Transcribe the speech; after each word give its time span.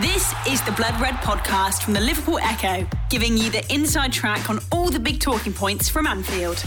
This 0.00 0.32
is 0.48 0.62
the 0.62 0.72
Blood 0.72 0.98
Red 1.02 1.16
podcast 1.16 1.82
from 1.82 1.92
the 1.92 2.00
Liverpool 2.00 2.38
Echo, 2.38 2.88
giving 3.10 3.36
you 3.36 3.50
the 3.50 3.62
inside 3.70 4.10
track 4.10 4.48
on 4.48 4.58
all 4.72 4.88
the 4.88 4.98
big 4.98 5.20
talking 5.20 5.52
points 5.52 5.86
from 5.86 6.06
Anfield. 6.06 6.60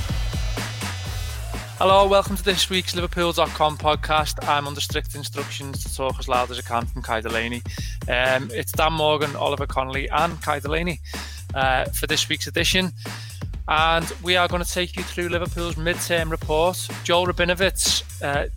Hello, 1.79 2.07
welcome 2.07 2.38
to 2.38 2.43
this 2.43 2.69
week's 2.69 2.93
Liverpool.com 2.93 3.79
podcast. 3.79 4.47
I'm 4.47 4.67
under 4.67 4.79
strict 4.79 5.15
instructions 5.15 5.83
to 5.83 5.96
talk 5.96 6.19
as 6.19 6.27
loud 6.27 6.51
as 6.51 6.59
I 6.59 6.61
can 6.61 6.85
from 6.85 7.01
Kai 7.01 7.21
Delaney. 7.21 7.63
Um, 8.08 8.51
it's 8.53 8.72
Dan 8.72 8.94
Morgan, 8.94 9.35
Oliver 9.35 9.65
Connolly, 9.65 10.07
and 10.10 10.39
Kai 10.44 10.60
Delaney 10.60 10.99
uh, 11.55 11.85
for 11.85 12.05
this 12.05 12.29
week's 12.29 12.46
edition. 12.46 12.92
And 13.67 14.05
we 14.21 14.35
are 14.35 14.47
going 14.47 14.63
to 14.63 14.71
take 14.71 14.96
you 14.96 15.01
through 15.01 15.29
Liverpool's 15.29 15.78
mid-term 15.78 16.30
report. 16.30 16.77
Joel 17.03 17.26
Rabinowitz 17.26 18.03
uh, 18.21 18.49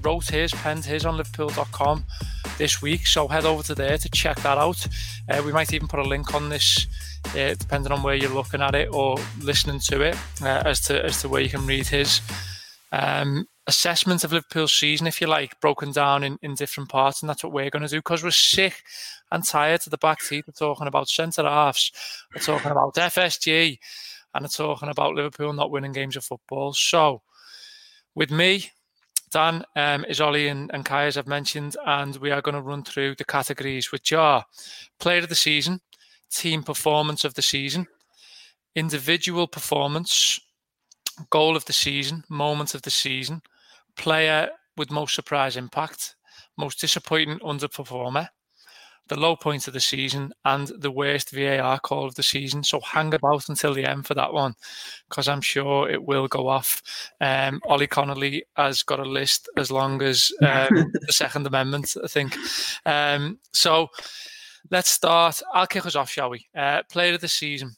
wrote 0.00 0.30
his, 0.30 0.52
penned 0.52 0.86
his 0.86 1.04
on 1.04 1.18
Liverpool.com 1.18 2.06
this 2.60 2.82
week. 2.82 3.06
So 3.06 3.26
head 3.26 3.46
over 3.46 3.62
to 3.64 3.74
there 3.74 3.96
to 3.96 4.08
check 4.10 4.36
that 4.42 4.58
out. 4.58 4.86
Uh, 5.28 5.42
we 5.44 5.50
might 5.50 5.72
even 5.72 5.88
put 5.88 5.98
a 5.98 6.04
link 6.04 6.34
on 6.34 6.50
this, 6.50 6.86
uh, 7.30 7.54
depending 7.58 7.90
on 7.90 8.02
where 8.02 8.14
you're 8.14 8.34
looking 8.34 8.60
at 8.60 8.74
it 8.74 8.92
or 8.92 9.16
listening 9.40 9.80
to 9.80 10.02
it, 10.02 10.16
uh, 10.42 10.62
as 10.66 10.82
to 10.82 11.02
as 11.02 11.22
to 11.22 11.28
where 11.28 11.40
you 11.40 11.48
can 11.48 11.66
read 11.66 11.86
his 11.86 12.20
um, 12.92 13.46
assessment 13.66 14.24
of 14.24 14.32
Liverpool's 14.32 14.74
season, 14.74 15.06
if 15.06 15.22
you 15.22 15.26
like, 15.26 15.58
broken 15.60 15.90
down 15.90 16.22
in, 16.22 16.38
in 16.42 16.54
different 16.54 16.90
parts. 16.90 17.22
And 17.22 17.30
that's 17.30 17.42
what 17.42 17.52
we're 17.52 17.70
going 17.70 17.82
to 17.82 17.88
do 17.88 17.98
because 17.98 18.22
we're 18.22 18.30
sick 18.30 18.82
and 19.32 19.42
tired 19.42 19.80
to 19.82 19.90
the 19.90 19.96
back 19.96 20.20
teeth 20.20 20.46
of 20.46 20.54
talking 20.54 20.86
about 20.86 21.08
centre 21.08 21.44
halves, 21.44 21.90
we're 22.34 22.42
talking 22.42 22.72
about 22.72 22.94
FSG, 22.94 23.78
and 24.34 24.42
we're 24.44 24.48
talking 24.48 24.90
about 24.90 25.14
Liverpool 25.14 25.54
not 25.54 25.70
winning 25.70 25.92
games 25.92 26.16
of 26.16 26.24
football. 26.24 26.74
So, 26.74 27.22
with 28.14 28.30
me, 28.30 28.70
Dan 29.30 29.64
um, 29.76 30.04
is 30.06 30.20
Ollie 30.20 30.48
and, 30.48 30.70
and 30.74 30.84
Kai, 30.84 31.04
as 31.04 31.16
I've 31.16 31.28
mentioned, 31.28 31.76
and 31.86 32.16
we 32.16 32.32
are 32.32 32.42
going 32.42 32.56
to 32.56 32.60
run 32.60 32.82
through 32.82 33.14
the 33.14 33.24
categories, 33.24 33.92
which 33.92 34.12
are 34.12 34.44
player 34.98 35.18
of 35.18 35.28
the 35.28 35.34
season, 35.34 35.80
team 36.30 36.62
performance 36.62 37.24
of 37.24 37.34
the 37.34 37.42
season, 37.42 37.86
individual 38.74 39.46
performance, 39.46 40.40
goal 41.30 41.56
of 41.56 41.64
the 41.66 41.72
season, 41.72 42.24
moment 42.28 42.74
of 42.74 42.82
the 42.82 42.90
season, 42.90 43.40
player 43.96 44.48
with 44.76 44.90
most 44.90 45.14
surprise 45.14 45.56
impact, 45.56 46.16
most 46.56 46.80
disappointing 46.80 47.38
underperformer, 47.40 48.28
the 49.10 49.18
low 49.18 49.34
point 49.34 49.66
of 49.66 49.74
the 49.74 49.80
season 49.80 50.32
and 50.44 50.68
the 50.68 50.90
worst 50.90 51.32
VAR 51.32 51.80
call 51.80 52.06
of 52.06 52.14
the 52.14 52.22
season. 52.22 52.62
So 52.62 52.80
hang 52.80 53.12
about 53.12 53.48
until 53.48 53.74
the 53.74 53.84
end 53.84 54.06
for 54.06 54.14
that 54.14 54.32
one, 54.32 54.54
because 55.08 55.26
I'm 55.26 55.40
sure 55.40 55.90
it 55.90 56.02
will 56.02 56.28
go 56.28 56.46
off. 56.46 56.80
Um, 57.20 57.60
Ollie 57.66 57.88
Connolly 57.88 58.44
has 58.56 58.84
got 58.84 59.00
a 59.00 59.04
list 59.04 59.48
as 59.56 59.70
long 59.70 60.00
as 60.00 60.30
um, 60.40 60.68
the 60.92 61.12
Second 61.12 61.44
Amendment, 61.44 61.92
I 62.02 62.06
think. 62.06 62.36
Um, 62.86 63.40
so 63.52 63.88
let's 64.70 64.92
start. 64.92 65.42
I'll 65.52 65.66
kick 65.66 65.86
us 65.86 65.96
off, 65.96 66.08
shall 66.08 66.30
we? 66.30 66.46
Uh, 66.56 66.82
player 66.88 67.14
of 67.14 67.20
the 67.20 67.28
season. 67.28 67.72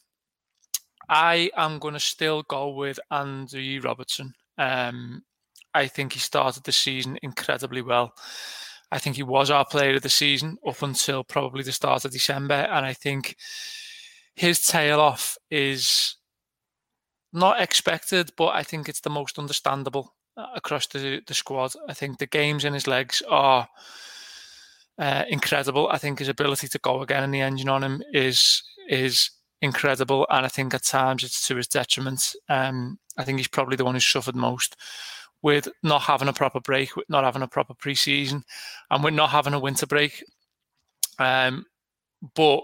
I 1.09 1.49
am 1.57 1.79
going 1.79 1.95
to 1.95 1.99
still 1.99 2.43
go 2.43 2.69
with 2.69 2.99
Andy 3.09 3.79
Robertson. 3.79 4.35
Um, 4.59 5.23
I 5.73 5.87
think 5.87 6.13
he 6.13 6.19
started 6.19 6.63
the 6.63 6.71
season 6.71 7.17
incredibly 7.23 7.81
well. 7.81 8.13
I 8.93 8.99
think 8.99 9.15
he 9.15 9.23
was 9.23 9.49
our 9.49 9.65
player 9.65 9.95
of 9.95 10.03
the 10.03 10.09
season 10.09 10.57
up 10.67 10.83
until 10.83 11.23
probably 11.23 11.63
the 11.63 11.71
start 11.71 12.05
of 12.05 12.11
December. 12.11 12.53
And 12.53 12.85
I 12.85 12.93
think 12.93 13.35
his 14.35 14.61
tail 14.61 14.99
off 14.99 15.35
is 15.49 16.15
not 17.33 17.59
expected, 17.59 18.29
but 18.37 18.49
I 18.49 18.61
think 18.61 18.87
it's 18.87 19.01
the 19.01 19.09
most 19.09 19.39
understandable 19.39 20.13
uh, 20.37 20.45
across 20.55 20.85
the, 20.85 21.21
the 21.25 21.33
squad. 21.33 21.73
I 21.89 21.93
think 21.93 22.19
the 22.19 22.27
games 22.27 22.65
in 22.65 22.75
his 22.75 22.85
legs 22.85 23.23
are 23.27 23.67
uh, 24.99 25.23
incredible. 25.27 25.89
I 25.91 25.97
think 25.97 26.19
his 26.19 26.29
ability 26.29 26.67
to 26.67 26.79
go 26.79 27.01
again 27.01 27.23
in 27.23 27.31
the 27.31 27.41
engine 27.41 27.69
on 27.69 27.83
him 27.83 28.03
is 28.13 28.61
is 28.87 29.31
incredible, 29.61 30.27
and 30.29 30.45
I 30.45 30.49
think 30.49 30.73
at 30.73 30.83
times 30.83 31.23
it's 31.23 31.47
to 31.47 31.55
his 31.55 31.67
detriment. 31.67 32.35
Um, 32.47 32.99
I 33.17 33.23
think 33.23 33.39
he's 33.39 33.47
probably 33.47 33.77
the 33.77 33.85
one 33.85 33.95
who's 33.95 34.05
suffered 34.05 34.35
most 34.35 34.75
with 35.43 35.67
not 35.83 36.01
having 36.01 36.29
a 36.29 36.33
proper 36.33 36.59
break, 36.59 36.95
with 36.95 37.09
not 37.09 37.23
having 37.23 37.43
a 37.43 37.47
proper 37.47 37.75
preseason, 37.75 38.43
and 38.89 39.03
with 39.03 39.13
not 39.13 39.29
having 39.29 39.53
a 39.53 39.59
winter 39.59 39.85
break. 39.85 40.23
Um, 41.19 41.65
but 42.33 42.63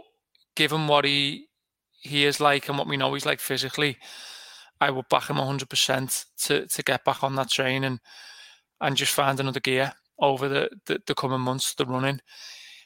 given 0.56 0.88
what 0.88 1.06
he 1.06 1.47
he 2.01 2.25
is 2.25 2.39
like 2.39 2.69
and 2.69 2.78
what 2.78 2.88
we 2.88 2.97
know 2.97 3.13
he's 3.13 3.25
like 3.25 3.41
physically, 3.41 3.97
I 4.81 4.89
would 4.89 5.09
back 5.09 5.29
him 5.29 5.35
100% 5.35 6.25
to 6.45 6.66
to 6.66 6.84
get 6.84 7.03
back 7.06 7.23
on 7.23 7.35
that 7.35 7.51
train 7.51 7.84
and 7.84 8.00
and 8.81 8.95
just 8.95 9.13
find 9.13 9.39
another 9.39 9.59
gear 9.59 9.94
over 10.19 10.47
the, 10.47 10.69
the, 10.85 11.01
the 11.06 11.16
coming 11.16 11.41
months, 11.41 11.73
the 11.75 11.85
running. 11.85 12.19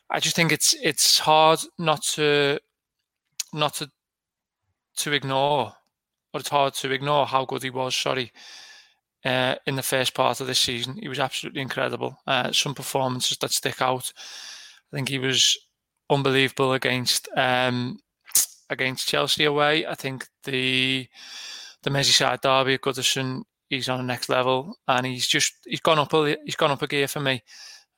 I 0.09 0.19
just 0.19 0.35
think 0.35 0.51
it's 0.51 0.75
it's 0.81 1.19
hard 1.19 1.59
not 1.77 2.03
to 2.13 2.59
not 3.53 3.75
to 3.75 3.89
to 4.97 5.11
ignore, 5.11 5.73
or 6.33 6.39
it's 6.39 6.49
hard 6.49 6.73
to 6.75 6.91
ignore 6.91 7.25
how 7.27 7.45
good 7.45 7.63
he 7.63 7.69
was. 7.69 7.95
Sorry, 7.95 8.31
uh, 9.25 9.55
in 9.65 9.75
the 9.75 9.83
first 9.83 10.13
part 10.13 10.41
of 10.41 10.47
this 10.47 10.59
season. 10.59 10.97
He 10.99 11.07
was 11.07 11.19
absolutely 11.19 11.61
incredible. 11.61 12.17
Uh, 12.27 12.51
some 12.51 12.73
performances 12.73 13.37
that 13.37 13.51
stick 13.51 13.81
out. 13.81 14.11
I 14.91 14.97
think 14.97 15.09
he 15.09 15.19
was 15.19 15.57
unbelievable 16.09 16.73
against 16.73 17.27
um, 17.35 17.99
against 18.69 19.07
Chelsea 19.07 19.45
away. 19.45 19.85
I 19.85 19.95
think 19.95 20.27
the 20.43 21.07
the 21.83 21.89
Merseyside 21.89 22.41
derby 22.41 22.75
at 22.75 22.81
Goodison, 22.81 23.43
he's 23.69 23.89
on 23.89 23.99
the 23.99 24.03
next 24.05 24.29
level, 24.29 24.77
and 24.87 25.05
he's 25.05 25.27
just 25.27 25.53
he's 25.65 25.81
gone 25.81 25.99
up 25.99 26.13
a 26.13 26.37
he's 26.45 26.55
gone 26.55 26.71
up 26.71 26.81
a 26.81 26.87
gear 26.87 27.07
for 27.07 27.19
me. 27.19 27.43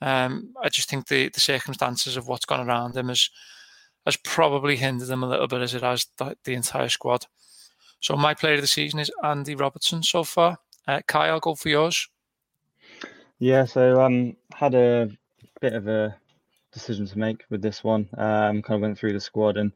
Um, 0.01 0.53
I 0.61 0.69
just 0.69 0.89
think 0.89 1.07
the 1.07 1.29
the 1.29 1.39
circumstances 1.39 2.17
of 2.17 2.27
what's 2.27 2.45
gone 2.45 2.67
around 2.67 2.95
him 2.95 3.09
has 3.09 3.29
has 4.05 4.17
probably 4.17 4.75
hindered 4.75 5.09
him 5.09 5.23
a 5.23 5.27
little 5.29 5.47
bit 5.47 5.61
as 5.61 5.73
it 5.73 5.81
has 5.81 6.07
the, 6.17 6.37
the 6.43 6.53
entire 6.53 6.89
squad. 6.89 7.25
So 7.99 8.15
my 8.15 8.35
player 8.35 8.55
of 8.55 8.61
the 8.61 8.67
season 8.67 8.99
is 8.99 9.11
Andy 9.23 9.55
Robertson 9.55 10.03
so 10.03 10.23
far. 10.23 10.59
Uh, 10.87 11.01
Kai, 11.07 11.29
I'll 11.29 11.39
go 11.39 11.55
for 11.55 11.69
yours. 11.69 12.07
Yeah, 13.39 13.65
so 13.65 14.01
um, 14.01 14.37
had 14.53 14.75
a 14.75 15.09
bit 15.59 15.73
of 15.73 15.87
a 15.87 16.15
decision 16.71 17.07
to 17.07 17.17
make 17.17 17.43
with 17.49 17.61
this 17.61 17.83
one. 17.83 18.07
Um, 18.17 18.61
kind 18.61 18.75
of 18.75 18.81
went 18.81 18.97
through 18.97 19.13
the 19.13 19.19
squad 19.19 19.57
and 19.57 19.71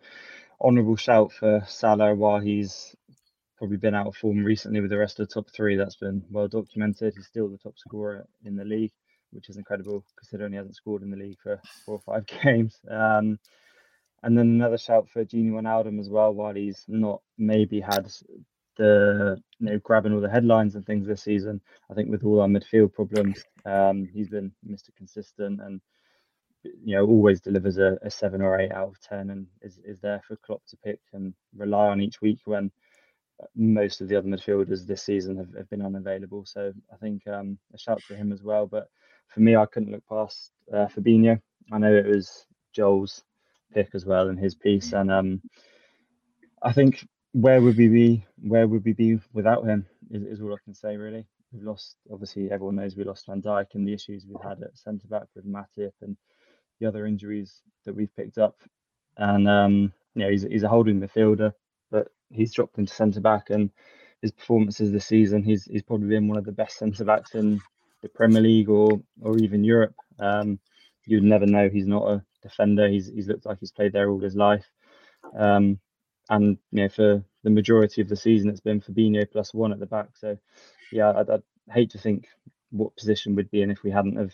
honourable 0.62 0.96
shout 0.96 1.32
for 1.32 1.64
Salah 1.68 2.14
while 2.14 2.40
he's 2.40 2.96
probably 3.58 3.78
been 3.78 3.96
out 3.96 4.08
of 4.08 4.16
form 4.16 4.44
recently 4.44 4.82
with 4.82 4.90
the 4.90 4.98
rest 4.98 5.20
of 5.20 5.28
the 5.28 5.34
top 5.34 5.50
three. 5.50 5.76
That's 5.76 5.96
been 5.96 6.24
well 6.30 6.48
documented. 6.48 7.14
He's 7.16 7.28
still 7.28 7.50
the 7.50 7.58
top 7.58 7.78
scorer 7.78 8.26
in 8.46 8.56
the 8.56 8.66
league, 8.66 8.94
which 9.32 9.50
is 9.50 9.58
incredible 9.58 10.06
considering 10.18 10.54
he 10.54 10.58
hasn't 10.58 10.76
scored 10.76 11.02
in 11.02 11.12
the 11.12 11.18
league 11.18 11.40
for 11.42 11.60
four 11.86 11.96
or 11.96 12.14
five 12.14 12.26
games. 12.44 12.80
Um, 12.90 13.40
and 14.22 14.38
then 14.38 14.48
another 14.48 14.78
shout 14.78 15.08
for 15.10 15.26
Gini 15.26 15.52
Wijnaldum 15.52 16.00
as 16.00 16.10
well, 16.10 16.34
while 16.34 16.54
he's 16.54 16.86
not 16.88 17.22
maybe 17.38 17.80
had 17.80 18.12
the 18.80 19.38
you 19.60 19.68
know 19.68 19.80
grabbing 19.80 20.14
all 20.14 20.22
the 20.22 20.30
headlines 20.30 20.76
and 20.76 20.86
things 20.86 21.06
this 21.06 21.22
season. 21.22 21.62
I 21.92 21.94
think 21.94 22.10
with 22.10 22.24
all 22.24 22.42
our 22.42 22.48
midfield 22.48 22.94
problems, 22.94 23.44
um, 23.66 24.08
he's 24.12 24.30
been 24.30 24.52
Mr. 24.68 24.96
Consistent 24.98 25.62
and 25.62 25.82
you 26.64 26.96
know 26.96 27.06
always 27.06 27.42
delivers 27.42 27.78
a, 27.78 27.98
a, 28.02 28.10
seven 28.10 28.42
or 28.42 28.60
eight 28.60 28.72
out 28.72 28.90
of 28.90 29.00
ten 29.02 29.30
and 29.30 29.48
is, 29.62 29.80
is 29.86 30.00
there 30.00 30.22
for 30.28 30.36
Klopp 30.38 30.62
to 30.68 30.78
pick 30.78 31.00
and 31.14 31.34
rely 31.56 31.88
on 31.88 32.02
each 32.02 32.22
week 32.22 32.40
when 32.46 32.72
most 33.56 34.02
of 34.02 34.08
the 34.08 34.16
other 34.16 34.28
midfielders 34.28 34.86
this 34.86 35.04
season 35.04 35.38
have, 35.38 35.54
have 35.56 35.70
been 35.70 35.86
unavailable. 35.86 36.46
So 36.46 36.74
I 36.92 36.98
think 36.98 37.28
um, 37.28 37.58
a 37.74 37.78
shout 37.78 38.02
to 38.08 38.16
him 38.16 38.32
as 38.32 38.44
well. 38.44 38.66
But 38.66 38.90
for 39.28 39.42
me, 39.42 39.56
I 39.56 39.66
couldn't 39.66 39.92
look 39.92 40.04
past 40.08 40.52
uh, 40.74 40.88
Fabinho. 40.88 41.40
I 41.72 41.78
know 41.78 41.94
it 41.94 42.08
was 42.08 42.46
Joel's 42.74 43.24
pick 43.74 43.90
as 43.94 44.06
well 44.06 44.30
in 44.30 44.38
his 44.38 44.56
piece, 44.56 44.94
and 44.94 45.12
um, 45.12 45.42
I 46.62 46.74
think 46.74 47.06
where 47.34 47.62
would 47.62 47.78
we 47.78 47.88
be? 47.88 48.26
Where 48.42 48.68
would 48.68 48.86
we 48.86 48.94
be 48.94 49.20
without 49.34 49.66
him? 49.66 49.86
Is, 50.12 50.24
is 50.24 50.42
all 50.42 50.54
I 50.54 50.58
can 50.64 50.74
say 50.74 50.98
really. 50.98 51.26
We've 51.52 51.64
lost. 51.64 51.96
Obviously, 52.12 52.52
everyone 52.52 52.76
knows 52.76 52.96
we 52.96 53.04
lost 53.04 53.26
Van 53.26 53.42
Dijk 53.42 53.68
and 53.74 53.88
the 53.88 53.94
issues 53.94 54.26
we've 54.28 54.44
had 54.44 54.62
at 54.62 54.78
centre 54.78 55.08
back 55.08 55.28
with 55.36 55.48
Matip 55.48 55.94
and 56.02 56.16
the 56.80 56.88
other 56.88 57.06
injuries 57.06 57.62
that 57.86 57.96
we've 57.96 58.16
picked 58.16 58.38
up. 58.38 58.56
And 59.18 59.48
um, 59.50 59.94
you 60.16 60.24
know, 60.24 60.30
he's 60.30 60.44
he's 60.44 60.64
a 60.64 60.70
holding 60.70 61.00
midfielder, 61.00 61.54
but 61.92 62.10
he's 62.30 62.54
dropped 62.54 62.78
into 62.78 62.94
centre 62.94 63.22
back 63.22 63.50
and 63.50 63.72
his 64.22 64.32
performances 64.32 64.92
this 64.92 65.06
season, 65.06 65.44
he's 65.44 65.66
he's 65.66 65.84
probably 65.84 66.08
been 66.08 66.28
one 66.28 66.38
of 66.38 66.46
the 66.46 66.52
best 66.52 66.78
centre 66.78 67.06
backs 67.06 67.36
in 67.36 67.62
the 68.02 68.10
Premier 68.10 68.42
League 68.42 68.70
or 68.70 69.02
or 69.22 69.38
even 69.38 69.64
Europe. 69.64 69.96
Um, 70.20 70.60
you'd 71.06 71.24
never 71.24 71.46
know 71.46 71.70
he's 71.70 71.88
not 71.88 72.10
a 72.10 72.24
defender. 72.42 72.90
He's 72.90 73.08
he's 73.08 73.28
looked 73.28 73.46
like 73.46 73.60
he's 73.60 73.72
played 73.72 73.94
there 73.94 74.10
all 74.10 74.20
his 74.20 74.36
life. 74.36 74.66
Um, 75.38 75.80
and 76.30 76.58
you 76.72 76.84
know 76.84 76.90
for 76.90 77.24
the 77.44 77.50
majority 77.50 78.02
of 78.02 78.10
the 78.10 78.16
season 78.16 78.50
it's 78.50 78.60
been 78.60 78.82
Fabinho 78.82 79.30
plus 79.32 79.54
one 79.54 79.72
at 79.72 79.80
the 79.80 79.86
back. 79.86 80.10
So 80.16 80.38
yeah, 80.92 81.14
I'd, 81.16 81.30
I'd 81.30 81.44
hate 81.72 81.92
to 81.92 81.98
think 81.98 82.28
what 82.72 82.96
position 82.96 83.36
we'd 83.36 83.52
be 83.52 83.62
in 83.62 83.72
if 83.72 83.84
we 83.84 83.92
hadn't 83.92 84.18
have 84.18 84.34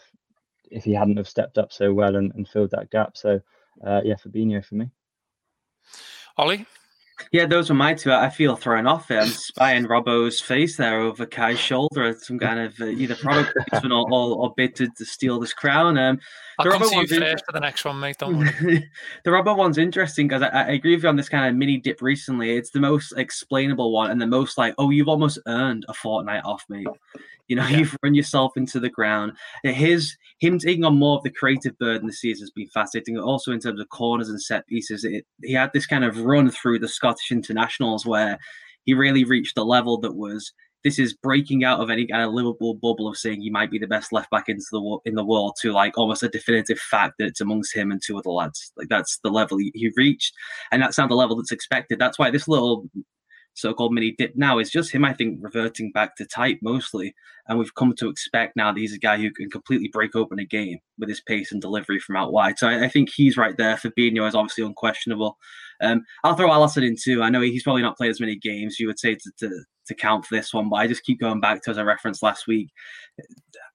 if 0.70 0.84
he 0.84 0.94
hadn't 0.94 1.18
have 1.18 1.30
stepped 1.30 1.58
up 1.58 1.72
so 1.72 1.94
well 1.94 2.16
and, 2.16 2.34
and 2.36 2.48
filled 2.48 2.72
that 2.72 2.92
gap. 2.92 3.18
So 3.18 3.42
uh, 3.86 4.02
yeah, 4.04 4.16
Fabinho 4.16 4.64
for 4.66 4.76
me. 4.76 4.90
Ollie. 6.38 6.66
Yeah, 7.32 7.46
those 7.46 7.70
were 7.70 7.76
my 7.76 7.94
two. 7.94 8.12
I 8.12 8.30
feel 8.30 8.56
thrown 8.56 8.88
off 8.88 9.08
there. 9.08 9.22
I'm 9.22 9.28
spying 9.30 9.86
Robbo's 9.86 10.40
face 10.40 10.78
there 10.78 11.00
over 11.00 11.26
Kai's 11.26 11.60
shoulder. 11.60 12.16
Some 12.20 12.40
kind 12.40 12.60
of 12.60 12.80
uh, 12.80 12.86
either 12.86 13.16
product 13.16 13.54
placement 13.70 13.94
or, 13.94 14.06
or, 14.12 14.36
or, 14.38 14.54
bid 14.56 14.76
to, 14.76 14.88
to, 14.98 15.06
steal 15.06 15.40
this 15.40 15.54
crown. 15.54 15.98
Um, 15.98 16.20
I'll 16.60 16.72
come 16.72 16.90
to 16.90 16.96
you 16.96 17.08
first 17.08 17.46
for 17.46 17.52
the 17.52 17.60
next 17.60 17.86
one, 17.86 18.00
mate. 18.00 18.18
Don't 18.20 18.38
worry. 18.38 18.90
the 19.24 19.32
Robbo 19.32 19.56
one's 19.58 19.78
interesting 19.78 20.28
because 20.28 20.42
I, 20.42 20.48
I, 20.48 20.68
agree 20.72 20.96
with 20.96 21.04
you 21.04 21.10
on 21.10 21.16
this 21.16 21.30
kind 21.30 21.48
of 21.48 21.56
mini 21.56 21.78
dip 21.78 22.02
recently. 22.02 22.56
It's 22.58 22.72
the 22.72 22.80
most 22.80 23.14
explainable 23.18 23.92
one 23.92 24.12
and 24.12 24.22
the 24.22 24.28
most 24.28 24.58
like, 24.58 24.74
oh, 24.78 24.90
you've 24.90 25.10
almost 25.10 25.40
earned 25.48 25.86
a 25.88 25.94
fortnight 25.94 26.44
off, 26.44 26.66
mate. 26.70 26.88
You 27.48 27.56
know, 27.56 27.66
yeah. 27.68 27.78
you've 27.78 27.98
run 28.04 28.16
yourself 28.16 28.54
into 28.56 28.80
the 28.80 28.90
ground. 28.90 29.34
His 29.64 30.16
him 30.40 30.60
taking 30.60 30.84
on 30.84 30.98
more 30.98 31.18
of 31.18 31.24
the 31.24 31.32
creative 31.32 31.78
burden 31.78 32.08
this 32.08 32.20
season 32.22 32.44
has 32.44 32.52
been 32.52 32.68
fascinating. 32.68 33.18
Also, 33.18 33.52
in 33.52 33.60
terms 33.60 33.80
of 33.80 33.90
corners 33.90 34.30
and 34.30 34.42
set 34.42 34.68
pieces, 34.68 35.04
it, 35.04 35.26
he 35.44 35.54
had 35.54 35.72
this 35.74 35.86
kind 35.86 36.04
of 36.04 36.20
run 36.20 36.52
through 36.52 36.80
the 36.80 36.88
Scottish 36.88 37.32
internationals 37.32 38.06
where 38.06 38.38
he 38.84 38.94
really 38.94 39.24
reached 39.24 39.58
a 39.58 39.64
level 39.64 40.00
that 40.02 40.16
was 40.16 40.52
this 40.86 41.00
is 41.00 41.16
breaking 41.16 41.64
out 41.64 41.80
of 41.80 41.90
any 41.90 42.06
kind 42.06 42.22
of 42.22 42.32
Liverpool 42.32 42.76
bubble 42.76 43.08
of 43.08 43.18
saying 43.18 43.42
he 43.42 43.50
might 43.50 43.72
be 43.72 43.80
the 43.80 43.88
best 43.88 44.14
left 44.14 44.30
back 44.30 44.48
into 44.48 44.66
the 44.72 45.00
in 45.06 45.16
the 45.16 45.26
world 45.26 45.56
to 45.60 45.72
like 45.72 45.98
almost 45.98 46.22
a 46.22 46.30
definitive 46.30 46.78
fact 46.78 47.16
that 47.18 47.26
it's 47.26 47.42
amongst 47.42 47.76
him 47.76 47.92
and 47.92 48.00
two 48.06 48.18
other 48.20 48.30
lads. 48.30 48.72
Like 48.78 48.88
that's 48.88 49.20
the 49.24 49.32
level 49.32 49.58
he, 49.58 49.72
he 49.74 49.92
reached, 49.96 50.32
and 50.72 50.82
that's 50.82 51.00
not 51.00 51.10
the 51.10 51.16
level 51.16 51.36
that's 51.36 51.52
expected. 51.52 51.98
That's 51.98 52.20
why 52.20 52.30
this 52.30 52.48
little 52.48 52.88
so-called 53.56 53.94
mini 53.94 54.14
dip 54.18 54.34
now 54.36 54.60
is 54.60 54.70
just 54.70 54.92
him, 54.92 55.04
I 55.06 55.14
think, 55.14 55.40
reverting 55.42 55.92
back 55.92 56.16
to 56.18 56.26
type 56.26 56.60
mostly. 56.62 57.16
And 57.48 57.58
we've 57.58 57.74
come 57.74 57.94
to 57.96 58.10
expect 58.10 58.56
now 58.56 58.72
that 58.72 58.80
he's 58.80 58.94
a 58.94 59.00
guy 59.00 59.18
who 59.18 59.32
can 59.32 59.50
completely 59.50 59.88
break 59.88 60.16
open 60.16 60.40
a 60.40 60.46
game 60.46 60.78
with 61.00 61.10
his 61.10 61.22
pace 61.22 61.52
and 61.52 61.62
delivery 61.62 62.00
from 62.00 62.18
out 62.18 62.34
wide. 62.34 62.60
So 62.60 62.68
I, 62.68 62.86
I 62.86 62.90
think 62.90 63.10
he's 63.10 63.38
right 63.38 63.56
there. 63.58 63.76
Fabinho 63.76 64.28
is 64.28 64.36
obviously 64.36 64.66
unquestionable. 64.66 65.38
Um, 65.82 66.04
I'll 66.24 66.36
throw 66.36 66.50
Alisson 66.50 66.86
in 66.86 66.96
too. 67.02 67.24
I 67.24 67.30
know 67.30 67.42
he's 67.42 67.64
probably 67.64 67.82
not 67.82 67.98
played 67.98 68.12
as 68.12 68.20
many 68.20 68.36
games 68.36 68.80
you 68.80 68.88
would 68.88 69.00
say 69.00 69.16
to, 69.16 69.32
to, 69.40 69.64
to 69.88 69.96
count 69.96 70.26
for 70.26 70.36
this 70.36 70.54
one, 70.54 70.70
but 70.70 70.78
I 70.78 70.88
just 70.88 71.04
keep 71.04 71.20
going 71.20 71.40
back 71.40 71.64
to 71.64 71.72
as 71.72 71.78
I 71.78 71.84
referenced 71.84 72.24
last 72.24 72.48
week. 72.48 72.70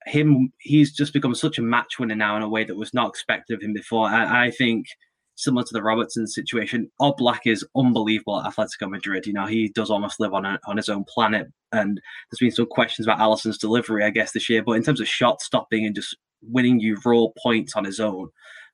Him, 0.06 0.52
he's 0.58 0.92
just 0.92 1.12
become 1.12 1.34
such 1.34 1.58
a 1.58 1.62
match 1.62 1.98
winner 1.98 2.16
now 2.16 2.36
in 2.36 2.42
a 2.42 2.48
way 2.48 2.64
that 2.64 2.76
was 2.76 2.92
not 2.92 3.08
expected 3.08 3.54
of 3.54 3.62
him 3.62 3.72
before. 3.72 4.08
I, 4.08 4.46
I 4.46 4.50
think– 4.50 4.86
similar 5.40 5.64
to 5.64 5.72
the 5.72 5.82
Robertson 5.82 6.26
situation. 6.26 6.90
Oblak 7.00 7.40
is 7.46 7.66
unbelievable 7.76 8.40
at 8.40 8.52
Atletico 8.52 8.90
Madrid. 8.90 9.26
You 9.26 9.32
know, 9.32 9.46
he 9.46 9.68
does 9.68 9.90
almost 9.90 10.20
live 10.20 10.34
on 10.34 10.44
a, 10.44 10.58
on 10.66 10.76
his 10.76 10.88
own 10.88 11.04
planet. 11.04 11.48
And 11.72 12.00
there's 12.30 12.38
been 12.40 12.50
some 12.50 12.66
questions 12.66 13.06
about 13.06 13.20
Alisson's 13.20 13.58
delivery, 13.58 14.04
I 14.04 14.10
guess, 14.10 14.32
this 14.32 14.48
year. 14.48 14.62
But 14.62 14.72
in 14.72 14.82
terms 14.82 15.00
of 15.00 15.08
shot 15.08 15.40
stopping 15.40 15.86
and 15.86 15.94
just 15.94 16.16
winning 16.42 16.80
you 16.80 16.98
raw 17.04 17.26
points 17.42 17.74
on 17.74 17.84
his 17.84 18.00
own, 18.00 18.28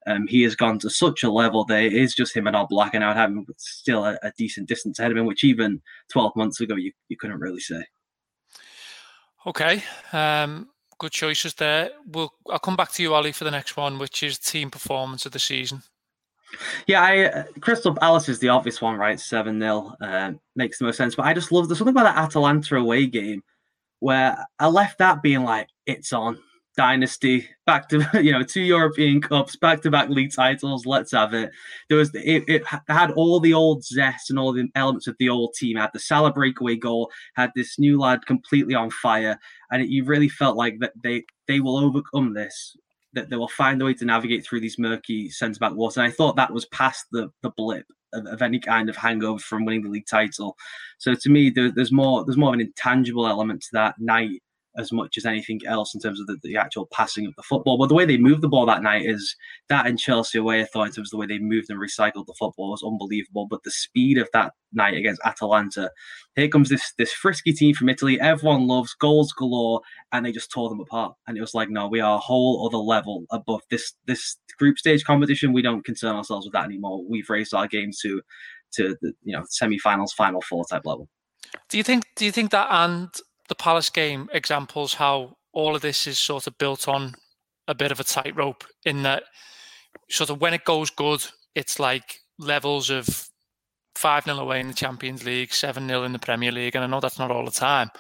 um, 0.07 0.27
he 0.29 0.43
has 0.43 0.55
gone 0.55 0.79
to 0.81 0.91
such 0.91 1.23
a 1.23 1.31
level 1.31 1.65
that 1.65 1.83
it 1.83 1.93
is 1.93 2.15
just 2.15 2.37
him 2.37 2.47
and 2.47 2.55
Oblak, 2.55 2.91
and 2.93 3.03
I 3.03 3.09
would 3.09 3.17
have 3.17 3.31
him 3.31 3.47
still 3.57 4.05
a, 4.05 4.17
a, 4.23 4.33
decent 4.39 4.69
distance 4.69 5.01
ahead 5.01 5.11
of 5.11 5.17
him, 5.17 5.27
which 5.27 5.43
even 5.43 5.83
12 6.13 6.33
months 6.37 6.61
ago 6.61 6.77
you, 6.77 6.93
you 7.09 7.17
couldn't 7.17 7.41
really 7.41 7.59
say. 7.59 7.85
Okay. 9.47 9.83
Um, 10.13 10.69
good 10.99 11.11
choices 11.11 11.55
there. 11.55 11.91
We'll, 12.07 12.33
I'll 12.51 12.61
come 12.61 12.77
back 12.77 12.93
to 12.93 13.03
you, 13.03 13.15
Ollie, 13.15 13.33
for 13.33 13.45
the 13.45 13.51
next 13.51 13.77
one, 13.77 13.99
which 13.99 14.23
is 14.23 14.39
team 14.39 14.71
performance 14.71 15.27
of 15.27 15.33
the 15.33 15.39
season. 15.41 15.83
Yeah, 16.87 17.03
I 17.03 17.25
uh, 17.25 17.45
Crystal 17.61 17.95
Palace 17.95 18.29
is 18.29 18.39
the 18.39 18.49
obvious 18.49 18.81
one, 18.81 18.97
right? 18.97 19.19
Seven 19.19 19.61
0 19.61 19.95
uh, 20.01 20.33
makes 20.55 20.79
the 20.79 20.85
most 20.85 20.97
sense. 20.97 21.15
But 21.15 21.27
I 21.27 21.35
just 21.35 21.53
love 21.53 21.69
there's 21.69 21.79
something 21.79 21.95
about 21.95 22.15
that 22.15 22.23
Atalanta 22.23 22.77
away 22.77 23.07
game 23.07 23.43
where 24.01 24.37
I 24.59 24.69
left 24.69 24.99
that 24.99 25.23
being 25.23 25.45
like 25.45 25.69
it's 25.87 26.13
on 26.13 26.39
dynasty 26.77 27.49
back 27.65 27.89
to 27.89 28.07
you 28.23 28.33
know 28.33 28.43
two 28.43 28.61
European 28.61 29.21
Cups, 29.21 29.57
back 29.57 29.83
to 29.83 29.91
back 29.91 30.09
league 30.09 30.33
titles. 30.35 30.87
Let's 30.87 31.13
have 31.13 31.35
it. 31.35 31.51
There 31.89 31.99
was 31.99 32.15
it, 32.15 32.45
it 32.47 32.63
had 32.89 33.11
all 33.13 33.41
the 33.41 33.55
old 33.55 33.85
zest 33.85 34.31
and 34.31 34.39
all 34.39 34.53
the 34.53 34.69
elements 34.75 35.07
of 35.07 35.17
the 35.19 35.29
old 35.29 35.55
team. 35.55 35.77
It 35.77 35.81
had 35.81 35.91
the 35.93 36.01
Salah 36.01 36.33
breakaway 36.33 36.77
goal, 36.77 37.11
had 37.35 37.51
this 37.57 37.79
new 37.79 37.99
lad 37.99 38.27
completely 38.27 38.75
on 38.75 38.91
fire, 38.91 39.39
and 39.71 39.83
it, 39.83 39.89
you 39.89 40.05
really 40.05 40.29
felt 40.29 40.57
like 40.57 40.79
that 40.81 40.93
they 41.03 41.25
they 41.49 41.61
will 41.61 41.79
overcome 41.79 42.35
this 42.35 42.77
that 43.13 43.31
they 43.31 43.37
will 43.37 43.49
find 43.49 43.81
a 43.81 43.85
way 43.85 43.95
to 43.95 44.05
navigate 44.05 44.45
through 44.45 44.61
these 44.61 44.79
murky 44.79 45.31
centre 45.31 45.59
back 45.59 45.73
waters. 45.73 45.97
And 45.97 46.07
I 46.07 46.11
thought 46.11 46.37
that 46.37 46.53
was 46.53 46.67
past 46.67 47.07
the 47.13 47.31
the 47.43 47.51
blip 47.57 47.87
of, 48.13 48.27
of, 48.27 48.43
any 48.43 48.59
kind 48.59 48.89
of 48.89 48.97
hangover 48.97 49.39
from 49.39 49.65
winning 49.65 49.83
the 49.83 49.91
league 49.91 50.07
title. 50.09 50.57
So 50.99 51.15
to 51.15 51.31
me, 51.31 51.51
there, 51.51 51.71
there's 51.71 51.93
more 51.93 52.25
there's 52.25 52.37
more 52.37 52.51
of 52.51 52.55
an 52.55 52.61
intangible 52.61 53.27
element 53.27 53.63
to 53.63 53.69
that 53.73 53.95
night 53.99 54.43
as 54.79 54.93
much 54.93 55.17
as 55.17 55.27
anything 55.27 55.61
else 55.67 55.95
in 55.95 56.01
terms 56.01 56.21
of 56.21 56.27
the, 56.27 56.37
the, 56.43 56.57
actual 56.57 56.87
passing 56.93 57.27
of 57.27 57.35
the 57.37 57.43
football. 57.43 57.79
But 57.79 57.89
the 57.89 57.95
way 57.95 58.05
they 58.05 58.17
moved 58.17 58.43
the 58.43 58.49
ball 58.49 58.67
that 58.67 58.83
night 58.83 59.05
is 59.05 59.37
that 59.69 59.87
in 59.87 59.97
Chelsea 59.97 60.39
away, 60.39 60.61
I 60.61 60.65
thought 60.65 60.87
in 60.87 60.93
terms 60.93 61.09
of 61.09 61.11
the 61.13 61.17
way 61.19 61.27
they 61.27 61.39
moved 61.39 61.71
and 61.71 61.81
recycled 61.81 62.27
the 62.27 62.35
football 62.39 62.71
was 62.71 62.83
unbelievable. 62.85 63.47
But 63.49 63.63
the 63.63 63.71
speed 63.71 64.19
of 64.19 64.29
that 64.33 64.53
night 64.73 64.95
against 64.95 65.21
Atalanta, 65.25 65.91
here 66.35 66.49
comes 66.49 66.69
this 66.69 66.93
this 66.99 67.13
frisky 67.13 67.53
team 67.53 67.75
from 67.75 67.89
Italy. 67.89 68.21
Everyone 68.21 68.67
loves 68.67 68.95
goals 68.95 69.33
galore, 69.33 69.81
and 70.13 70.25
they 70.25 70.33
just 70.33 70.51
tore 70.51 70.69
them 70.69 70.81
apart. 70.81 71.15
And 71.27 71.37
it 71.37 71.41
was 71.41 71.55
like, 71.55 71.71
no, 71.71 71.89
we 71.89 72.01
are 72.01 72.17
a 72.17 72.21
whole 72.21 72.67
other 72.67 72.79
level 72.79 73.25
above 73.31 73.63
this 73.71 73.95
this 74.07 74.37
group 74.59 74.79
stage 74.79 75.05
competition. 75.05 75.53
We 75.53 75.63
don't 75.63 75.85
concern 75.85 76.17
ourselves 76.17 76.47
with 76.47 76.53
that 76.55 76.65
anymore. 76.65 77.05
We've 77.09 77.31
raised 77.31 77.55
our 77.55 77.67
game 77.67 77.91
to 78.03 78.21
to 78.75 78.97
the 79.01 79.13
you 79.23 79.37
know 79.37 79.45
semi-finals, 79.49 80.13
final 80.13 80.41
four 80.43 80.65
type 80.71 80.83
level. 80.85 81.09
Do 81.69 81.79
you 81.79 81.85
think? 81.85 82.05
Do 82.17 82.25
you 82.25 82.33
think 82.33 82.51
that 82.51 82.69
and 82.71 83.09
the 83.49 83.55
Palace 83.55 83.91
game 83.91 84.29
examples 84.33 84.95
how 84.95 85.37
all 85.53 85.75
of 85.75 85.83
this 85.83 86.07
is 86.07 86.19
sort 86.19 86.47
of 86.47 86.59
built 86.59 86.89
on 86.89 87.15
a 87.69 87.75
bit 87.75 87.93
of 87.93 88.01
a 88.01 88.05
tightrope 88.05 88.65
in 88.85 89.03
that 89.03 89.25
sort 90.11 90.31
of 90.31 90.41
when 90.41 90.55
it 90.55 90.65
goes 90.65 90.91
good, 90.91 91.25
it's 91.55 91.79
like 91.79 92.21
levels 92.39 92.91
of 92.91 93.29
5 93.95 94.25
0 94.25 94.39
away 94.39 94.61
in 94.61 94.69
the 94.69 94.75
Champions 94.75 95.25
League, 95.25 95.53
7 95.53 95.87
0 95.89 96.05
in 96.05 96.13
the 96.13 96.19
Premier 96.19 96.53
League. 96.53 96.75
And 96.75 96.85
I 96.85 96.87
know 96.87 97.01
that's 97.01 97.19
not 97.19 97.31
all 97.31 97.45
the 97.45 97.51
time. 97.51 97.91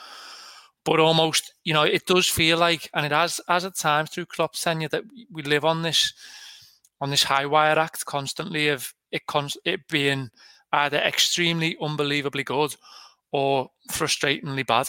But 0.84 1.00
almost, 1.00 1.52
you 1.64 1.74
know, 1.74 1.82
it 1.82 2.06
does 2.06 2.28
feel 2.28 2.58
like, 2.58 2.88
and 2.94 3.04
it 3.04 3.12
has, 3.12 3.40
as 3.48 3.64
at 3.64 3.76
times 3.76 4.10
through 4.10 4.26
Klopp's 4.26 4.62
tenure, 4.62 4.88
that 4.88 5.02
we 5.32 5.42
live 5.42 5.64
on 5.64 5.82
this 5.82 6.12
on 7.00 7.10
this 7.10 7.24
high 7.24 7.44
wire 7.44 7.78
act 7.78 8.06
constantly 8.06 8.68
of 8.68 8.94
it, 9.10 9.22
it 9.64 9.86
being 9.88 10.30
either 10.72 10.98
extremely 10.98 11.76
unbelievably 11.80 12.44
good 12.44 12.74
or 13.32 13.68
frustratingly 13.90 14.66
bad. 14.66 14.88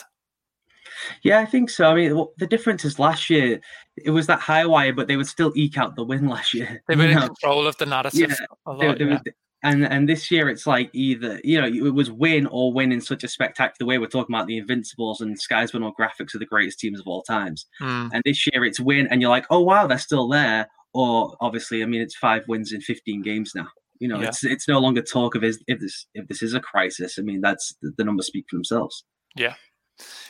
Yeah, 1.23 1.39
I 1.39 1.45
think 1.45 1.69
so. 1.69 1.91
I 1.91 1.95
mean, 1.95 2.25
the 2.37 2.47
difference 2.47 2.85
is 2.85 2.99
last 2.99 3.29
year 3.29 3.59
it 3.97 4.11
was 4.11 4.27
that 4.27 4.39
high 4.39 4.65
wire, 4.65 4.93
but 4.93 5.07
they 5.07 5.17
would 5.17 5.27
still 5.27 5.51
eke 5.55 5.77
out 5.77 5.95
the 5.95 6.03
win 6.03 6.27
last 6.27 6.53
year. 6.53 6.83
They 6.87 6.95
were 6.95 7.05
in 7.05 7.15
know? 7.15 7.27
control 7.27 7.67
of 7.67 7.77
the 7.77 7.85
narrative. 7.85 8.29
Yeah, 8.29 8.35
lot, 8.65 8.79
they, 8.79 9.05
they 9.05 9.11
yeah. 9.11 9.19
and 9.63 9.85
and 9.85 10.07
this 10.07 10.29
year 10.29 10.49
it's 10.49 10.67
like 10.67 10.89
either 10.93 11.39
you 11.43 11.59
know 11.59 11.67
it 11.67 11.93
was 11.93 12.11
win 12.11 12.47
or 12.47 12.71
win 12.71 12.91
in 12.91 13.01
such 13.01 13.23
a 13.23 13.27
spectacular 13.27 13.87
way. 13.87 13.97
We're 13.97 14.07
talking 14.07 14.35
about 14.35 14.47
the 14.47 14.57
Invincibles 14.57 15.21
and 15.21 15.39
Sky's 15.39 15.73
Win 15.73 15.83
or 15.83 15.93
graphics 15.99 16.35
are 16.35 16.39
the 16.39 16.45
greatest 16.45 16.79
teams 16.79 16.99
of 16.99 17.07
all 17.07 17.23
times. 17.23 17.65
Mm. 17.81 18.11
And 18.13 18.21
this 18.25 18.45
year 18.47 18.63
it's 18.63 18.79
win, 18.79 19.07
and 19.09 19.21
you're 19.21 19.31
like, 19.31 19.45
oh 19.49 19.61
wow, 19.61 19.87
they're 19.87 19.97
still 19.97 20.27
there. 20.27 20.67
Or 20.93 21.35
obviously, 21.41 21.83
I 21.83 21.85
mean, 21.85 22.01
it's 22.01 22.15
five 22.15 22.43
wins 22.47 22.71
in 22.71 22.81
15 22.81 23.21
games 23.21 23.51
now. 23.55 23.67
You 23.99 24.07
know, 24.07 24.19
yeah. 24.19 24.27
it's 24.27 24.43
it's 24.43 24.67
no 24.67 24.79
longer 24.79 25.01
talk 25.01 25.35
of 25.35 25.43
is 25.43 25.63
if 25.67 25.79
this 25.79 26.05
if 26.13 26.27
this 26.27 26.43
is 26.43 26.53
a 26.53 26.59
crisis. 26.59 27.17
I 27.17 27.23
mean, 27.23 27.41
that's 27.41 27.75
the, 27.81 27.91
the 27.97 28.03
numbers 28.03 28.27
speak 28.27 28.45
for 28.49 28.55
themselves. 28.55 29.03
Yeah, 29.35 29.55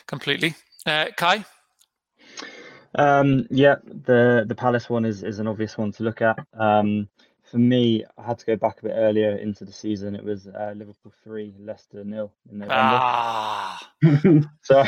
completely. 0.06 0.54
Uh, 0.86 1.06
Kai? 1.16 1.44
Um, 2.94 3.46
yeah, 3.50 3.76
the 3.84 4.44
the 4.46 4.54
Palace 4.54 4.88
one 4.88 5.04
is, 5.04 5.22
is 5.22 5.38
an 5.38 5.46
obvious 5.46 5.76
one 5.76 5.92
to 5.92 6.02
look 6.02 6.22
at. 6.22 6.38
Um, 6.58 7.08
for 7.50 7.58
me, 7.58 8.04
I 8.18 8.26
had 8.26 8.38
to 8.40 8.46
go 8.46 8.56
back 8.56 8.78
a 8.80 8.82
bit 8.82 8.92
earlier 8.94 9.36
into 9.36 9.64
the 9.64 9.72
season. 9.72 10.14
It 10.14 10.24
was 10.24 10.46
uh, 10.46 10.74
Liverpool 10.76 11.12
three, 11.24 11.54
Leicester 11.58 12.04
nil 12.04 12.32
in 12.50 12.58
November. 12.58 12.74
Ah. 12.78 13.90
so, 14.62 14.82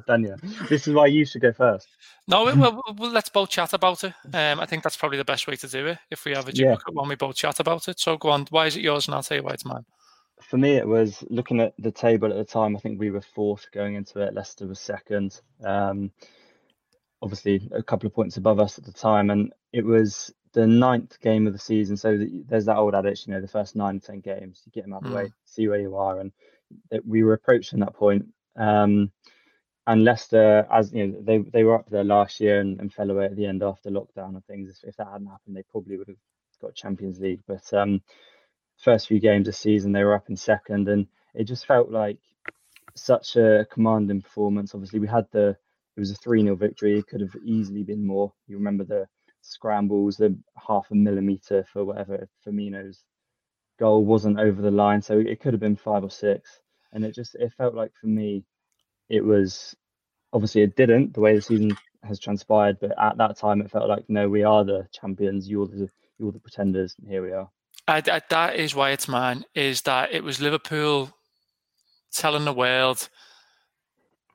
Daniel, 0.06 0.36
this 0.68 0.88
is 0.88 0.94
why 0.94 1.06
you 1.06 1.26
should 1.26 1.42
go 1.42 1.52
first. 1.52 1.88
No, 2.28 2.44
well, 2.44 2.82
well, 2.96 3.10
let's 3.10 3.28
both 3.28 3.50
chat 3.50 3.74
about 3.74 4.04
it. 4.04 4.14
Um, 4.32 4.60
I 4.60 4.66
think 4.66 4.82
that's 4.82 4.96
probably 4.96 5.18
the 5.18 5.24
best 5.24 5.46
way 5.46 5.56
to 5.56 5.68
do 5.68 5.86
it. 5.86 5.98
If 6.10 6.24
we 6.24 6.32
have 6.32 6.48
a 6.48 6.52
duplicate 6.52 6.82
yeah. 6.88 6.94
one, 6.94 7.08
we 7.08 7.14
both 7.14 7.36
chat 7.36 7.60
about 7.60 7.88
it. 7.88 8.00
So 8.00 8.16
go 8.16 8.30
on. 8.30 8.46
Why 8.50 8.66
is 8.66 8.76
it 8.76 8.82
yours? 8.82 9.06
And 9.06 9.14
I'll 9.14 9.22
tell 9.22 9.36
you 9.36 9.42
why 9.42 9.52
it's 9.52 9.66
mine 9.66 9.84
for 10.48 10.58
me, 10.58 10.76
it 10.76 10.86
was 10.86 11.24
looking 11.28 11.60
at 11.60 11.74
the 11.78 11.90
table 11.90 12.30
at 12.30 12.36
the 12.36 12.44
time. 12.44 12.76
I 12.76 12.80
think 12.80 13.00
we 13.00 13.10
were 13.10 13.20
fourth 13.20 13.66
going 13.72 13.94
into 13.94 14.20
it. 14.20 14.34
Leicester 14.34 14.66
was 14.66 14.80
second. 14.80 15.40
Um, 15.64 16.12
obviously, 17.20 17.68
a 17.72 17.82
couple 17.82 18.06
of 18.06 18.14
points 18.14 18.36
above 18.36 18.60
us 18.60 18.78
at 18.78 18.84
the 18.84 18.92
time, 18.92 19.30
and 19.30 19.52
it 19.72 19.84
was 19.84 20.32
the 20.52 20.66
ninth 20.66 21.20
game 21.20 21.46
of 21.46 21.52
the 21.52 21.58
season. 21.58 21.96
So 21.96 22.18
there's 22.46 22.66
that 22.66 22.76
old 22.76 22.94
adage, 22.94 23.26
you 23.26 23.34
know, 23.34 23.40
the 23.40 23.48
first 23.48 23.76
nine, 23.76 24.00
ten 24.00 24.20
games, 24.20 24.62
you 24.64 24.72
get 24.72 24.84
them 24.84 24.94
out 24.94 25.04
of 25.04 25.10
the 25.10 25.16
way, 25.16 25.24
mm. 25.24 25.32
see 25.44 25.68
where 25.68 25.80
you 25.80 25.96
are, 25.96 26.20
and 26.20 26.32
we 27.04 27.22
were 27.22 27.34
approaching 27.34 27.80
that 27.80 27.94
point. 27.94 28.26
Um, 28.56 29.10
and 29.88 30.04
Leicester, 30.04 30.66
as 30.72 30.92
you 30.92 31.06
know, 31.06 31.20
they 31.22 31.38
they 31.38 31.64
were 31.64 31.76
up 31.76 31.88
there 31.90 32.04
last 32.04 32.40
year 32.40 32.60
and, 32.60 32.80
and 32.80 32.92
fell 32.92 33.10
away 33.10 33.26
at 33.26 33.36
the 33.36 33.46
end 33.46 33.62
after 33.62 33.90
lockdown 33.90 34.34
and 34.34 34.44
things. 34.46 34.70
If, 34.70 34.90
if 34.90 34.96
that 34.96 35.08
hadn't 35.10 35.28
happened, 35.28 35.56
they 35.56 35.64
probably 35.70 35.96
would 35.96 36.08
have 36.08 36.16
got 36.60 36.74
Champions 36.74 37.20
League. 37.20 37.42
But 37.46 37.72
um, 37.72 38.00
first 38.78 39.08
few 39.08 39.20
games 39.20 39.48
of 39.48 39.54
the 39.54 39.58
season 39.58 39.92
they 39.92 40.04
were 40.04 40.14
up 40.14 40.28
in 40.28 40.36
second, 40.36 40.88
and 40.88 41.06
it 41.34 41.44
just 41.44 41.66
felt 41.66 41.90
like 41.90 42.18
such 42.94 43.36
a 43.36 43.66
commanding 43.72 44.22
performance. 44.22 44.74
Obviously, 44.74 45.00
we 45.00 45.08
had 45.08 45.26
the 45.32 45.56
it 45.96 46.00
was 46.00 46.10
a 46.10 46.16
three 46.16 46.42
0 46.42 46.56
victory. 46.56 46.98
It 46.98 47.06
could 47.06 47.20
have 47.20 47.34
easily 47.44 47.82
been 47.82 48.06
more. 48.06 48.32
You 48.46 48.56
remember 48.56 48.84
the 48.84 49.06
scrambles, 49.42 50.16
the 50.16 50.36
half 50.68 50.86
a 50.90 50.94
millimeter 50.94 51.64
for 51.72 51.84
whatever 51.84 52.28
Firmino's 52.46 53.04
goal 53.78 54.04
wasn't 54.04 54.40
over 54.40 54.62
the 54.62 54.70
line, 54.70 55.02
so 55.02 55.18
it 55.18 55.40
could 55.40 55.54
have 55.54 55.60
been 55.60 55.76
five 55.76 56.04
or 56.04 56.10
six. 56.10 56.60
And 56.92 57.04
it 57.04 57.14
just 57.14 57.34
it 57.36 57.52
felt 57.56 57.74
like 57.74 57.92
for 58.00 58.06
me, 58.08 58.44
it 59.08 59.24
was 59.24 59.74
obviously 60.32 60.62
it 60.62 60.76
didn't 60.76 61.14
the 61.14 61.20
way 61.20 61.34
the 61.36 61.42
season 61.42 61.76
has 62.04 62.20
transpired, 62.20 62.78
but 62.80 62.92
at 63.00 63.18
that 63.18 63.38
time 63.38 63.60
it 63.60 63.70
felt 63.70 63.88
like 63.88 64.04
no, 64.08 64.28
we 64.28 64.44
are 64.44 64.64
the 64.64 64.88
champions. 64.92 65.48
You're 65.48 65.66
the 65.68 65.88
you're 66.18 66.32
the 66.32 66.40
pretenders. 66.40 66.96
And 66.98 67.08
here 67.08 67.22
we 67.24 67.32
are. 67.32 67.50
I, 67.88 68.02
I, 68.06 68.20
that 68.30 68.56
is 68.56 68.74
why 68.74 68.90
it's 68.90 69.08
mine. 69.08 69.44
Is 69.54 69.82
that 69.82 70.12
it 70.12 70.24
was 70.24 70.40
Liverpool 70.40 71.10
telling 72.12 72.44
the 72.44 72.52
world 72.52 73.08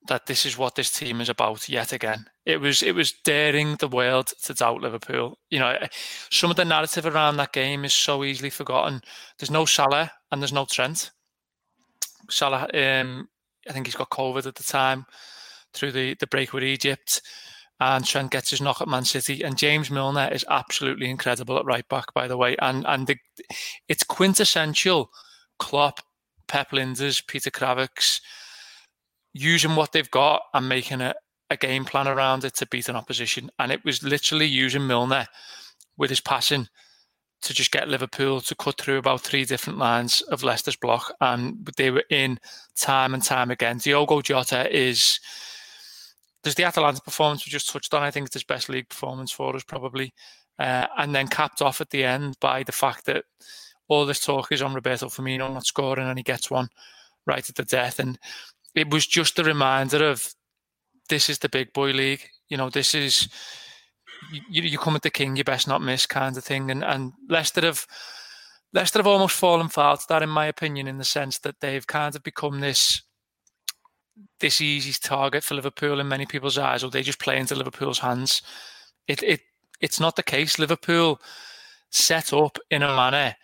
that 0.07 0.25
this 0.25 0.45
is 0.45 0.57
what 0.57 0.75
this 0.75 0.91
team 0.91 1.21
is 1.21 1.29
about 1.29 1.69
yet 1.69 1.93
again. 1.93 2.25
It 2.45 2.59
was 2.59 2.81
it 2.81 2.95
was 2.95 3.13
daring 3.23 3.75
the 3.75 3.87
world 3.87 4.33
to 4.43 4.53
doubt 4.53 4.81
Liverpool. 4.81 5.37
You 5.49 5.59
know, 5.59 5.77
some 6.29 6.49
of 6.49 6.57
the 6.57 6.65
narrative 6.65 7.05
around 7.05 7.37
that 7.37 7.53
game 7.53 7.85
is 7.85 7.93
so 7.93 8.23
easily 8.23 8.49
forgotten. 8.49 9.01
There's 9.37 9.51
no 9.51 9.65
Salah 9.65 10.11
and 10.31 10.41
there's 10.41 10.53
no 10.53 10.65
Trent. 10.65 11.11
Salah, 12.29 12.67
um, 12.73 13.27
I 13.67 13.73
think 13.73 13.85
he's 13.85 13.95
got 13.95 14.09
COVID 14.09 14.47
at 14.47 14.55
the 14.55 14.63
time 14.63 15.05
through 15.73 15.91
the, 15.91 16.15
the 16.15 16.27
break 16.27 16.53
with 16.53 16.63
Egypt. 16.63 17.21
And 17.81 18.05
Trent 18.05 18.29
gets 18.29 18.51
his 18.51 18.61
knock 18.61 18.79
at 18.79 18.87
Man 18.87 19.05
City. 19.05 19.41
And 19.41 19.57
James 19.57 19.89
Milner 19.89 20.29
is 20.31 20.45
absolutely 20.47 21.09
incredible 21.09 21.57
at 21.57 21.65
right 21.65 21.87
back, 21.89 22.13
by 22.13 22.27
the 22.27 22.37
way. 22.37 22.55
And 22.59 22.85
and 22.87 23.07
the, 23.07 23.17
it's 23.89 24.03
quintessential 24.03 25.09
Klopp, 25.57 25.99
Pep 26.47 26.69
Lijnders, 26.69 27.25
Peter 27.25 27.49
Krawietz, 27.49 28.21
using 29.33 29.75
what 29.75 29.93
they've 29.93 30.11
got 30.11 30.43
and 30.53 30.69
making 30.69 31.01
a, 31.01 31.15
a 31.49 31.57
game 31.57 31.83
plan 31.83 32.07
around 32.07 32.43
it 32.45 32.53
to 32.57 32.67
beat 32.67 32.87
an 32.87 32.95
opposition. 32.95 33.49
And 33.57 33.71
it 33.71 33.83
was 33.83 34.03
literally 34.03 34.45
using 34.45 34.85
Milner 34.85 35.25
with 35.97 36.11
his 36.11 36.21
passing 36.21 36.67
to 37.41 37.51
just 37.51 37.71
get 37.71 37.89
Liverpool 37.89 38.41
to 38.41 38.55
cut 38.55 38.79
through 38.79 38.99
about 38.99 39.21
three 39.21 39.43
different 39.43 39.79
lines 39.79 40.21
of 40.29 40.43
Leicester's 40.43 40.75
block. 40.75 41.11
And 41.19 41.67
they 41.77 41.89
were 41.89 42.03
in 42.11 42.39
time 42.75 43.15
and 43.15 43.23
time 43.23 43.49
again. 43.49 43.79
Diogo 43.79 44.21
Jota 44.21 44.71
is 44.71 45.19
there's 46.43 46.55
the 46.55 46.63
Atalanta 46.63 47.01
performance 47.01 47.45
we 47.45 47.51
just 47.51 47.69
touched 47.69 47.93
on. 47.93 48.03
I 48.03 48.11
think 48.11 48.25
it's 48.25 48.35
his 48.35 48.43
best 48.43 48.69
league 48.69 48.89
performance 48.89 49.31
for 49.31 49.55
us, 49.55 49.63
probably. 49.63 50.13
Uh, 50.59 50.87
and 50.97 51.13
then 51.13 51.27
capped 51.27 51.61
off 51.61 51.81
at 51.81 51.89
the 51.89 52.03
end 52.03 52.35
by 52.39 52.63
the 52.63 52.71
fact 52.71 53.05
that 53.05 53.25
all 53.87 54.05
this 54.05 54.23
talk 54.23 54.51
is 54.51 54.61
on 54.61 54.73
Roberto 54.73 55.07
Firmino 55.07 55.51
not 55.51 55.65
scoring 55.65 56.07
and 56.07 56.17
he 56.17 56.23
gets 56.23 56.49
one 56.49 56.69
right 57.25 57.47
at 57.47 57.55
the 57.55 57.63
death. 57.63 57.99
And 57.99 58.17
it 58.75 58.89
was 58.89 59.05
just 59.05 59.39
a 59.39 59.43
reminder 59.43 60.07
of 60.07 60.33
this 61.09 61.29
is 61.29 61.39
the 61.39 61.49
big 61.49 61.73
boy 61.73 61.91
league. 61.91 62.27
You 62.49 62.57
know, 62.57 62.69
this 62.69 62.95
is 62.95 63.27
you, 64.31 64.61
you 64.61 64.77
come 64.77 64.95
at 64.95 65.01
the 65.01 65.09
king, 65.09 65.35
you 65.35 65.43
best 65.43 65.67
not 65.67 65.81
miss 65.81 66.05
kind 66.05 66.37
of 66.37 66.43
thing. 66.43 66.71
And 66.71 66.83
and 66.83 67.13
Leicester 67.29 67.61
have 67.61 67.85
Leicester 68.73 68.99
have 68.99 69.07
almost 69.07 69.35
fallen 69.35 69.67
foul 69.67 69.97
to 69.97 70.05
that, 70.09 70.23
in 70.23 70.29
my 70.29 70.45
opinion, 70.45 70.87
in 70.87 70.97
the 70.97 71.03
sense 71.03 71.39
that 71.39 71.59
they've 71.59 71.85
kind 71.85 72.15
of 72.15 72.23
become 72.23 72.59
this 72.59 73.01
this 74.39 74.61
easy 74.61 74.93
target 74.93 75.43
for 75.43 75.55
Liverpool 75.55 75.99
in 75.99 76.07
many 76.07 76.25
people's 76.25 76.57
eyes, 76.57 76.83
or 76.83 76.89
they 76.89 77.03
just 77.03 77.19
play 77.19 77.37
into 77.37 77.55
Liverpool's 77.55 77.99
hands. 77.99 78.41
It 79.07 79.23
it 79.23 79.41
it's 79.79 79.99
not 79.99 80.15
the 80.15 80.23
case. 80.23 80.59
Liverpool 80.59 81.19
set 81.89 82.33
up 82.33 82.57
in 82.69 82.83
a 82.83 82.95
manner 82.95 83.35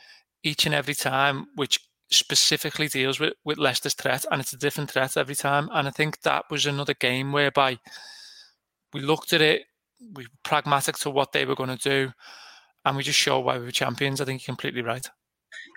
each 0.43 0.65
and 0.65 0.75
every 0.75 0.93
time 0.93 1.47
which 1.55 1.79
specifically 2.09 2.87
deals 2.87 3.19
with, 3.19 3.33
with 3.43 3.57
Leicester's 3.57 3.93
threat, 3.93 4.25
and 4.31 4.39
it's 4.39 4.53
a 4.53 4.57
different 4.57 4.91
threat 4.91 5.17
every 5.17 5.35
time. 5.35 5.69
And 5.73 5.87
I 5.87 5.91
think 5.91 6.21
that 6.21 6.45
was 6.49 6.65
another 6.65 6.93
game 6.93 7.31
whereby 7.31 7.77
we 8.93 9.01
looked 9.01 9.33
at 9.33 9.41
it, 9.41 9.63
we 10.13 10.23
were 10.23 10.29
pragmatic 10.43 10.97
to 10.99 11.09
what 11.09 11.31
they 11.31 11.45
were 11.45 11.55
going 11.55 11.75
to 11.75 11.89
do, 11.89 12.13
and 12.85 12.95
we 12.95 13.03
just 13.03 13.19
showed 13.19 13.41
why 13.41 13.57
we 13.57 13.65
were 13.65 13.71
champions. 13.71 14.21
I 14.21 14.25
think 14.25 14.41
you're 14.41 14.53
completely 14.53 14.81
right. 14.81 15.07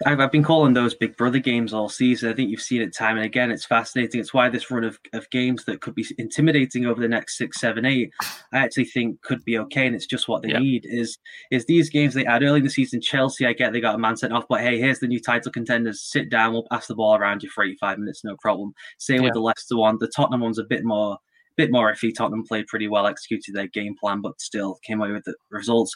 I've, 0.06 0.20
I've 0.20 0.32
been 0.32 0.42
calling 0.42 0.72
those 0.72 0.94
Big 0.94 1.16
Brother 1.16 1.38
games 1.38 1.72
all 1.72 1.88
season. 1.88 2.30
I 2.30 2.34
think 2.34 2.50
you've 2.50 2.62
seen 2.62 2.80
it 2.80 2.94
time 2.94 3.16
and 3.16 3.26
again. 3.26 3.50
It's 3.50 3.66
fascinating. 3.66 4.20
It's 4.20 4.32
why 4.32 4.48
this 4.48 4.70
run 4.70 4.84
of, 4.84 4.98
of 5.12 5.28
games 5.30 5.64
that 5.66 5.80
could 5.80 5.94
be 5.94 6.06
intimidating 6.18 6.86
over 6.86 7.00
the 7.00 7.08
next 7.08 7.36
six, 7.36 7.60
seven, 7.60 7.84
eight, 7.84 8.10
I 8.52 8.58
actually 8.58 8.86
think 8.86 9.20
could 9.22 9.44
be 9.44 9.58
okay. 9.58 9.86
And 9.86 9.94
it's 9.94 10.06
just 10.06 10.28
what 10.28 10.42
they 10.42 10.52
need 10.52 10.86
is 10.88 11.18
is 11.50 11.66
these 11.66 11.90
games 11.90 12.14
they 12.14 12.24
had 12.24 12.42
early 12.42 12.58
in 12.58 12.64
the 12.64 12.70
season. 12.70 13.00
Chelsea, 13.00 13.46
I 13.46 13.52
get 13.52 13.72
they 13.72 13.80
got 13.80 13.94
a 13.94 13.98
man 13.98 14.16
sent 14.16 14.32
off, 14.32 14.48
but 14.48 14.60
hey, 14.60 14.78
here's 14.78 15.00
the 15.00 15.06
new 15.06 15.20
title 15.20 15.52
contenders. 15.52 16.02
Sit 16.02 16.30
down, 16.30 16.52
we'll 16.52 16.66
pass 16.70 16.86
the 16.86 16.94
ball 16.94 17.16
around 17.16 17.42
you 17.42 17.50
for 17.50 17.64
85 17.64 17.98
minutes, 17.98 18.24
no 18.24 18.36
problem. 18.38 18.72
Same 18.98 19.22
with 19.22 19.34
the 19.34 19.40
Leicester 19.40 19.76
one. 19.76 19.98
The 19.98 20.08
Tottenham 20.08 20.40
one's 20.40 20.58
a 20.58 20.64
bit 20.64 20.84
more 20.84 21.18
bit 21.60 21.72
more 21.72 21.92
iffy. 21.92 22.12
Tottenham 22.14 22.44
played 22.44 22.66
pretty 22.66 22.88
well, 22.88 23.06
executed 23.06 23.54
their 23.54 23.66
game 23.66 23.94
plan, 24.00 24.20
but 24.20 24.40
still 24.40 24.78
came 24.86 25.00
away 25.00 25.12
with 25.12 25.24
the 25.24 25.34
results. 25.50 25.92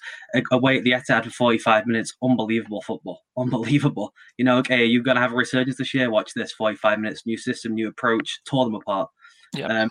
Away 0.52 0.78
at 0.78 0.84
the 0.84 0.90
Etihad 0.92 1.24
for 1.24 1.30
45 1.30 1.86
minutes, 1.86 2.12
unbelievable 2.22 2.82
football, 2.82 3.20
unbelievable. 3.38 4.12
You 4.36 4.44
know, 4.44 4.58
okay, 4.58 4.84
you're 4.84 5.02
going 5.02 5.16
to 5.16 5.22
have 5.22 5.32
a 5.32 5.36
resurgence 5.36 5.78
this 5.78 5.94
year. 5.94 6.10
Watch 6.10 6.32
this 6.34 6.52
45 6.52 7.00
minutes, 7.00 7.22
new 7.26 7.38
system, 7.38 7.74
new 7.74 7.88
approach, 7.88 8.40
tore 8.46 8.64
them 8.64 8.74
apart. 8.74 9.08
Yeah. 9.54 9.66
Um, 9.66 9.90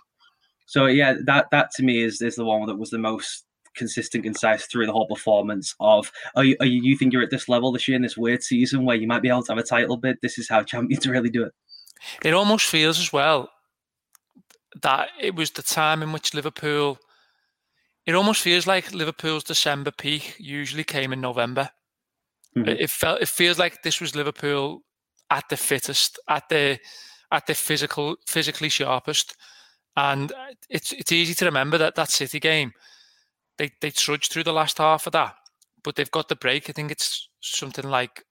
so 0.66 0.86
yeah, 0.86 1.16
that 1.26 1.48
that 1.52 1.72
to 1.76 1.84
me 1.84 2.04
is 2.04 2.22
is 2.22 2.36
the 2.36 2.46
one 2.46 2.66
that 2.68 2.78
was 2.78 2.90
the 2.90 2.98
most 2.98 3.46
consistent, 3.76 4.24
concise 4.24 4.66
through 4.68 4.86
the 4.86 4.92
whole 4.92 5.08
performance. 5.08 5.74
Of 5.80 6.12
are 6.36 6.44
you, 6.44 6.56
are 6.60 6.66
you, 6.66 6.82
you 6.84 6.98
think 6.98 7.12
you're 7.12 7.24
at 7.24 7.32
this 7.32 7.50
level 7.50 7.72
this 7.72 7.88
year 7.88 7.96
in 7.96 8.02
this 8.02 8.18
weird 8.18 8.44
season 8.44 8.86
where 8.86 8.96
you 8.96 9.08
might 9.08 9.22
be 9.22 9.30
able 9.30 9.44
to 9.44 9.52
have 9.52 9.64
a 9.64 9.64
title 9.64 9.98
bid? 9.98 10.18
This 10.22 10.38
is 10.38 10.48
how 10.48 10.64
champions 10.72 11.08
really 11.08 11.30
do 11.30 11.44
it. 11.44 11.54
It 12.24 12.34
almost 12.34 12.68
feels 12.68 13.00
as 13.00 13.12
well 13.12 13.50
that 14.82 15.10
it 15.20 15.36
was 15.36 15.52
the 15.52 15.64
time 15.64 16.02
in 16.02 16.12
which 16.12 16.34
Liverpool. 16.34 16.98
It 18.06 18.16
almost 18.16 18.42
feels 18.42 18.68
like 18.68 18.94
Liverpool's 18.94 19.44
December 19.44 19.92
peak 19.92 20.36
usually 20.38 20.84
came 20.84 21.14
in 21.14 21.22
November. 21.22 21.70
Mm-hmm. 22.58 22.70
It 22.70 22.90
felt 22.90 23.22
it 23.22 23.28
feels 23.28 23.58
like 23.58 23.82
this 23.82 24.02
was 24.02 24.16
Liverpool 24.16 24.82
at 25.30 25.46
the 25.50 25.58
fittest, 25.58 26.20
at 26.28 26.48
the 26.50 26.80
at 27.32 27.48
the 27.48 27.56
physical 27.56 28.16
physically 28.28 28.70
sharpest, 28.70 29.36
and 29.96 30.32
it's 30.70 30.92
it's 30.92 31.12
easy 31.12 31.34
to 31.36 31.46
remember 31.46 31.78
that 31.78 31.96
that 31.96 32.12
City 32.12 32.40
game, 32.40 32.74
they 33.58 33.72
they 33.82 33.90
trudged 33.90 34.32
through 34.32 34.44
the 34.44 34.54
last 34.54 34.78
half 34.78 35.08
of 35.08 35.14
that, 35.14 35.36
but 35.84 35.96
they've 35.96 36.12
got 36.12 36.30
the 36.30 36.36
break. 36.36 36.70
I 36.70 36.74
think 36.74 36.92
it's 36.92 37.30
something 37.42 37.90
like 37.90 38.24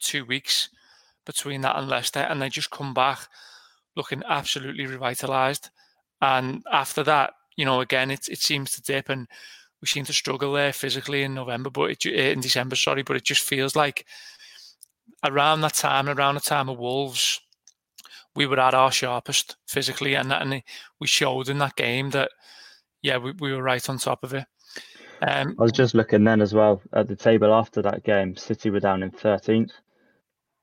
two 0.00 0.24
weeks 0.24 0.70
between 1.26 1.60
that 1.60 1.76
and 1.76 1.88
Leicester, 1.88 2.20
and 2.20 2.40
they 2.40 2.48
just 2.48 2.70
come 2.70 2.94
back 2.94 3.28
looking 3.96 4.22
absolutely 4.26 4.86
revitalised. 4.86 5.68
And 6.20 6.62
after 6.70 7.02
that, 7.04 7.34
you 7.56 7.64
know, 7.64 7.80
again, 7.80 8.10
it 8.10 8.28
it 8.28 8.38
seems 8.38 8.72
to 8.72 8.82
dip, 8.82 9.08
and 9.08 9.28
we 9.80 9.86
seem 9.86 10.04
to 10.06 10.12
struggle 10.12 10.52
there 10.52 10.72
physically 10.72 11.22
in 11.22 11.34
November, 11.34 11.70
but 11.70 11.90
it, 11.90 12.06
eh, 12.06 12.32
in 12.32 12.40
December, 12.40 12.76
sorry, 12.76 13.02
but 13.02 13.16
it 13.16 13.24
just 13.24 13.42
feels 13.42 13.76
like 13.76 14.06
around 15.24 15.60
that 15.60 15.74
time, 15.74 16.08
around 16.08 16.34
the 16.34 16.40
time 16.40 16.68
of 16.68 16.78
Wolves, 16.78 17.40
we 18.34 18.46
were 18.46 18.60
at 18.60 18.74
our 18.74 18.92
sharpest 18.92 19.56
physically, 19.66 20.14
and 20.14 20.30
that, 20.30 20.42
and 20.42 20.62
we 21.00 21.06
showed 21.06 21.48
in 21.48 21.58
that 21.58 21.76
game 21.76 22.10
that 22.10 22.30
yeah, 23.02 23.18
we, 23.18 23.32
we 23.32 23.52
were 23.52 23.62
right 23.62 23.88
on 23.88 23.98
top 23.98 24.24
of 24.24 24.34
it. 24.34 24.44
Um, 25.22 25.56
I 25.58 25.62
was 25.62 25.72
just 25.72 25.94
looking 25.94 26.24
then 26.24 26.40
as 26.40 26.54
well 26.54 26.80
at 26.92 27.08
the 27.08 27.16
table 27.16 27.52
after 27.52 27.82
that 27.82 28.04
game. 28.04 28.36
City 28.36 28.70
were 28.70 28.80
down 28.80 29.02
in 29.02 29.10
13th, 29.10 29.72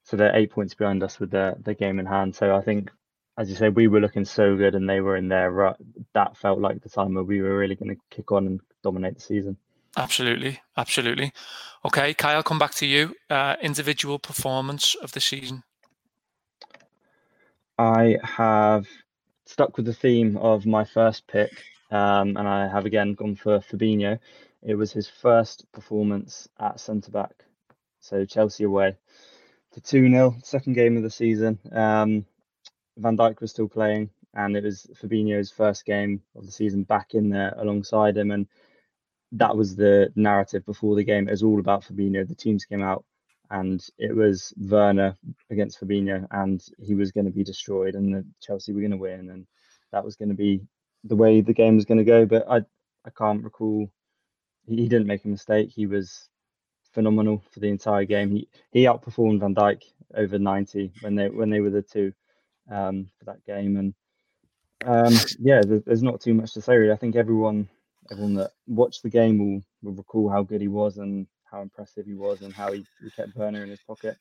so 0.04 0.16
they're 0.16 0.36
eight 0.36 0.52
points 0.52 0.74
behind 0.74 1.04
us 1.04 1.20
with 1.20 1.32
the 1.32 1.56
the 1.64 1.74
game 1.74 2.00
in 2.00 2.06
hand. 2.06 2.36
So 2.36 2.56
I 2.56 2.62
think 2.62 2.90
as 3.38 3.50
you 3.50 3.56
say, 3.56 3.70
we 3.70 3.88
were 3.88 4.00
looking 4.00 4.26
so 4.26 4.56
good 4.56 4.76
and 4.76 4.90
they 4.90 5.02
were 5.02 5.18
in 5.18 5.28
there. 5.28 5.52
Right, 5.52 5.76
that 6.14 6.38
felt 6.38 6.60
like 6.60 6.82
the 6.82 6.90
time 6.90 7.14
where 7.14 7.24
we 7.24 7.42
were 7.42 7.58
really 7.58 7.76
going 7.76 7.96
to 7.96 8.02
kick 8.10 8.32
on 8.32 8.48
and 8.48 8.60
dominate 8.84 9.16
the 9.16 9.22
season. 9.22 9.58
Absolutely, 9.98 10.60
absolutely. 10.76 11.32
Okay, 11.86 12.14
Kyle, 12.14 12.44
come 12.44 12.60
back 12.60 12.74
to 12.76 12.86
you. 12.86 13.16
Uh, 13.30 13.56
individual 13.62 14.20
performance 14.20 14.96
of 14.96 15.14
the 15.14 15.22
season. 15.22 15.64
I 17.78 18.18
have 18.24 18.88
stuck 19.46 19.78
with 19.78 19.86
the 19.86 19.94
theme 19.94 20.38
of 20.38 20.66
my 20.66 20.84
first 20.84 21.28
pick, 21.28 21.52
um, 21.92 22.38
and 22.38 22.48
I 22.48 22.68
have 22.68 22.86
again 22.86 23.14
gone 23.14 23.36
for 23.36 23.60
Fabinho. 23.60 24.20
It 24.64 24.76
was 24.76 24.92
his 24.92 25.08
first 25.08 25.72
performance 25.72 26.48
at 26.60 26.80
centre 26.80 27.12
back, 27.12 27.34
so 28.00 28.26
Chelsea 28.26 28.64
away 28.64 28.96
to 29.74 29.82
2 29.82 30.10
0, 30.10 30.36
second 30.42 30.74
game 30.74 30.98
of 30.98 31.04
the 31.04 31.10
season. 31.10 31.60
Um, 31.72 32.26
Van 32.98 33.18
Dijk 33.18 33.42
was 33.42 33.52
still 33.52 33.68
playing, 33.68 34.10
and 34.34 34.56
it 34.56 34.64
was 34.64 34.88
Fabinho's 35.02 35.52
first 35.52 35.86
game 35.86 36.22
of 36.36 36.46
the 36.46 36.52
season 36.52 36.84
back 36.84 37.14
in 37.14 37.30
there 37.30 37.54
alongside 37.58 38.18
him, 38.18 38.32
and 38.32 38.48
that 39.34 39.56
was 39.56 39.76
the 39.76 40.12
narrative 40.16 40.66
before 40.66 40.96
the 40.96 41.04
game. 41.04 41.28
It 41.28 41.32
was 41.32 41.44
all 41.44 41.60
about 41.60 41.84
Fabinho. 41.84 42.28
The 42.28 42.36
teams 42.36 42.66
came 42.66 42.82
out, 42.82 43.04
and 43.50 43.86
it 43.98 44.16
was 44.16 44.54
Werner 44.58 45.18
against 45.50 45.80
Fabinho, 45.80 46.26
and 46.32 46.64
he 46.80 46.96
was 46.96 47.12
going 47.12 47.26
to 47.26 47.32
be 47.32 47.44
destroyed, 47.44 47.96
and 47.96 48.14
the 48.14 48.26
Chelsea 48.42 48.72
were 48.74 48.82
going 48.82 48.92
to 48.92 48.98
win, 48.98 49.30
and 49.30 49.46
that 49.92 50.06
was 50.06 50.16
going 50.16 50.30
to 50.30 50.36
be 50.36 50.62
the 51.04 51.16
way 51.16 51.42
the 51.42 51.54
game 51.54 51.76
was 51.76 51.86
going 51.86 51.98
to 51.98 52.04
go. 52.04 52.26
But 52.26 52.46
I, 52.50 52.58
I 53.06 53.10
can't 53.18 53.44
recall. 53.44 53.90
He, 54.66 54.78
he 54.78 54.88
didn't 54.88 55.08
make 55.08 55.26
a 55.26 55.30
mistake. 55.30 55.70
He 55.70 55.86
was 55.86 56.30
phenomenal 56.94 57.44
for 57.52 57.60
the 57.60 57.68
entire 57.68 58.06
game. 58.06 58.32
He 58.32 58.48
he 58.72 58.84
outperformed 58.86 59.42
Van 59.42 59.54
Dijk 59.54 59.84
over 60.16 60.40
90 60.40 60.94
when 61.02 61.16
they 61.16 61.30
when 61.30 61.50
they 61.50 61.60
were 61.60 61.70
the 61.70 61.82
two 61.82 62.14
um, 62.70 63.10
for 63.18 63.26
that 63.26 63.46
game. 63.46 63.78
And 63.78 63.94
um, 64.86 65.14
yeah, 65.40 65.62
there's 65.64 66.04
not 66.04 66.22
too 66.22 66.34
much 66.34 66.54
to 66.54 66.62
say 66.62 66.76
really. 66.76 66.92
I 66.92 66.98
think 66.98 67.16
everyone 67.16 67.68
everyone 68.12 68.36
that 68.36 68.52
watched 68.68 69.04
the 69.04 69.10
game 69.10 69.40
will, 69.40 69.62
will 69.82 69.98
recall 69.98 70.30
how 70.30 70.44
good 70.44 70.62
he 70.62 70.68
was 70.68 70.98
and 70.98 71.28
how 71.50 71.62
impressive 71.62 72.06
he 72.06 72.14
was 72.14 72.42
and 72.42 72.54
how 72.54 72.72
he, 72.72 72.86
he 73.04 73.10
kept 73.12 73.36
Werner 73.36 73.64
in 73.64 73.70
his 73.70 73.80
pocket. 73.82 74.18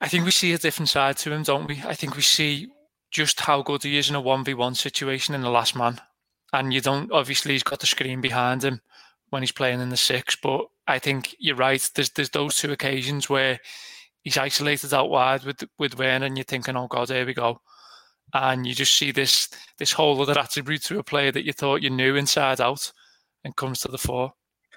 I 0.00 0.08
think 0.08 0.24
we 0.24 0.30
see 0.30 0.52
a 0.52 0.58
different 0.58 0.90
side 0.90 1.16
to 1.18 1.32
him, 1.32 1.42
don't 1.42 1.66
we? 1.66 1.82
I 1.84 1.94
think 1.94 2.16
we 2.16 2.22
see 2.22 2.68
just 3.10 3.40
how 3.40 3.62
good 3.62 3.82
he 3.82 3.98
is 3.98 4.10
in 4.10 4.16
a 4.16 4.22
1v1 4.22 4.76
situation 4.76 5.34
in 5.34 5.40
the 5.40 5.50
last 5.50 5.74
man. 5.74 6.00
And 6.52 6.72
you 6.72 6.80
don't, 6.80 7.10
obviously, 7.10 7.52
he's 7.52 7.62
got 7.62 7.80
the 7.80 7.86
screen 7.86 8.20
behind 8.20 8.62
him 8.62 8.80
when 9.30 9.42
he's 9.42 9.52
playing 9.52 9.80
in 9.80 9.88
the 9.88 9.96
six. 9.96 10.36
But 10.36 10.66
I 10.86 10.98
think 10.98 11.34
you're 11.38 11.56
right. 11.56 11.90
There's 11.94 12.10
there's 12.10 12.30
those 12.30 12.56
two 12.56 12.72
occasions 12.72 13.28
where 13.28 13.58
he's 14.22 14.38
isolated 14.38 14.94
out 14.94 15.10
wide 15.10 15.44
with 15.44 15.64
with 15.78 15.98
Werner, 15.98 16.26
and 16.26 16.36
you're 16.36 16.44
thinking, 16.44 16.76
oh 16.76 16.86
God, 16.86 17.08
here 17.08 17.26
we 17.26 17.34
go. 17.34 17.60
And 18.42 18.66
you 18.66 18.74
just 18.74 18.94
see 18.94 19.12
this 19.12 19.48
this 19.78 19.92
whole 19.92 20.20
other 20.20 20.38
attribute 20.38 20.82
to 20.84 20.98
a 20.98 21.04
player 21.04 21.32
that 21.32 21.44
you 21.44 21.52
thought 21.52 21.82
you 21.82 21.90
knew 21.90 22.16
inside 22.16 22.60
out 22.60 22.92
and 23.44 23.56
comes 23.56 23.80
to 23.80 23.88
the 23.88 23.98
fore. 23.98 24.32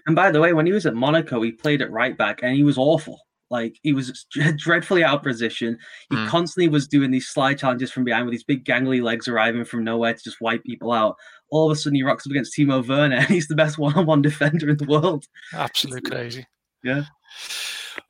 And 0.05 0.15
by 0.15 0.31
the 0.31 0.39
way, 0.39 0.53
when 0.53 0.65
he 0.65 0.71
was 0.71 0.85
at 0.85 0.95
Monaco, 0.95 1.41
he 1.41 1.51
played 1.51 1.81
at 1.81 1.91
right 1.91 2.17
back 2.17 2.41
and 2.41 2.55
he 2.55 2.63
was 2.63 2.77
awful. 2.77 3.19
Like 3.49 3.77
he 3.81 3.93
was 3.93 4.25
dreadfully 4.57 5.03
out 5.03 5.17
of 5.17 5.23
position. 5.23 5.77
He 6.09 6.15
mm. 6.15 6.27
constantly 6.27 6.69
was 6.69 6.87
doing 6.87 7.11
these 7.11 7.27
slide 7.27 7.57
challenges 7.57 7.91
from 7.91 8.03
behind 8.03 8.25
with 8.25 8.33
these 8.33 8.43
big 8.43 8.63
gangly 8.63 9.01
legs 9.01 9.27
arriving 9.27 9.65
from 9.65 9.83
nowhere 9.83 10.13
to 10.13 10.23
just 10.23 10.41
wipe 10.41 10.63
people 10.63 10.91
out. 10.91 11.15
All 11.51 11.69
of 11.69 11.75
a 11.75 11.79
sudden, 11.79 11.95
he 11.95 12.03
rocks 12.03 12.27
up 12.27 12.31
against 12.31 12.55
Timo 12.55 12.87
Werner, 12.87 13.15
and 13.15 13.25
he's 13.27 13.47
the 13.47 13.55
best 13.55 13.79
one-on-one 13.79 14.21
defender 14.21 14.69
in 14.69 14.77
the 14.77 14.85
world. 14.85 15.25
Absolutely 15.53 16.01
crazy. 16.11 16.45
Yeah. 16.83 17.03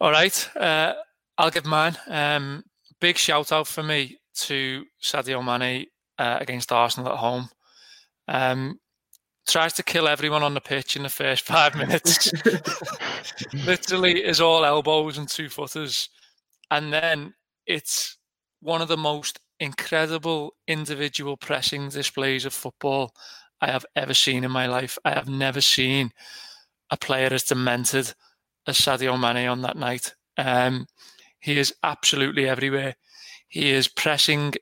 All 0.02 0.12
right, 0.12 0.50
uh, 0.58 0.94
I'll 1.38 1.52
give 1.52 1.66
mine. 1.66 1.98
Um, 2.08 2.64
big 3.00 3.18
shout 3.18 3.54
out 3.54 3.68
for 3.68 3.82
me 3.82 4.20
to 4.48 4.86
Sadio 5.02 5.44
Mane 5.44 5.86
uh, 6.18 6.38
against 6.40 6.72
Arsenal 6.72 7.12
at 7.12 7.18
home. 7.18 7.50
Um, 8.28 8.80
tries 9.48 9.74
to 9.74 9.84
kill 9.84 10.08
everyone 10.08 10.44
on 10.44 10.54
the 10.54 10.62
pitch 10.62 10.96
in 10.96 11.04
the 11.04 11.10
first 11.10 11.44
five 11.44 11.76
minutes. 11.76 12.32
Literally 13.54 14.24
is 14.24 14.40
all 14.40 14.66
elbows 14.66 15.18
and 15.18 15.28
two 15.28 15.50
footers. 15.50 16.10
And 16.70 16.94
then 16.94 17.34
it's 17.66 18.18
one 18.62 18.82
of 18.82 18.88
the 18.88 18.98
most 18.98 19.40
incredible 19.60 20.54
individual 20.68 21.36
pressing 21.36 21.90
displays 21.90 22.46
of 22.46 22.54
football 22.54 23.14
I 23.62 23.72
have 23.72 23.86
ever 23.96 24.14
seen 24.14 24.44
in 24.44 24.52
my 24.52 24.68
life. 24.68 24.98
I 25.04 25.12
have 25.12 25.28
never 25.28 25.62
seen 25.62 26.12
a 26.90 26.98
player 26.98 27.30
as 27.32 27.44
demented 27.44 28.14
as 28.68 28.78
Sadio 28.78 29.20
Mane 29.20 29.48
on 29.48 29.62
that 29.64 29.78
night. 29.78 30.14
Um, 30.38 30.88
he 31.40 31.58
is 31.58 31.74
absolutely 31.84 32.48
everywhere. 32.48 32.96
He 33.50 33.72
is 33.72 33.88
pressing 33.88 34.54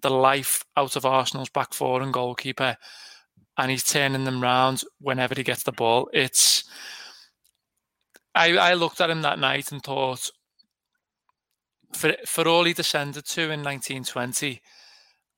the 0.00 0.10
life 0.10 0.64
out 0.76 0.96
of 0.96 1.04
Arsenal's 1.04 1.50
back 1.50 1.74
four 1.74 2.00
and 2.00 2.12
goalkeeper 2.12 2.76
and 3.58 3.70
he's 3.70 3.84
turning 3.84 4.24
them 4.24 4.40
round 4.40 4.82
whenever 5.00 5.34
he 5.36 5.42
gets 5.42 5.64
the 5.64 5.72
ball. 5.72 6.08
It's 6.12 6.64
I, 8.34 8.56
I 8.56 8.74
looked 8.74 9.00
at 9.00 9.10
him 9.10 9.22
that 9.22 9.40
night 9.40 9.72
and 9.72 9.82
thought 9.82 10.30
for 11.92 12.14
for 12.24 12.46
all 12.46 12.64
he 12.64 12.72
descended 12.72 13.26
to 13.26 13.42
in 13.42 13.64
1920, 13.64 14.62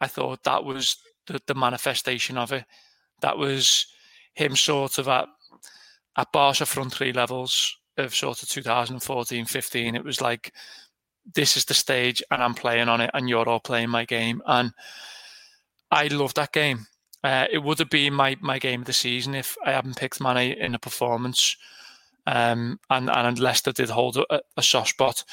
I 0.01 0.07
thought 0.07 0.45
that 0.45 0.65
was 0.65 0.97
the, 1.27 1.41
the 1.47 1.55
manifestation 1.55 2.37
of 2.37 2.53
it. 2.53 2.65
That 3.23 3.39
was 3.39 3.87
him 4.35 4.55
sort 4.55 4.99
of 4.99 5.09
at 5.09 5.29
at 6.17 6.33
Barca 6.33 6.67
front 6.67 6.93
three 6.93 7.13
levels 7.13 7.77
of 7.97 8.15
sort 8.15 8.43
of 8.43 8.49
2014, 8.49 9.45
15. 9.47 9.95
It 9.95 10.05
was 10.05 10.21
like 10.21 10.53
this 11.35 11.57
is 11.57 11.65
the 11.65 11.75
stage 11.75 12.23
and 12.31 12.43
I'm 12.43 12.55
playing 12.55 12.89
on 12.89 13.01
it 13.01 13.11
and 13.15 13.29
you're 13.29 13.49
all 13.49 13.61
playing 13.61 13.91
my 13.91 14.05
game. 14.05 14.43
And 14.47 14.73
I 15.91 16.07
love 16.09 16.35
that 16.35 16.53
game. 16.53 16.87
Uh, 17.23 17.47
it 17.53 17.59
would 17.59 17.79
have 17.79 17.91
been 17.91 18.15
my, 18.15 18.37
my 18.41 18.59
game 18.59 18.81
of 18.81 18.87
the 18.87 18.93
season 18.93 19.35
if 19.35 19.57
I 19.65 19.73
hadn't 19.73 19.97
picked 19.97 20.21
Mane 20.21 20.53
in 20.53 20.75
a 20.75 20.79
performance. 20.79 21.57
Um, 22.27 22.81
and, 22.89 23.11
and 23.11 23.39
Leicester 23.39 23.73
did 23.73 23.91
hold 23.91 24.17
a, 24.17 24.41
a 24.57 24.63
soft 24.63 24.91
spot. 24.91 25.25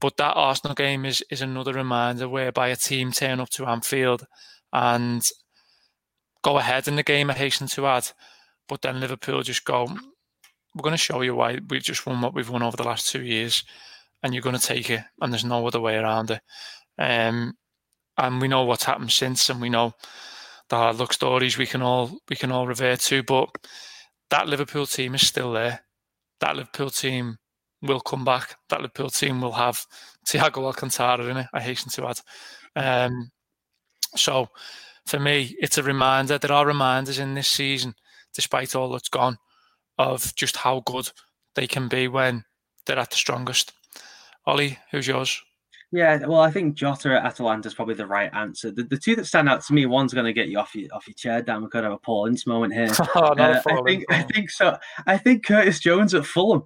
But 0.00 0.16
that 0.16 0.34
Arsenal 0.34 0.74
game 0.74 1.04
is, 1.04 1.24
is 1.30 1.40
another 1.40 1.72
reminder 1.72 2.28
whereby 2.28 2.68
a 2.68 2.76
team 2.76 3.12
turn 3.12 3.40
up 3.40 3.50
to 3.50 3.66
Anfield 3.66 4.26
and 4.72 5.22
go 6.42 6.58
ahead 6.58 6.88
in 6.88 6.96
the 6.96 7.02
game, 7.02 7.30
I 7.30 7.34
hasten 7.34 7.68
to 7.68 7.86
add. 7.86 8.08
But 8.68 8.82
then 8.82 9.00
Liverpool 9.00 9.42
just 9.42 9.64
go, 9.64 9.84
we're 9.84 10.82
going 10.82 10.92
to 10.92 10.98
show 10.98 11.20
you 11.20 11.34
why 11.34 11.58
we've 11.68 11.82
just 11.82 12.06
won 12.06 12.20
what 12.20 12.34
we've 12.34 12.50
won 12.50 12.62
over 12.62 12.76
the 12.76 12.84
last 12.84 13.10
two 13.10 13.22
years, 13.22 13.62
and 14.24 14.32
you're 14.32 14.42
going 14.42 14.56
to 14.56 14.66
take 14.66 14.88
it, 14.88 15.02
and 15.20 15.30
there's 15.30 15.44
no 15.44 15.66
other 15.66 15.80
way 15.80 15.96
around 15.96 16.30
it. 16.30 16.40
Um, 16.98 17.54
and 18.16 18.40
we 18.40 18.48
know 18.48 18.64
what's 18.64 18.84
happened 18.84 19.12
since, 19.12 19.50
and 19.50 19.60
we 19.60 19.68
know 19.68 19.92
the 20.70 20.76
hard 20.76 20.96
luck 20.96 21.12
stories 21.12 21.58
we 21.58 21.66
can 21.66 21.82
all 21.82 22.18
we 22.30 22.36
can 22.36 22.50
all 22.50 22.66
revert 22.66 23.00
to. 23.00 23.22
But 23.22 23.50
that 24.30 24.48
Liverpool 24.48 24.86
team 24.86 25.14
is 25.14 25.26
still 25.26 25.52
there. 25.52 25.80
That 26.40 26.56
Liverpool 26.56 26.88
team 26.88 27.36
will 27.82 28.00
come 28.00 28.24
back. 28.24 28.56
That 28.70 28.80
Liverpool 28.80 29.10
team 29.10 29.42
will 29.42 29.52
have 29.52 29.84
Thiago 30.26 30.64
Alcantara 30.64 31.26
in 31.26 31.36
it. 31.36 31.46
I 31.52 31.60
hasten 31.60 31.90
to 31.92 32.08
add. 32.08 32.20
Um, 32.76 33.30
so 34.16 34.48
for 35.06 35.20
me, 35.20 35.54
it's 35.58 35.76
a 35.76 35.82
reminder. 35.82 36.38
There 36.38 36.52
are 36.52 36.66
reminders 36.66 37.18
in 37.18 37.34
this 37.34 37.48
season, 37.48 37.94
despite 38.32 38.74
all 38.74 38.88
that's 38.88 39.10
gone, 39.10 39.36
of 39.98 40.34
just 40.34 40.56
how 40.56 40.80
good 40.86 41.10
they 41.56 41.66
can 41.66 41.88
be 41.88 42.08
when 42.08 42.44
they're 42.86 42.98
at 42.98 43.10
the 43.10 43.16
strongest. 43.16 43.72
Ollie, 44.46 44.78
who's 44.90 45.06
yours? 45.06 45.42
Yeah, 45.94 46.26
well, 46.26 46.40
I 46.40 46.50
think 46.50 46.74
Jota 46.74 47.14
at 47.14 47.24
Atalanta 47.24 47.68
is 47.68 47.74
probably 47.74 47.94
the 47.94 48.06
right 48.06 48.28
answer. 48.34 48.72
The, 48.72 48.82
the 48.82 48.96
two 48.96 49.14
that 49.14 49.26
stand 49.26 49.48
out 49.48 49.64
to 49.64 49.72
me, 49.72 49.86
one's 49.86 50.12
going 50.12 50.26
to 50.26 50.32
get 50.32 50.48
you 50.48 50.58
off 50.58 50.74
your 50.74 50.92
off 50.92 51.06
your 51.06 51.14
chair. 51.14 51.40
Dan, 51.40 51.62
we're 51.62 51.68
going 51.68 51.84
to 51.84 51.90
have 51.90 51.98
a 51.98 52.00
Paul 52.00 52.26
Ince 52.26 52.48
moment 52.48 52.74
here. 52.74 52.90
oh, 53.14 53.20
uh, 53.20 53.62
I 53.64 53.82
think 53.82 54.04
I 54.10 54.22
think 54.22 54.50
so. 54.50 54.76
I 55.06 55.16
think 55.16 55.46
Curtis 55.46 55.78
Jones 55.78 56.12
at 56.12 56.26
Fulham. 56.26 56.64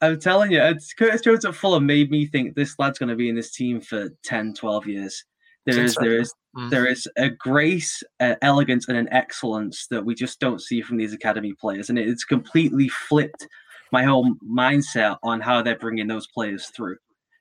I'm 0.00 0.20
telling 0.20 0.52
you, 0.52 0.76
Curtis 0.96 1.22
Jones 1.22 1.44
at 1.44 1.56
Fulham 1.56 1.86
made 1.86 2.10
me 2.10 2.26
think 2.26 2.54
this 2.54 2.78
lad's 2.78 2.98
going 2.98 3.08
to 3.08 3.16
be 3.16 3.28
in 3.28 3.34
this 3.34 3.52
team 3.52 3.80
for 3.80 4.10
10, 4.24 4.54
12 4.54 4.86
years. 4.86 5.24
There 5.64 5.84
is, 5.84 5.94
there 5.94 6.18
is, 6.18 6.34
mm. 6.56 6.70
there 6.70 6.86
is 6.86 7.08
a 7.16 7.30
grace, 7.30 8.02
an 8.18 8.36
elegance, 8.42 8.88
and 8.88 8.96
an 8.96 9.08
excellence 9.12 9.86
that 9.90 10.04
we 10.04 10.16
just 10.16 10.40
don't 10.40 10.60
see 10.60 10.82
from 10.82 10.96
these 10.96 11.12
academy 11.12 11.52
players, 11.52 11.88
and 11.88 11.98
it's 11.98 12.24
completely 12.24 12.88
flipped 12.88 13.46
my 13.92 14.02
whole 14.02 14.34
mindset 14.44 15.18
on 15.22 15.40
how 15.40 15.62
they're 15.62 15.78
bringing 15.78 16.06
those 16.06 16.26
players 16.28 16.66
through. 16.74 16.96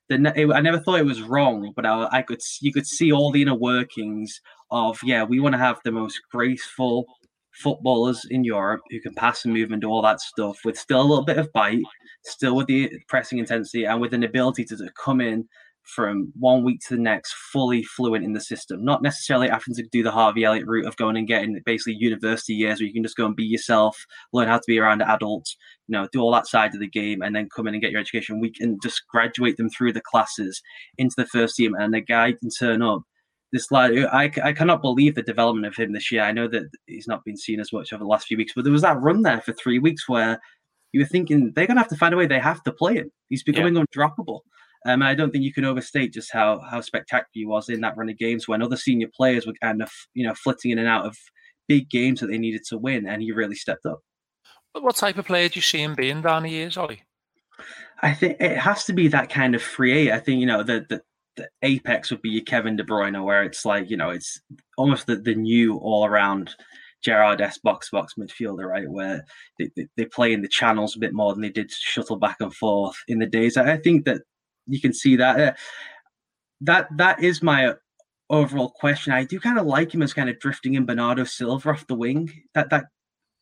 The 0.09 0.33
it, 0.35 0.51
I 0.51 0.59
never 0.59 0.79
thought 0.79 0.99
it 0.99 1.05
was 1.05 1.21
wrong, 1.21 1.71
but 1.75 1.85
I, 1.85 2.07
I, 2.11 2.21
could 2.21 2.41
you 2.59 2.73
could 2.73 2.85
see 2.85 3.11
all 3.11 3.31
the 3.31 3.41
inner 3.41 3.55
workings 3.55 4.39
of 4.69 4.99
yeah, 5.03 5.23
we 5.23 5.39
want 5.39 5.53
to 5.53 5.59
have 5.59 5.79
the 5.83 5.91
most 5.91 6.19
graceful 6.31 7.05
footballers 7.53 8.25
in 8.29 8.43
Europe 8.43 8.81
who 8.89 8.99
can 8.99 9.13
pass 9.13 9.45
and 9.45 9.53
move 9.53 9.71
and 9.71 9.81
do 9.81 9.89
all 9.89 10.01
that 10.01 10.21
stuff 10.21 10.57
with 10.65 10.77
still 10.77 11.01
a 11.01 11.03
little 11.03 11.25
bit 11.25 11.37
of 11.37 11.51
bite, 11.53 11.83
still 12.25 12.55
with 12.55 12.67
the 12.67 12.91
pressing 13.07 13.39
intensity 13.39 13.85
and 13.85 14.01
with 14.01 14.13
an 14.13 14.23
ability 14.23 14.65
to, 14.65 14.77
to 14.77 14.89
come 15.01 15.21
in 15.21 15.47
from 15.83 16.31
one 16.39 16.63
week 16.63 16.79
to 16.87 16.95
the 16.95 17.01
next 17.01 17.33
fully 17.51 17.83
fluent 17.83 18.23
in 18.23 18.33
the 18.33 18.41
system, 18.41 18.83
not 18.83 19.01
necessarily 19.01 19.49
having 19.49 19.75
to 19.75 19.83
do 19.91 20.03
the 20.03 20.11
Harvey 20.11 20.43
Elliott 20.43 20.67
route 20.67 20.85
of 20.85 20.95
going 20.97 21.17
and 21.17 21.27
getting 21.27 21.59
basically 21.65 21.95
university 21.99 22.53
years 22.53 22.79
where 22.79 22.87
you 22.87 22.93
can 22.93 23.03
just 23.03 23.17
go 23.17 23.25
and 23.25 23.35
be 23.35 23.43
yourself, 23.43 23.97
learn 24.33 24.47
how 24.47 24.57
to 24.57 24.63
be 24.67 24.79
around 24.79 25.01
adults, 25.01 25.57
you 25.87 25.93
know, 25.93 26.07
do 26.11 26.19
all 26.19 26.31
that 26.31 26.47
side 26.47 26.73
of 26.73 26.79
the 26.79 26.87
game, 26.87 27.21
and 27.21 27.35
then 27.35 27.49
come 27.53 27.67
in 27.67 27.73
and 27.73 27.81
get 27.81 27.91
your 27.91 28.01
education. 28.01 28.39
We 28.39 28.51
can 28.51 28.77
just 28.81 29.01
graduate 29.09 29.57
them 29.57 29.69
through 29.69 29.93
the 29.93 30.01
classes 30.01 30.61
into 30.97 31.15
the 31.17 31.27
first 31.27 31.55
team, 31.55 31.73
and 31.75 31.93
the 31.93 32.01
guy 32.01 32.33
can 32.33 32.49
turn 32.49 32.81
up. 32.81 33.01
This 33.51 33.69
lad, 33.69 33.91
I, 34.13 34.31
I 34.41 34.53
cannot 34.53 34.81
believe 34.81 35.15
the 35.15 35.21
development 35.21 35.67
of 35.67 35.75
him 35.75 35.91
this 35.91 36.09
year. 36.09 36.21
I 36.21 36.31
know 36.31 36.47
that 36.47 36.69
he's 36.87 37.07
not 37.07 37.25
been 37.25 37.35
seen 37.35 37.59
as 37.59 37.73
much 37.73 37.91
over 37.91 38.01
the 38.01 38.07
last 38.07 38.27
few 38.27 38.37
weeks, 38.37 38.53
but 38.55 38.63
there 38.63 38.71
was 38.71 38.83
that 38.83 39.01
run 39.01 39.23
there 39.23 39.41
for 39.41 39.51
three 39.51 39.77
weeks 39.77 40.07
where 40.07 40.39
you 40.93 41.01
were 41.01 41.05
thinking 41.05 41.51
they're 41.53 41.67
going 41.67 41.75
to 41.75 41.81
have 41.81 41.89
to 41.89 41.97
find 41.97 42.13
a 42.13 42.17
way. 42.17 42.27
They 42.27 42.39
have 42.39 42.63
to 42.63 42.71
play 42.71 42.95
him. 42.95 43.11
He's 43.27 43.43
becoming 43.43 43.75
yeah. 43.75 43.83
undroppable. 43.83 44.41
Um, 44.85 45.03
I 45.03 45.13
don't 45.13 45.31
think 45.31 45.43
you 45.43 45.53
can 45.53 45.65
overstate 45.65 46.13
just 46.13 46.31
how 46.31 46.59
how 46.59 46.81
spectacular 46.81 47.27
he 47.33 47.45
was 47.45 47.69
in 47.69 47.81
that 47.81 47.95
run 47.97 48.09
of 48.09 48.17
games 48.17 48.47
when 48.47 48.61
other 48.61 48.77
senior 48.77 49.09
players 49.15 49.45
were 49.45 49.53
kind 49.61 49.81
of 49.81 49.91
you 50.13 50.25
know 50.25 50.33
flitting 50.33 50.71
in 50.71 50.79
and 50.79 50.87
out 50.87 51.05
of 51.05 51.15
big 51.67 51.89
games 51.89 52.19
that 52.19 52.27
they 52.27 52.37
needed 52.37 52.63
to 52.69 52.77
win, 52.77 53.07
and 53.07 53.21
he 53.21 53.31
really 53.31 53.55
stepped 53.55 53.85
up. 53.85 53.99
What 54.73 54.95
type 54.95 55.17
of 55.17 55.27
player 55.27 55.49
do 55.49 55.57
you 55.57 55.61
see 55.61 55.81
him 55.81 55.95
being 55.95 56.21
down 56.21 56.43
the 56.43 56.49
years, 56.49 56.77
Ollie? 56.77 57.03
I 58.01 58.13
think 58.13 58.37
it 58.39 58.57
has 58.57 58.85
to 58.85 58.93
be 58.93 59.07
that 59.09 59.29
kind 59.29 59.53
of 59.53 59.61
free. 59.61 60.11
I 60.11 60.19
think 60.19 60.39
you 60.39 60.47
know 60.47 60.63
the, 60.63 60.85
the 60.89 61.01
the 61.37 61.47
apex 61.61 62.11
would 62.11 62.21
be 62.21 62.29
your 62.29 62.43
Kevin 62.43 62.75
De 62.75 62.83
Bruyne, 62.83 63.23
where 63.23 63.43
it's 63.43 63.65
like 63.65 63.89
you 63.89 63.97
know 63.97 64.09
it's 64.09 64.41
almost 64.77 65.07
the, 65.07 65.15
the 65.15 65.35
new 65.35 65.77
all 65.77 66.05
around 66.05 66.55
Gerrard 67.03 67.41
S 67.41 67.57
box 67.57 67.89
box 67.89 68.13
midfielder, 68.19 68.65
right? 68.65 68.89
Where 68.89 69.25
they, 69.57 69.69
they, 69.75 69.87
they, 69.97 70.05
play 70.05 70.33
in 70.33 70.41
the 70.41 70.47
channels 70.47 70.95
a 70.95 70.99
bit 70.99 71.13
more 71.13 71.33
than 71.33 71.41
they 71.41 71.49
did 71.49 71.71
shuttle 71.71 72.17
back 72.17 72.37
and 72.39 72.53
forth 72.53 72.95
in 73.07 73.19
the 73.19 73.25
days. 73.25 73.57
I 73.57 73.77
think 73.77 74.05
that 74.05 74.21
you 74.71 74.81
can 74.81 74.93
see 74.93 75.15
that. 75.17 75.39
Uh, 75.39 75.53
that 76.62 76.88
that 76.97 77.23
is 77.23 77.41
my 77.41 77.73
overall 78.29 78.69
question. 78.69 79.13
I 79.13 79.25
do 79.25 79.39
kind 79.39 79.60
of 79.60 79.65
like 79.67 79.93
him 79.93 80.01
as 80.01 80.13
kind 80.13 80.29
of 80.29 80.39
drifting 80.39 80.75
in 80.75 80.86
Bernardo 80.86 81.25
Silva 81.25 81.69
off 81.69 81.88
the 81.88 81.95
wing. 81.95 82.31
That 82.53 82.69
that 82.69 82.86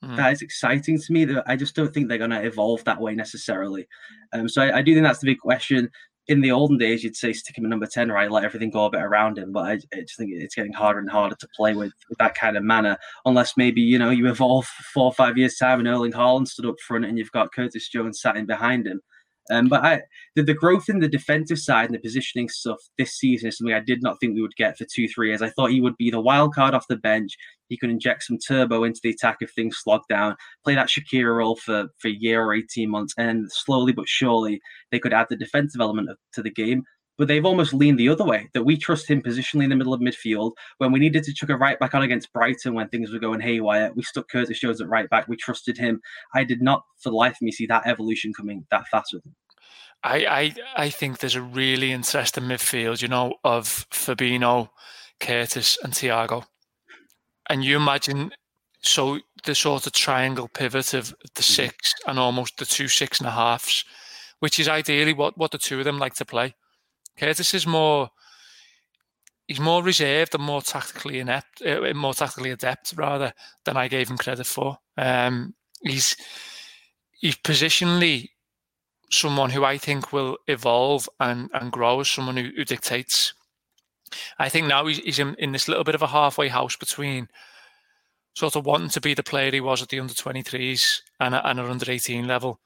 mm. 0.04 0.16
that 0.18 0.34
is 0.34 0.42
exciting 0.42 1.00
to 1.00 1.14
me. 1.14 1.26
That 1.26 1.44
I 1.48 1.56
just 1.56 1.76
don't 1.76 1.94
think 1.94 2.10
they're 2.10 2.18
going 2.18 2.32
to 2.32 2.46
evolve 2.46 2.84
that 2.86 3.00
way 3.00 3.16
necessarily. 3.16 3.88
Um, 4.34 4.50
so 4.50 4.62
I, 4.62 4.78
I, 4.78 4.82
do 4.82 4.94
think 4.94 5.06
that's 5.06 5.20
the 5.20 5.32
big 5.32 5.40
question. 5.40 5.90
In 6.28 6.42
the 6.42 6.52
olden 6.52 6.78
days, 6.78 7.04
you'd 7.04 7.16
say 7.16 7.34
stick 7.34 7.58
him 7.58 7.66
at 7.66 7.70
number 7.70 7.88
ten, 7.88 8.12
right? 8.12 8.30
Let 8.30 8.44
everything 8.44 8.70
go 8.70 8.86
a 8.86 8.90
bit 8.92 9.02
around 9.02 9.40
him. 9.40 9.52
But 9.52 9.66
I, 9.66 9.72
I 9.72 10.02
just 10.02 10.18
think 10.18 10.32
it's 10.32 10.56
getting 10.56 10.74
harder 10.74 11.00
and 11.00 11.10
harder 11.10 11.36
to 11.36 11.48
play 11.56 11.74
with, 11.74 11.92
with 12.08 12.20
that 12.20 12.36
kind 12.36 12.56
of 12.56 12.64
manner, 12.64 12.98
unless 13.26 13.58
maybe 13.58 13.82
you 13.82 13.98
know 13.98 14.12
you 14.12 14.28
evolve 14.28 14.66
four 14.94 15.06
or 15.06 15.14
five 15.14 15.38
years 15.38 15.56
time 15.56 15.80
and 15.80 15.88
Erling 15.88 16.12
Haaland 16.12 16.48
stood 16.48 16.68
up 16.68 16.80
front 16.88 17.06
and 17.06 17.18
you've 17.18 17.32
got 17.32 17.52
Curtis 17.52 17.90
Jones 17.90 18.22
sat 18.22 18.38
in 18.38 18.46
behind 18.46 18.86
him 18.86 19.02
Um, 19.50 19.68
but 19.68 19.84
I, 19.84 20.02
the, 20.36 20.44
the 20.44 20.54
growth 20.54 20.90
in 20.90 21.00
the 21.00 21.08
defensive 21.08 21.60
side 21.60 21.86
and 21.86 21.96
the 21.96 22.00
positioning 22.00 22.50
stuff 22.50 22.78
this 22.98 23.18
season 23.18 23.50
is 23.50 23.58
something 23.58 23.74
I 23.74 23.80
did 23.80 24.04
not 24.04 24.20
think 24.20 24.36
we 24.36 24.42
would 24.42 24.56
get 24.56 24.78
for 24.78 24.86
two, 24.86 25.08
three 25.08 25.30
years. 25.30 25.42
I 25.42 25.50
thought 25.50 25.72
he 25.72 25.82
would 25.82 25.98
be 25.98 26.12
the 26.12 26.22
wild 26.22 26.54
card 26.54 26.74
off 26.74 26.88
the 26.88 26.98
bench. 26.98 27.36
He 27.68 27.78
could 27.78 27.90
inject 27.90 28.24
some 28.24 28.38
turbo 28.38 28.84
into 28.84 29.00
the 29.04 29.10
attack 29.10 29.38
if 29.42 29.52
things 29.52 29.78
slog 29.80 30.02
down, 30.10 30.36
play 30.64 30.76
that 30.76 30.88
Shaqiri 30.88 31.36
role 31.36 31.56
for, 31.56 31.88
for 31.98 32.08
a 32.08 32.18
year 32.20 32.44
or 32.44 32.54
18 32.54 32.90
months, 32.90 33.14
and 33.18 33.52
slowly 33.52 33.92
but 33.92 34.08
surely 34.08 34.60
they 34.92 35.00
could 35.00 35.14
add 35.14 35.28
the 35.30 35.36
defensive 35.36 35.82
element 35.82 36.10
of, 36.10 36.18
to 36.34 36.42
the 36.42 36.52
game 36.52 36.84
but 37.20 37.28
they've 37.28 37.46
almost 37.46 37.74
leaned 37.74 38.00
the 38.00 38.08
other 38.08 38.24
way 38.24 38.50
that 38.54 38.64
we 38.64 38.78
trust 38.78 39.10
him 39.10 39.22
positionally 39.22 39.66
in 39.66 39.70
the 39.70 39.76
middle 39.76 39.94
of 39.94 40.00
midfield. 40.00 40.54
When 40.78 40.94
we 40.94 41.00
needed 41.00 41.26
to 41.26 41.34
chuck 41.34 41.50
a 41.50 41.58
right 41.58 41.78
back 41.78 41.94
on 41.94 42.02
against 42.02 42.32
Brighton 42.32 42.74
when 42.74 42.88
things 42.88 43.12
were 43.12 43.20
going 43.20 43.42
haywire, 43.42 43.92
we 43.94 44.04
stuck 44.04 44.30
Curtis 44.30 44.62
Jones 44.62 44.80
at 44.80 44.88
right 44.88 45.10
back. 45.10 45.28
We 45.28 45.36
trusted 45.36 45.78
him. 45.78 46.02
I 46.34 46.46
did 46.46 46.62
not, 46.62 46.86
for 46.98 47.10
the 47.10 47.18
life 47.18 47.34
of 47.34 47.42
me, 47.42 47.52
see 47.52 47.66
that 47.66 47.86
evolution 47.86 48.32
coming 48.34 48.66
that 48.72 48.88
fast 48.88 49.14
with 49.14 49.26
him. 49.26 49.36
I, 50.02 50.16
I, 50.26 50.56
I 50.86 50.90
think 50.90 51.20
there's 51.20 51.36
a 51.36 51.42
really 51.42 51.92
interesting 51.92 52.46
midfield, 52.46 53.02
you 53.02 53.10
know, 53.10 53.34
of 53.44 53.86
Fabinho, 53.92 54.70
Curtis, 55.20 55.78
and 55.84 55.92
Thiago. 55.92 56.46
And 57.50 57.66
you 57.66 57.76
imagine 57.76 58.32
so 58.82 59.20
the 59.44 59.56
sort 59.56 59.86
of 59.86 59.92
triangle 59.92 60.48
pivot 60.48 60.94
of 60.94 61.10
the 61.10 61.42
mm-hmm. 61.42 61.42
six 61.42 61.94
and 62.08 62.18
almost 62.18 62.58
the 62.60 62.66
two 62.66 62.88
six 62.88 63.20
and 63.20 63.28
a 63.28 63.32
halves, 63.32 63.84
which 64.40 64.58
is 64.58 64.70
ideally 64.70 65.12
what, 65.12 65.38
what 65.38 65.52
the 65.52 65.58
two 65.58 65.80
of 65.80 65.84
them 65.84 66.00
like 66.00 66.14
to 66.14 66.24
play. 66.24 66.56
Curtis 67.20 67.54
is 67.54 67.68
more 67.68 68.10
he's 69.48 69.60
more 69.60 69.84
reserved 69.84 70.36
and 70.36 70.44
more 70.44 70.62
tactically 70.62 71.20
inept, 71.20 71.62
uh, 71.66 71.92
more 71.96 72.14
tactically 72.14 72.52
adept 72.52 72.94
rather 72.96 73.34
than 73.66 73.76
I 73.76 73.88
gave 73.88 74.10
him 74.10 74.18
credit 74.18 74.46
for. 74.46 74.78
Um, 74.98 75.56
he's 75.82 76.16
he's 77.20 77.36
positionally 77.36 78.30
someone 79.12 79.50
who 79.50 79.66
I 79.66 79.78
think 79.78 80.14
will 80.14 80.38
evolve 80.48 81.10
and, 81.20 81.50
and 81.54 81.72
grow 81.72 82.00
as 82.00 82.10
someone 82.10 82.38
who, 82.38 82.52
who 82.56 82.64
dictates. 82.64 83.34
I 84.38 84.50
think 84.50 84.68
now 84.68 84.86
he's, 84.86 85.00
he's 85.00 85.20
in, 85.20 85.36
in, 85.40 85.52
this 85.52 85.68
little 85.68 85.84
bit 85.84 85.96
of 85.96 86.04
a 86.04 86.08
halfway 86.08 86.48
house 86.48 86.76
between 86.76 87.28
sort 88.36 88.56
of 88.56 88.68
wanting 88.68 88.90
to 88.90 89.02
be 89.02 89.16
the 89.16 89.24
player 89.24 89.52
he 89.52 89.62
was 89.62 89.82
at 89.82 89.90
the 89.90 90.00
under 90.00 90.14
23s 90.14 91.00
and, 91.20 91.34
and 91.34 91.60
at 91.60 91.66
under 91.66 91.92
18 91.92 92.28
level, 92.28 92.60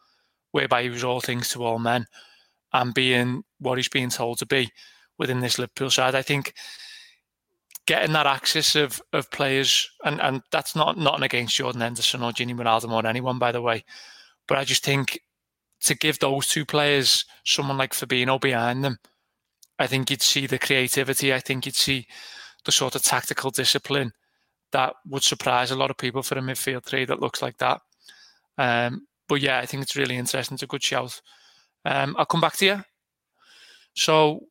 whereby 0.52 0.84
he 0.84 0.90
was 0.90 1.04
all 1.04 1.22
things 1.22 1.50
to 1.50 1.64
all 1.64 1.80
men 1.80 2.08
and 2.74 2.94
being 2.94 3.44
what 3.64 3.78
he's 3.78 3.90
being 3.90 4.10
told 4.10 4.38
to 4.40 4.46
be 4.46 4.72
within 5.18 5.40
this 5.40 5.60
Liverpool 5.60 5.90
side. 5.90 6.16
I 6.16 6.22
think 6.22 6.54
getting 7.86 8.14
that 8.14 8.28
access 8.28 8.76
of 8.76 9.02
of 9.12 9.30
players, 9.32 9.90
and, 10.04 10.22
and 10.22 10.42
that's 10.52 10.76
not 10.76 10.98
not 10.98 11.24
against 11.24 11.56
Jordan 11.56 11.82
Henderson 11.82 12.24
or 12.24 12.32
Gini 12.32 12.56
Wijnaldum 12.56 12.92
or 12.92 13.06
anyone, 13.08 13.40
by 13.40 13.52
the 13.52 13.62
way, 13.62 13.84
but 14.48 14.58
I 14.58 14.64
just 14.64 14.84
think 14.84 15.20
to 15.82 15.96
give 15.96 16.20
those 16.20 16.48
two 16.48 16.66
players 16.66 17.26
someone 17.44 17.78
like 17.78 17.94
Fabinho 17.94 18.40
behind 18.40 18.84
them, 18.84 18.98
I 19.80 19.88
think 19.88 20.10
you'd 20.10 20.22
see 20.22 20.48
the 20.48 20.60
creativity. 20.60 21.34
I 21.34 21.40
think 21.40 21.66
you'd 21.66 21.76
see 21.76 22.08
the 22.64 22.72
sort 22.72 22.96
of 22.96 23.02
tactical 23.02 23.52
discipline 23.52 24.14
that 24.72 24.94
would 25.08 25.24
surprise 25.24 25.72
a 25.72 25.76
lot 25.76 25.92
of 25.92 25.98
people 25.98 26.24
for 26.24 26.38
a 26.38 26.42
midfield 26.42 26.84
three 26.84 27.06
that 27.06 27.20
looks 27.20 27.42
like 27.42 27.58
that. 27.58 27.82
Um, 28.58 29.08
but 29.28 29.42
yeah, 29.42 29.60
I 29.60 29.66
think 29.66 29.84
it's 29.84 29.96
really 29.96 30.16
interesting. 30.16 30.56
It's 30.56 30.64
a 30.64 30.68
good 30.68 30.84
shout. 30.84 31.22
Um, 31.86 32.16
I'll 32.18 32.26
come 32.26 32.42
back 32.42 32.56
to 32.58 32.66
you. 32.66 32.84
So, 33.96 34.46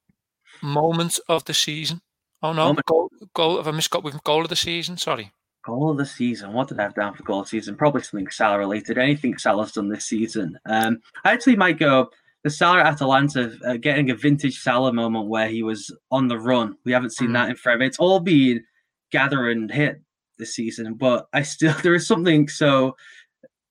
moment 0.62 1.18
of 1.28 1.44
the 1.44 1.54
season. 1.54 2.00
Oh 2.42 2.52
no, 2.52 2.66
moment. 2.66 2.86
goal, 2.86 3.10
goal. 3.34 3.56
Have 3.56 3.68
I 3.68 3.72
misgot 3.72 4.02
with 4.02 4.22
goal 4.24 4.42
of 4.42 4.48
the 4.48 4.56
season? 4.56 4.96
Sorry. 4.96 5.32
Goal 5.64 5.90
of 5.90 5.96
the 5.96 6.06
season. 6.06 6.52
What 6.52 6.68
did 6.68 6.80
I 6.80 6.82
have 6.82 6.94
down 6.94 7.14
for 7.14 7.22
goal 7.22 7.40
of 7.40 7.46
the 7.46 7.50
season? 7.50 7.76
Probably 7.76 8.02
something 8.02 8.28
Salah 8.30 8.58
related. 8.58 8.98
Anything 8.98 9.38
Salah's 9.38 9.72
done 9.72 9.88
this 9.88 10.06
season. 10.06 10.58
Um, 10.66 11.00
I 11.24 11.32
actually 11.32 11.56
might 11.56 11.78
go 11.78 12.10
the 12.42 12.50
Salah 12.50 12.80
at 12.80 12.86
Atalanta, 12.86 13.56
uh, 13.64 13.76
getting 13.76 14.10
a 14.10 14.16
vintage 14.16 14.58
Salah 14.60 14.92
moment 14.92 15.28
where 15.28 15.48
he 15.48 15.62
was 15.62 15.94
on 16.10 16.26
the 16.26 16.38
run. 16.38 16.76
We 16.84 16.92
haven't 16.92 17.14
seen 17.14 17.28
mm. 17.28 17.34
that 17.34 17.50
in 17.50 17.56
forever. 17.56 17.84
It's 17.84 17.98
all 17.98 18.18
been 18.18 18.64
gather 19.12 19.50
and 19.50 19.70
hit 19.70 20.00
this 20.38 20.56
season, 20.56 20.94
but 20.94 21.28
I 21.32 21.42
still 21.42 21.74
there 21.82 21.94
is 21.94 22.06
something 22.06 22.48
so 22.48 22.96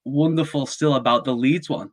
wonderful 0.04 0.66
still 0.66 0.94
about 0.94 1.24
the 1.24 1.34
Leeds 1.34 1.68
one. 1.68 1.90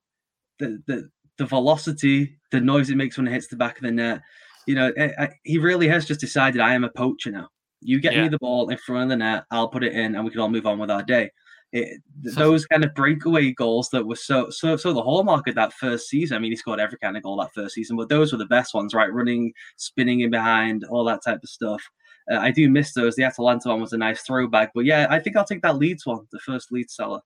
The 0.60 0.82
the 0.88 1.10
the 1.40 1.46
velocity, 1.46 2.38
the 2.52 2.60
noise 2.62 2.92
it 2.92 2.98
makes 2.98 3.18
when 3.18 3.28
it 3.28 3.32
hits 3.32 3.48
the 3.48 3.56
back 3.56 3.78
of 3.78 3.84
the 3.84 3.92
net. 3.92 4.22
You 4.68 4.76
know, 4.76 4.92
I, 5.00 5.12
I, 5.18 5.30
he 5.44 5.58
really 5.58 5.88
has 5.88 6.06
just 6.06 6.20
decided 6.20 6.62
I 6.62 6.76
am 6.76 6.84
a 6.84 6.90
poacher 6.90 7.32
now. 7.32 7.48
You 7.82 8.00
get 8.00 8.14
yeah. 8.14 8.24
me 8.24 8.30
the 8.30 8.38
ball 8.38 8.70
in 8.70 8.78
front 8.78 9.04
of 9.04 9.10
the 9.10 9.16
net, 9.16 9.46
I'll 9.50 9.70
put 9.70 9.86
it 9.86 9.94
in, 9.94 10.14
and 10.14 10.24
we 10.24 10.32
can 10.32 10.42
all 10.42 10.50
move 10.50 10.68
on 10.68 10.78
with 10.78 10.92
our 10.92 11.02
day. 11.02 11.32
It, 11.72 12.02
those 12.36 12.66
kind 12.66 12.84
of 12.84 12.94
breakaway 12.94 13.52
goals 13.52 13.90
that 13.92 14.06
were 14.06 14.16
so 14.16 14.50
so 14.50 14.76
so 14.76 14.92
the 14.92 15.04
hallmark 15.04 15.48
of 15.48 15.56
that 15.56 15.72
first 15.74 16.10
season. 16.10 16.36
I 16.36 16.40
mean, 16.40 16.52
he 16.52 16.58
scored 16.58 16.80
every 16.80 16.98
kind 16.98 17.16
of 17.16 17.24
goal 17.24 17.38
that 17.38 17.54
first 17.56 17.76
season, 17.76 17.96
but 17.96 18.10
those 18.10 18.32
were 18.32 18.38
the 18.38 18.46
best 18.46 18.74
ones, 18.74 18.94
right? 18.94 19.12
Running, 19.12 19.54
spinning 19.78 20.22
in 20.22 20.32
behind, 20.32 20.84
all 20.90 21.06
that 21.06 21.24
type 21.24 21.40
of 21.42 21.50
stuff. 21.50 21.82
Uh, 22.30 22.38
I 22.38 22.52
do 22.52 22.70
miss 22.70 22.94
those. 22.94 23.16
The 23.16 23.24
Atalanta 23.24 23.70
one 23.70 23.82
was 23.82 23.94
a 23.94 23.98
nice 23.98 24.22
throwback, 24.22 24.72
but 24.76 24.86
yeah, 24.86 25.08
I 25.10 25.20
think 25.20 25.38
I'll 25.38 25.46
take 25.46 25.62
that 25.62 25.78
Leeds 25.78 26.06
one, 26.06 26.28
the 26.32 26.40
first 26.40 26.72
Leeds 26.72 26.96
Salah. 26.96 27.22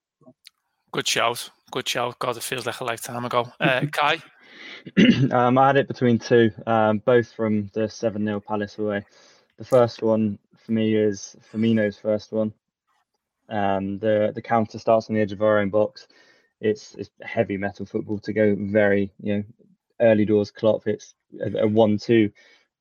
Good 0.93 1.07
shout. 1.07 1.49
Good 1.71 1.89
shout. 1.89 2.19
God, 2.19 2.37
it 2.37 2.43
feels 2.43 2.67
like 2.67 2.79
a 2.79 2.83
lifetime 2.83 3.25
ago. 3.25 3.51
Uh, 3.59 3.81
Kai? 3.91 4.21
um, 5.31 5.57
I 5.57 5.65
had 5.65 5.77
it 5.77 5.87
between 5.87 6.19
two, 6.19 6.51
um, 6.67 6.99
both 6.99 7.31
from 7.31 7.71
the 7.73 7.89
7 7.89 8.23
0 8.23 8.39
Palace 8.39 8.77
away. 8.77 9.03
The 9.57 9.65
first 9.65 10.03
one 10.03 10.37
for 10.55 10.71
me 10.71 10.95
is 10.95 11.35
Firmino's 11.51 11.97
first 11.97 12.31
one. 12.31 12.53
Um, 13.49 13.97
the 13.97 14.33
the 14.35 14.41
counter 14.43 14.77
starts 14.77 15.09
on 15.09 15.15
the 15.15 15.21
edge 15.21 15.31
of 15.31 15.41
our 15.41 15.57
own 15.57 15.71
box. 15.71 16.07
It's 16.61 16.93
it's 16.93 17.09
heavy 17.23 17.57
metal 17.57 17.87
football 17.87 18.19
to 18.19 18.31
go 18.31 18.55
very 18.59 19.11
you 19.19 19.37
know 19.37 19.43
early 19.99 20.25
doors 20.25 20.51
Klopp. 20.51 20.85
It's 20.85 21.15
a, 21.41 21.63
a 21.63 21.67
one-two 21.67 22.29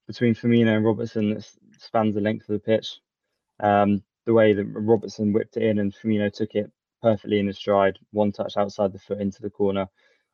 between 0.07 0.35
Firmino 0.35 0.77
and 0.77 0.85
Robertson 0.85 1.31
that 1.31 1.51
spans 1.79 2.15
the 2.15 2.21
length 2.21 2.47
of 2.51 2.53
the 2.53 2.59
pitch. 2.59 3.01
Um, 3.61 4.03
the 4.27 4.35
way 4.35 4.53
that 4.53 4.67
Robertson 4.67 5.33
whipped 5.33 5.57
it 5.57 5.63
in 5.63 5.79
and 5.79 5.95
Firmino 5.95 6.31
took 6.31 6.55
it 6.55 6.71
perfectly 7.03 7.39
in 7.39 7.47
his 7.47 7.59
stride, 7.59 7.99
one 8.13 8.33
touch 8.33 8.57
outside 8.57 8.93
the 8.93 8.99
foot 8.99 9.21
into 9.21 9.43
the 9.43 9.51
corner. 9.51 9.87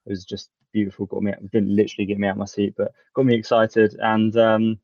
It 0.07 0.11
was 0.11 0.25
just 0.25 0.51
beautiful. 0.73 1.07
Got 1.07 1.23
me, 1.23 1.33
didn't 1.53 1.75
literally 1.75 2.07
get 2.07 2.19
me 2.19 2.29
out 2.29 2.33
of 2.33 2.39
my 2.39 2.45
seat, 2.45 2.75
but 2.77 2.93
got 3.15 3.27
me 3.27 3.35
excited. 3.35 3.97
And 4.01 4.37
um, 4.37 4.79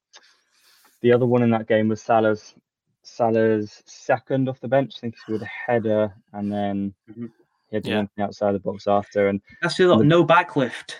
the 1.02 1.12
other 1.12 1.26
one 1.26 1.42
in 1.42 1.50
that 1.50 1.68
game 1.68 1.88
was 1.88 2.02
Salah's 2.02 2.54
Salah's 3.02 3.82
second 3.86 4.48
off 4.48 4.60
the 4.60 4.68
bench. 4.68 4.94
I 4.96 5.00
think 5.00 5.14
he 5.14 5.20
scored 5.20 5.42
a 5.42 5.44
header, 5.44 6.14
and 6.32 6.50
then 6.50 6.94
mm-hmm. 7.10 7.26
he 7.70 7.76
had 7.76 7.86
yeah. 7.86 8.04
outside 8.18 8.52
the 8.52 8.58
box 8.58 8.86
after. 8.86 9.28
And 9.28 9.40
that's 9.62 9.76
the 9.76 9.96
no 9.96 10.24
backlift. 10.24 10.94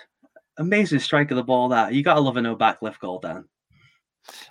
Amazing 0.57 0.99
strike 0.99 1.31
of 1.31 1.37
the 1.37 1.43
ball. 1.43 1.69
That 1.69 1.93
you 1.93 2.03
gotta 2.03 2.21
love 2.21 2.37
a 2.37 2.41
no 2.41 2.55
backlift 2.55 2.99
goal, 2.99 3.19
Dan. 3.19 3.45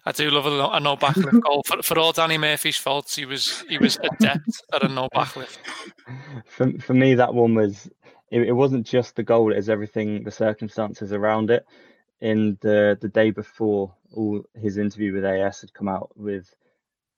I 0.06 0.12
do 0.12 0.30
love 0.30 0.46
a, 0.46 0.76
a 0.76 0.80
no 0.80 0.96
backlift 0.96 1.40
goal. 1.42 1.62
For, 1.66 1.82
for 1.82 1.98
all 1.98 2.12
Danny 2.12 2.38
Murphy's 2.38 2.76
faults, 2.76 3.16
he 3.16 3.24
was 3.24 3.64
he 3.68 3.78
was 3.78 3.98
adept 4.02 4.62
at 4.72 4.84
a 4.84 4.88
no 4.88 5.08
backlift. 5.14 5.58
For 6.46 6.70
for 6.78 6.94
me, 6.94 7.14
that 7.14 7.34
one 7.34 7.54
was 7.54 7.88
it, 8.30 8.42
it 8.42 8.52
wasn't 8.52 8.87
just 8.87 9.16
the 9.16 9.22
goal; 9.22 9.52
it 9.52 9.56
was 9.56 9.68
everything, 9.68 10.24
the 10.24 10.30
circumstances 10.30 11.12
around 11.12 11.50
it. 11.50 11.64
In 12.20 12.58
the 12.60 12.98
the 13.00 13.08
day 13.08 13.30
before, 13.30 13.94
all 14.12 14.42
his 14.54 14.76
interview 14.76 15.12
with 15.12 15.24
AS 15.24 15.60
had 15.60 15.74
come 15.74 15.88
out 15.88 16.10
with 16.16 16.54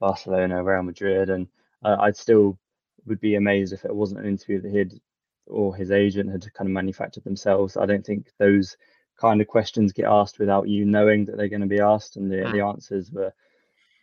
Barcelona, 0.01 0.63
Real 0.63 0.83
Madrid, 0.83 1.31
and 1.31 1.49
uh, 1.85 1.97
I'd 2.01 2.17
still 2.17 2.59
would 3.07 3.21
be 3.21 3.37
amazed 3.37 3.73
if 3.73 3.85
it 3.85 3.95
wasn't 3.95 4.21
an 4.21 4.27
interview 4.27 4.61
that 4.61 4.73
he'd 4.73 5.01
or 5.47 5.77
his 5.77 5.91
agent 5.93 6.31
had 6.31 6.53
kind 6.55 6.69
of 6.69 6.73
manufactured 6.73 7.25
themselves. 7.25 7.77
I 7.77 7.87
don't 7.87 8.05
think 8.05 8.33
those 8.39 8.77
kind 9.17 9.41
of 9.41 9.47
questions 9.47 9.93
get 9.93 10.07
asked 10.07 10.39
without 10.39 10.69
you 10.69 10.85
knowing 10.85 11.25
that 11.25 11.37
they're 11.37 11.49
going 11.49 11.61
to 11.61 11.67
be 11.67 11.81
asked, 11.81 12.17
and 12.17 12.31
the, 12.31 12.37
mm. 12.37 12.53
the 12.53 12.61
answers 12.61 13.11
were 13.11 13.33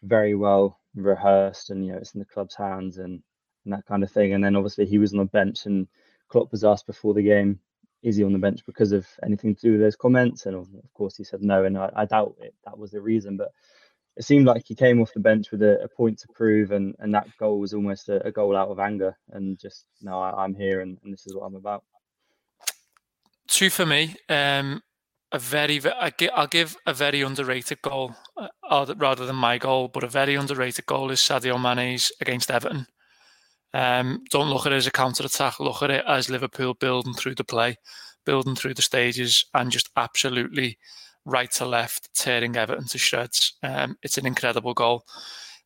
very 0.04 0.36
well 0.36 0.80
rehearsed, 0.96 1.70
and 1.70 1.86
you 1.86 1.92
know 1.92 1.98
it's 1.98 2.14
in 2.14 2.20
the 2.20 2.26
club's 2.26 2.56
hands 2.56 2.98
and, 2.98 3.22
and 3.66 3.74
that 3.74 3.86
kind 3.86 4.04
of 4.04 4.12
thing. 4.12 4.34
And 4.34 4.44
then 4.44 4.56
obviously 4.56 4.86
he 4.86 4.98
was 4.98 5.14
on 5.14 5.20
the 5.20 5.26
bench, 5.26 5.66
and 5.66 5.88
Klopp 6.28 6.52
was 6.52 6.64
asked 6.64 6.88
before 6.88 7.14
the 7.14 7.24
game, 7.24 7.60
"Is 8.02 8.16
he 8.16 8.24
on 8.24 8.34
the 8.34 8.40
bench 8.40 8.66
because 8.66 8.92
of 8.92 9.08
anything 9.24 9.56
to 9.56 9.62
do 9.62 9.72
with 9.74 9.82
those 9.82 9.96
comments?" 9.96 10.46
And 10.46 10.56
of 10.56 10.68
course 10.94 11.16
he 11.16 11.24
said 11.24 11.42
no, 11.42 11.66
and 11.66 11.78
I, 11.78 11.92
I 11.96 12.06
doubt 12.06 12.36
it, 12.42 12.54
that 12.66 12.78
was 12.78 12.92
the 12.92 13.02
reason, 13.02 13.38
but. 13.38 13.52
It 14.16 14.26
seemed 14.26 14.46
like 14.46 14.68
he 14.68 14.76
came 14.76 15.02
off 15.02 15.12
the 15.12 15.20
bench 15.20 15.50
with 15.50 15.64
a, 15.64 15.82
a 15.82 15.88
point 15.88 16.20
to 16.20 16.28
prove, 16.36 16.70
and, 16.70 16.96
and 17.00 17.12
that 17.16 17.36
goal 17.40 17.60
was 17.60 17.74
almost 17.74 18.10
a, 18.10 18.24
a 18.24 18.32
goal 18.32 18.56
out 18.56 18.70
of 18.70 18.78
anger, 18.78 19.18
and 19.32 19.58
just 19.58 19.88
no, 20.04 20.20
I, 20.20 20.46
am 20.46 20.54
here, 20.54 20.82
and, 20.82 21.00
and 21.04 21.12
this 21.12 21.26
is 21.26 21.34
what 21.34 21.46
I'm 21.46 21.56
about. 21.56 21.84
Two 23.48 23.72
for 23.72 23.88
me. 23.88 24.16
Um, 24.30 24.84
a 25.34 25.40
very, 25.40 25.82
I'll 25.86 26.48
give 26.48 26.78
a 26.86 26.94
very 26.94 27.22
underrated 27.22 27.82
goal 27.82 28.16
uh, 28.38 28.94
rather 28.98 29.26
than 29.26 29.36
my 29.36 29.58
goal, 29.58 29.88
but 29.88 30.04
a 30.04 30.08
very 30.08 30.36
underrated 30.36 30.86
goal 30.86 31.10
is 31.10 31.20
Sadio 31.20 31.60
Mane's 31.60 32.12
against 32.22 32.52
Everton. 32.52 32.86
Um, 33.74 34.24
don't 34.30 34.50
look 34.50 34.68
at 34.68 34.72
it 34.72 34.76
as 34.76 34.88
a 34.88 34.92
counter 34.92 35.26
attack. 35.26 35.60
Look 35.60 35.82
at 35.82 35.90
it 35.90 36.06
as 36.08 36.30
Liverpool 36.30 36.76
building 36.76 37.16
through 37.16 37.34
the 37.34 37.44
play, 37.44 37.78
building 38.26 38.56
through 38.56 38.76
the 38.76 38.84
stages, 38.84 39.46
and 39.56 39.72
just 39.72 39.90
absolutely 39.98 40.78
right 41.26 41.50
to 41.54 41.66
left, 41.66 42.14
tearing 42.14 42.56
Everton 42.56 42.86
to 42.90 43.00
shreds. 43.00 43.54
Um, 43.64 43.98
it's 44.04 44.20
an 44.20 44.28
incredible 44.28 44.76
goal. 44.76 45.04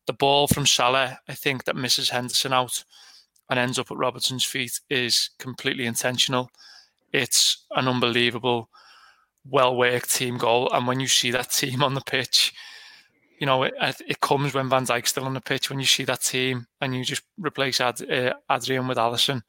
The 0.06 0.14
ball 0.14 0.48
from 0.48 0.64
Salah, 0.64 1.18
I 1.28 1.34
think, 1.34 1.64
that 1.64 1.76
misses 1.76 2.08
Henderson 2.08 2.54
out 2.54 2.84
and 3.50 3.58
ends 3.58 3.78
up 3.78 3.90
at 3.90 3.98
Robertson's 3.98 4.44
feet 4.44 4.80
is 4.88 5.28
completely 5.38 5.84
intentional. 5.84 6.50
It's 7.12 7.66
an 7.72 7.88
unbelievable 7.88 8.70
well 9.50 9.76
worked 9.76 10.14
team 10.14 10.38
goal. 10.38 10.70
And 10.72 10.86
when 10.86 11.00
you 11.00 11.06
see 11.08 11.30
that 11.32 11.50
team 11.50 11.82
on 11.82 11.94
the 11.94 12.00
pitch, 12.00 12.52
you 13.38 13.46
know, 13.46 13.62
it, 13.62 13.74
it 14.06 14.20
comes 14.20 14.52
when 14.52 14.68
Van 14.68 14.84
Dijk's 14.84 15.10
still 15.10 15.24
on 15.24 15.34
the 15.34 15.40
pitch. 15.40 15.70
When 15.70 15.78
you 15.78 15.86
see 15.86 16.04
that 16.04 16.22
team 16.22 16.66
and 16.80 16.94
you 16.94 17.04
just 17.04 17.22
replace 17.38 17.80
Ad, 17.80 18.02
uh, 18.10 18.34
Adrian 18.50 18.88
with 18.88 18.98
Alisson, 18.98 19.42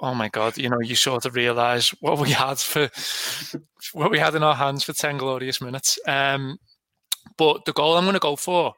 oh 0.00 0.14
my 0.14 0.28
god, 0.28 0.58
you 0.58 0.68
know, 0.68 0.80
you 0.80 0.94
sort 0.94 1.24
of 1.24 1.34
realise 1.34 1.90
what 2.00 2.18
we 2.18 2.30
had 2.30 2.58
for 2.58 2.88
what 3.92 4.10
we 4.10 4.18
had 4.18 4.34
in 4.34 4.42
our 4.42 4.54
hands 4.54 4.84
for 4.84 4.92
ten 4.92 5.16
glorious 5.16 5.60
minutes. 5.60 5.98
Um, 6.06 6.58
but 7.36 7.64
the 7.64 7.72
goal 7.72 7.96
I'm 7.96 8.04
going 8.04 8.14
to 8.14 8.20
go 8.20 8.36
for 8.36 8.74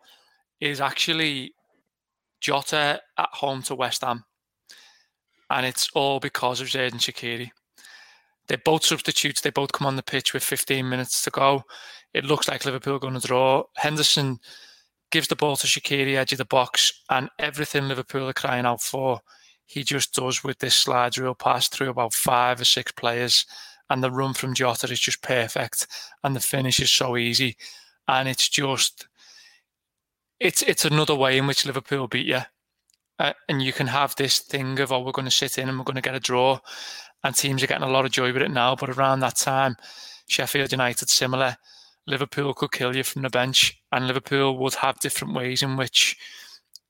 is 0.60 0.80
actually 0.80 1.54
Jota 2.40 3.00
at 3.18 3.28
home 3.32 3.62
to 3.62 3.74
West 3.74 4.02
Ham, 4.02 4.24
and 5.50 5.66
it's 5.66 5.88
all 5.94 6.20
because 6.20 6.60
of 6.60 6.68
Xherdan 6.68 6.94
Shaqiri. 6.94 7.50
They're 8.46 8.58
both 8.58 8.84
substitutes. 8.84 9.40
They 9.40 9.50
both 9.50 9.72
come 9.72 9.86
on 9.86 9.96
the 9.96 10.02
pitch 10.02 10.34
with 10.34 10.44
15 10.44 10.88
minutes 10.88 11.22
to 11.22 11.30
go. 11.30 11.64
It 12.12 12.24
looks 12.24 12.48
like 12.48 12.64
Liverpool 12.64 12.96
are 12.96 13.00
going 13.00 13.18
to 13.18 13.26
draw. 13.26 13.64
Henderson 13.76 14.38
gives 15.10 15.28
the 15.28 15.36
ball 15.36 15.56
to 15.56 15.66
Shaqiri 15.66 16.16
edge 16.16 16.32
of 16.32 16.38
the 16.38 16.44
box, 16.44 16.92
and 17.10 17.28
everything 17.38 17.88
Liverpool 17.88 18.28
are 18.28 18.32
crying 18.32 18.66
out 18.66 18.82
for, 18.82 19.20
he 19.66 19.82
just 19.82 20.14
does 20.14 20.44
with 20.44 20.58
this 20.58 20.74
slide 20.74 21.16
rule 21.16 21.34
pass 21.34 21.68
through 21.68 21.90
about 21.90 22.12
five 22.12 22.60
or 22.60 22.64
six 22.64 22.92
players, 22.92 23.46
and 23.90 24.02
the 24.02 24.10
run 24.10 24.34
from 24.34 24.54
Jota 24.54 24.90
is 24.90 25.00
just 25.00 25.22
perfect, 25.22 25.86
and 26.22 26.34
the 26.34 26.40
finish 26.40 26.80
is 26.80 26.90
so 26.90 27.16
easy, 27.16 27.56
and 28.08 28.28
it's 28.28 28.48
just, 28.48 29.06
it's 30.40 30.62
it's 30.62 30.84
another 30.84 31.14
way 31.14 31.38
in 31.38 31.46
which 31.46 31.64
Liverpool 31.64 32.08
beat 32.08 32.26
you. 32.26 32.40
Uh, 33.20 33.32
and 33.48 33.62
you 33.62 33.72
can 33.72 33.86
have 33.86 34.16
this 34.16 34.40
thing 34.40 34.80
of 34.80 34.90
oh 34.90 34.98
we're 34.98 35.12
going 35.12 35.24
to 35.24 35.30
sit 35.30 35.56
in 35.58 35.68
and 35.68 35.78
we're 35.78 35.84
going 35.84 35.94
to 35.94 36.02
get 36.02 36.16
a 36.16 36.20
draw 36.20 36.58
and 37.24 37.34
teams 37.34 37.62
are 37.62 37.66
getting 37.66 37.88
a 37.88 37.90
lot 37.90 38.04
of 38.04 38.12
joy 38.12 38.32
with 38.32 38.42
it 38.42 38.50
now. 38.50 38.76
But 38.76 38.90
around 38.90 39.20
that 39.20 39.36
time, 39.36 39.76
Sheffield 40.28 40.70
United 40.70 41.08
similar. 41.08 41.56
Liverpool 42.06 42.52
could 42.52 42.70
kill 42.70 42.94
you 42.94 43.02
from 43.02 43.22
the 43.22 43.30
bench, 43.30 43.80
and 43.90 44.06
Liverpool 44.06 44.58
would 44.58 44.74
have 44.74 45.00
different 45.00 45.34
ways 45.34 45.62
in 45.62 45.76
which, 45.78 46.18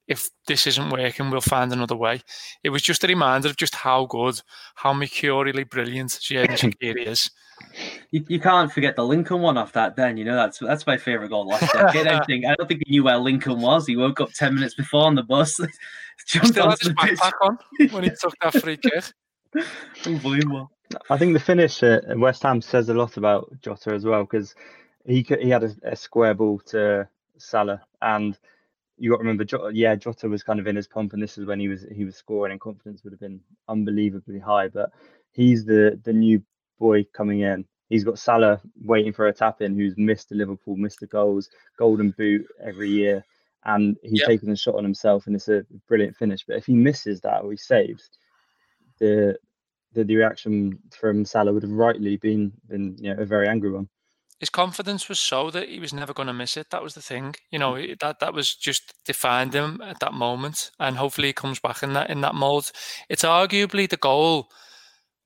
if 0.09 0.29
this 0.49 0.67
isn't 0.67 0.91
working, 0.91 1.31
we'll 1.31 1.41
find 1.41 1.73
another 1.73 1.95
way. 1.95 2.21
It 2.65 2.71
was 2.71 2.83
just 2.83 3.05
a 3.05 3.07
reminder 3.07 3.49
of 3.49 3.57
just 3.57 3.77
how 3.77 4.07
good, 4.07 4.41
how 4.75 4.93
mercurially 4.93 5.63
brilliant 5.63 6.11
Xherdan 6.11 6.49
Shaqiri 6.83 7.07
is. 7.07 7.31
You, 8.11 8.25
you 8.29 8.41
can't 8.41 8.73
forget 8.73 8.97
the 8.97 9.05
Lincoln 9.05 9.41
one 9.41 9.57
off 9.57 9.73
that. 9.73 9.95
Then 9.95 10.17
you 10.17 10.25
know 10.25 10.35
that's 10.35 10.59
that's 10.59 10.87
my 10.87 10.97
favorite 10.97 11.29
goal 11.29 11.47
last 11.47 11.73
decade. 11.73 12.09
I 12.09 12.25
think 12.27 12.45
I 12.45 12.57
don't 12.57 12.67
think 12.67 12.83
he 12.85 12.91
knew 12.91 13.05
where 13.05 13.19
Lincoln 13.19 13.61
was. 13.61 13.87
He 13.87 13.97
woke 13.97 14.21
up 14.21 14.33
ten 14.33 14.55
minutes 14.55 14.75
before 14.75 15.05
on 15.05 15.15
the 15.15 15.23
bus. 15.23 15.61
Still 16.27 16.71
had 16.71 16.81
his 16.81 16.91
backpack 16.91 17.33
on 17.41 17.59
when 17.91 18.05
he 18.05 18.11
took 18.11 18.35
that 18.43 18.61
free 18.61 18.77
kick. 18.77 19.05
Unbelievable. 20.07 20.71
I 21.11 21.19
think 21.19 21.33
the 21.33 21.41
finish 21.41 21.83
at 21.83 22.19
West 22.19 22.43
Ham 22.43 22.61
says 22.61 22.89
a 22.89 22.95
lot 22.95 23.17
about 23.17 23.53
Jota 23.61 23.93
as 23.93 24.05
well 24.05 24.25
because 24.25 24.55
he 25.07 25.27
he 25.41 25.51
had 25.51 25.65
a, 25.65 25.75
a, 25.85 25.97
square 25.97 26.35
ball 26.35 26.59
to 26.67 27.09
Salah, 27.39 27.83
and 28.03 28.39
you 28.97 29.11
got 29.11 29.17
to 29.17 29.25
remember, 29.25 29.45
yeah, 29.73 29.95
Jota 29.97 30.29
was 30.29 30.43
kind 30.43 30.61
of 30.61 30.67
in 30.67 30.77
his 30.77 30.87
pump, 30.87 31.13
and 31.13 31.23
this 31.23 31.39
is 31.39 31.47
when 31.47 31.61
he 31.61 31.69
was 31.69 31.87
he 31.93 32.05
was 32.05 32.17
scoring, 32.17 32.53
and 32.53 32.61
confidence 32.61 33.03
would 33.05 33.13
have 33.13 33.21
been 33.21 33.41
unbelievably 33.69 34.39
high. 34.39 34.69
But 34.69 34.91
he's 35.33 35.65
the 35.65 36.01
the 36.05 36.13
new 36.13 36.43
boy 36.79 37.05
coming 37.13 37.41
in. 37.41 37.65
He's 37.91 38.05
got 38.05 38.19
Salah 38.19 38.61
waiting 38.83 39.13
for 39.13 39.29
a 39.29 39.33
tap 39.33 39.61
in, 39.61 39.77
who's 39.77 39.97
missed 39.97 40.31
the 40.31 40.37
Liverpool, 40.37 40.77
missed 40.77 41.01
the 41.01 41.07
goals, 41.07 41.51
golden 41.79 42.11
boot 42.13 42.47
every 42.63 42.89
year, 42.89 43.25
and 43.65 43.97
he's 44.03 44.21
yep. 44.21 44.29
taken 44.29 44.51
a 44.51 44.57
shot 44.57 44.77
on 44.77 44.85
himself, 44.85 45.27
and 45.27 45.37
it's 45.37 45.49
a 45.49 45.67
brilliant 45.89 46.17
finish. 46.17 46.45
But 46.47 46.57
if 46.57 46.67
he 46.67 46.75
misses 46.75 47.21
that 47.23 47.43
or 47.43 47.51
he 47.51 47.57
saves, 47.57 48.11
the 48.99 49.37
the, 49.93 50.05
the 50.05 50.17
reaction 50.17 50.79
from 50.91 51.25
Salah 51.25 51.53
would 51.53 51.63
have 51.63 51.73
rightly 51.73 52.17
been 52.17 52.53
been 52.69 52.97
you 52.99 53.15
know 53.15 53.23
a 53.23 53.25
very 53.25 53.49
angry 53.49 53.71
one. 53.71 53.89
His 54.41 54.51
confidence 54.51 55.09
was 55.09 55.21
so 55.21 55.51
that 55.51 55.69
he 55.69 55.79
was 55.79 55.95
never 55.95 56.13
going 56.13 56.27
to 56.27 56.35
miss 56.35 56.57
it. 56.57 56.67
That 56.71 56.83
was 56.83 56.95
the 56.95 57.01
thing, 57.01 57.35
you 57.51 57.59
know. 57.59 57.81
That 58.01 58.19
that 58.21 58.35
was 58.35 58.55
just 58.55 58.93
defined 59.05 59.55
him 59.55 59.81
at 59.83 60.01
that 60.01 60.13
moment, 60.13 60.71
and 60.79 60.97
hopefully 60.97 61.29
he 61.29 61.33
comes 61.33 61.61
back 61.61 61.83
in 61.83 61.93
that 61.95 62.11
in 62.11 62.21
that 62.23 62.35
mold. 62.35 62.71
It's 63.09 63.23
arguably 63.23 63.89
the 63.89 63.97
goal 63.97 64.49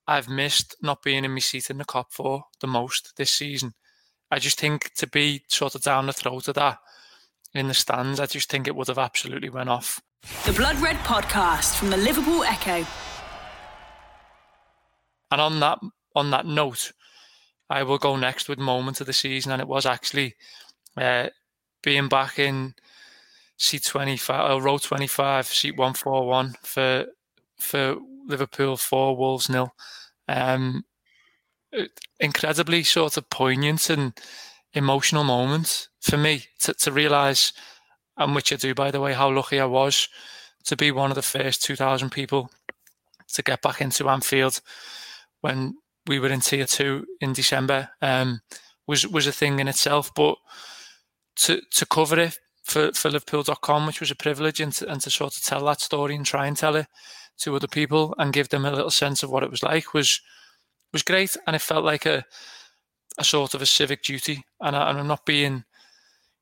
I've 0.06 0.28
missed 0.28 0.76
not 0.82 1.02
being 1.02 1.24
in 1.24 1.32
my 1.32 1.40
seat 1.40 1.68
in 1.68 1.78
the 1.78 1.84
cup 1.84 2.08
for 2.12 2.44
the 2.60 2.66
most 2.66 3.14
this 3.16 3.32
season. 3.32 3.72
I 4.30 4.38
just 4.38 4.58
think 4.58 4.92
to 4.96 5.06
be 5.06 5.42
sort 5.48 5.74
of 5.74 5.82
down 5.82 6.06
the 6.06 6.12
throat 6.12 6.48
of 6.48 6.54
that 6.54 6.78
in 7.54 7.68
the 7.68 7.74
stands, 7.74 8.20
I 8.20 8.26
just 8.26 8.50
think 8.50 8.66
it 8.66 8.76
would 8.76 8.88
have 8.88 8.98
absolutely 8.98 9.48
went 9.48 9.70
off. 9.70 10.00
The 10.44 10.52
Blood 10.52 10.76
Red 10.80 10.96
Podcast 10.96 11.76
from 11.76 11.90
the 11.90 11.96
Liverpool 11.96 12.42
Echo. 12.44 12.86
And 15.30 15.40
on 15.40 15.60
that 15.60 15.78
on 16.14 16.30
that 16.30 16.46
note, 16.46 16.92
I 17.70 17.82
will 17.82 17.98
go 17.98 18.16
next 18.16 18.48
with 18.48 18.58
moment 18.58 19.00
of 19.00 19.06
the 19.06 19.12
season, 19.12 19.52
and 19.52 19.60
it 19.60 19.68
was 19.68 19.86
actually 19.86 20.34
uh, 20.96 21.28
being 21.82 22.08
back 22.08 22.38
in 22.38 22.74
seat 23.56 23.84
twenty 23.84 24.16
five, 24.16 24.50
uh, 24.50 24.60
row 24.60 24.78
twenty 24.78 25.06
five, 25.06 25.46
seat 25.46 25.76
one 25.76 25.94
four 25.94 26.26
one 26.26 26.54
for 26.62 27.06
for 27.58 27.96
Liverpool 28.26 28.76
four 28.76 29.16
Wolves 29.16 29.48
nil. 29.48 29.74
Um, 30.28 30.84
incredibly 32.18 32.82
sort 32.82 33.16
of 33.16 33.28
poignant 33.28 33.90
and 33.90 34.12
emotional 34.72 35.24
moment 35.24 35.88
for 36.00 36.16
me 36.16 36.46
to, 36.60 36.72
to 36.74 36.92
realise, 36.92 37.52
and 38.16 38.34
which 38.34 38.52
I 38.52 38.56
do 38.56 38.74
by 38.74 38.90
the 38.90 39.00
way, 39.00 39.12
how 39.12 39.30
lucky 39.30 39.60
I 39.60 39.66
was 39.66 40.08
to 40.64 40.76
be 40.76 40.90
one 40.90 41.10
of 41.10 41.14
the 41.14 41.22
first 41.22 41.62
two 41.62 41.76
thousand 41.76 42.10
people 42.10 42.50
to 43.34 43.42
get 43.42 43.60
back 43.60 43.80
into 43.80 44.08
Anfield 44.08 44.60
when 45.40 45.74
we 46.06 46.18
were 46.18 46.28
in 46.28 46.40
tier 46.40 46.64
two 46.64 47.06
in 47.20 47.32
December 47.32 47.90
um, 48.02 48.40
was 48.86 49.06
was 49.06 49.26
a 49.26 49.32
thing 49.32 49.60
in 49.60 49.68
itself. 49.68 50.12
But 50.14 50.36
to 51.36 51.60
to 51.72 51.86
cover 51.86 52.18
it 52.18 52.38
for, 52.64 52.92
for 52.92 53.10
Liverpool.com, 53.10 53.86
which 53.86 54.00
was 54.00 54.10
a 54.10 54.16
privilege, 54.16 54.60
and 54.60 54.72
to, 54.74 54.88
and 54.88 55.00
to 55.00 55.10
sort 55.10 55.36
of 55.36 55.42
tell 55.42 55.64
that 55.66 55.80
story 55.80 56.14
and 56.14 56.26
try 56.26 56.46
and 56.46 56.56
tell 56.56 56.76
it 56.76 56.86
to 57.38 57.54
other 57.56 57.68
people 57.68 58.14
and 58.18 58.32
give 58.32 58.48
them 58.48 58.64
a 58.64 58.72
little 58.72 58.90
sense 58.90 59.22
of 59.22 59.30
what 59.30 59.42
it 59.42 59.50
was 59.50 59.62
like 59.62 59.94
was 59.94 60.20
was 60.92 61.02
great, 61.02 61.36
and 61.46 61.54
it 61.54 61.62
felt 61.62 61.84
like 61.84 62.06
a 62.06 62.24
a 63.18 63.24
sort 63.24 63.54
of 63.54 63.62
a 63.62 63.66
civic 63.66 64.02
duty. 64.02 64.44
And, 64.60 64.76
I, 64.76 64.90
and 64.90 64.98
I'm 65.00 65.06
not 65.08 65.26
being, 65.26 65.64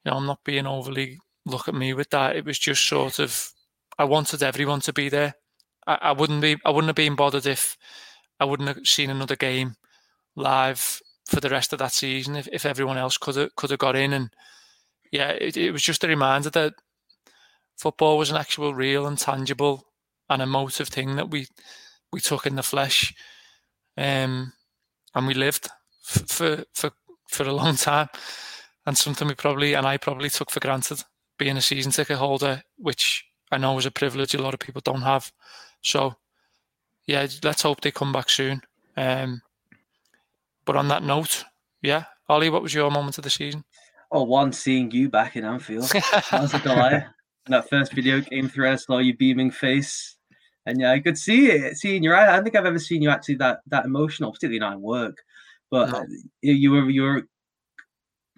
you 0.05 0.11
know, 0.11 0.17
I'm 0.19 0.27
not 0.27 0.45
being 0.45 0.67
overly 0.67 1.19
look 1.47 1.69
at 1.69 1.75
me 1.75 1.95
with 1.95 2.11
that. 2.11 2.37
It 2.37 2.45
was 2.45 2.59
just 2.59 2.87
sort 2.87 3.19
of 3.19 3.53
I 3.99 4.05
wanted 4.05 4.43
everyone 4.43 4.81
to 4.81 4.93
be 4.93 5.09
there. 5.09 5.35
I, 5.87 5.99
I 6.03 6.13
wouldn't 6.13 6.43
be 6.43 6.57
I 6.65 6.71
wouldn't 6.71 6.89
have 6.89 6.97
been 6.97 7.17
bothered 7.17 7.47
if 7.47 7.77
I 8.39 8.45
wouldn't 8.45 8.69
have 8.69 8.87
seen 8.87 9.11
another 9.11 9.37
game 9.37 9.77
live 10.35 11.01
for 11.27 11.41
the 11.41 11.51
rest 11.51 11.73
of 11.73 11.79
that 11.81 11.93
season 11.93 12.37
if, 12.37 12.49
if 12.53 12.65
everyone 12.65 12.99
else 12.99 13.17
could 13.17 13.37
have 13.37 13.55
could 13.57 13.71
have 13.71 13.79
got 13.79 13.97
in. 13.97 14.13
And 14.13 14.31
yeah, 15.11 15.31
it, 15.31 15.57
it 15.57 15.73
was 15.73 15.83
just 15.83 16.05
a 16.05 16.09
reminder 16.09 16.51
that 16.51 16.75
football 17.77 18.19
was 18.19 18.31
an 18.31 18.37
actual, 18.37 18.75
real, 18.75 19.07
and 19.07 19.19
tangible 19.19 19.87
and 20.29 20.43
emotive 20.43 20.89
thing 20.89 21.17
that 21.17 21.31
we 21.31 21.47
we 22.13 22.21
took 22.21 22.47
in 22.47 22.57
the 22.57 22.63
flesh, 22.63 23.15
um, 23.97 24.53
and 25.15 25.27
we 25.27 25.35
lived 25.35 25.69
f- 26.09 26.29
for 26.29 26.65
for 26.75 26.91
for 27.29 27.45
a 27.45 27.53
long 27.53 27.77
time, 27.77 28.09
and 28.87 28.97
something 28.97 29.29
we 29.29 29.35
probably 29.35 29.75
and 29.75 29.87
I 29.87 29.97
probably 29.97 30.31
took 30.31 30.51
for 30.51 30.61
granted 30.61 31.03
being 31.39 31.57
a 31.57 31.63
season 31.63 31.93
ticket 31.93 32.17
holder, 32.17 32.63
which 32.77 33.25
I 33.51 33.59
know 33.59 33.79
is 33.79 33.87
a 33.87 33.91
privilege 33.91 34.35
a 34.35 34.43
lot 34.43 34.55
of 34.55 34.61
people 34.61 34.81
don't 34.85 35.03
have. 35.03 35.33
So 35.83 36.17
yeah, 37.07 37.27
let's 37.43 37.63
hope 37.63 37.81
they 37.81 37.91
come 37.91 38.13
back 38.13 38.29
soon. 38.29 38.63
Um, 38.97 39.43
but 40.65 40.77
on 40.77 40.89
that 40.89 41.03
note, 41.03 41.45
yeah, 41.83 42.05
Ollie, 42.29 42.51
what 42.51 42.63
was 42.63 42.75
your 42.75 42.91
moment 42.91 43.19
of 43.19 43.25
the 43.25 43.31
season? 43.31 43.65
Oh, 44.11 44.25
one 44.25 44.53
seeing 44.53 44.91
you 44.91 45.09
back 45.09 45.37
in 45.37 45.45
Anfield. 45.45 45.89
that 45.89 46.29
was 46.33 46.55
a 46.55 46.59
delight. 46.61 47.05
that 47.47 47.69
first 47.69 47.93
video 47.93 48.21
came 48.21 48.49
through, 48.49 48.71
I 48.71 48.77
saw 48.77 48.99
your 48.99 49.17
beaming 49.17 49.51
face, 49.51 50.17
and 50.65 50.81
yeah, 50.81 50.93
I 50.93 51.01
could 51.01 51.17
see 51.17 51.51
it, 51.51 51.77
seeing 51.77 52.03
your 52.03 52.17
eye. 52.17 52.29
I 52.29 52.35
don't 52.35 52.45
think 52.45 52.57
I've 52.57 52.67
ever 52.67 52.79
seen 52.79 53.03
you 53.03 53.11
actually 53.11 53.37
that 53.37 53.61
that 53.69 53.85
emotional, 53.85 54.33
particularly 54.33 54.59
not 54.59 54.75
in 54.75 54.83
work. 54.83 55.19
But 55.71 55.91
no. 55.91 56.07
you 56.43 56.71
were 56.73 56.91
you 56.91 57.03
were 57.03 57.29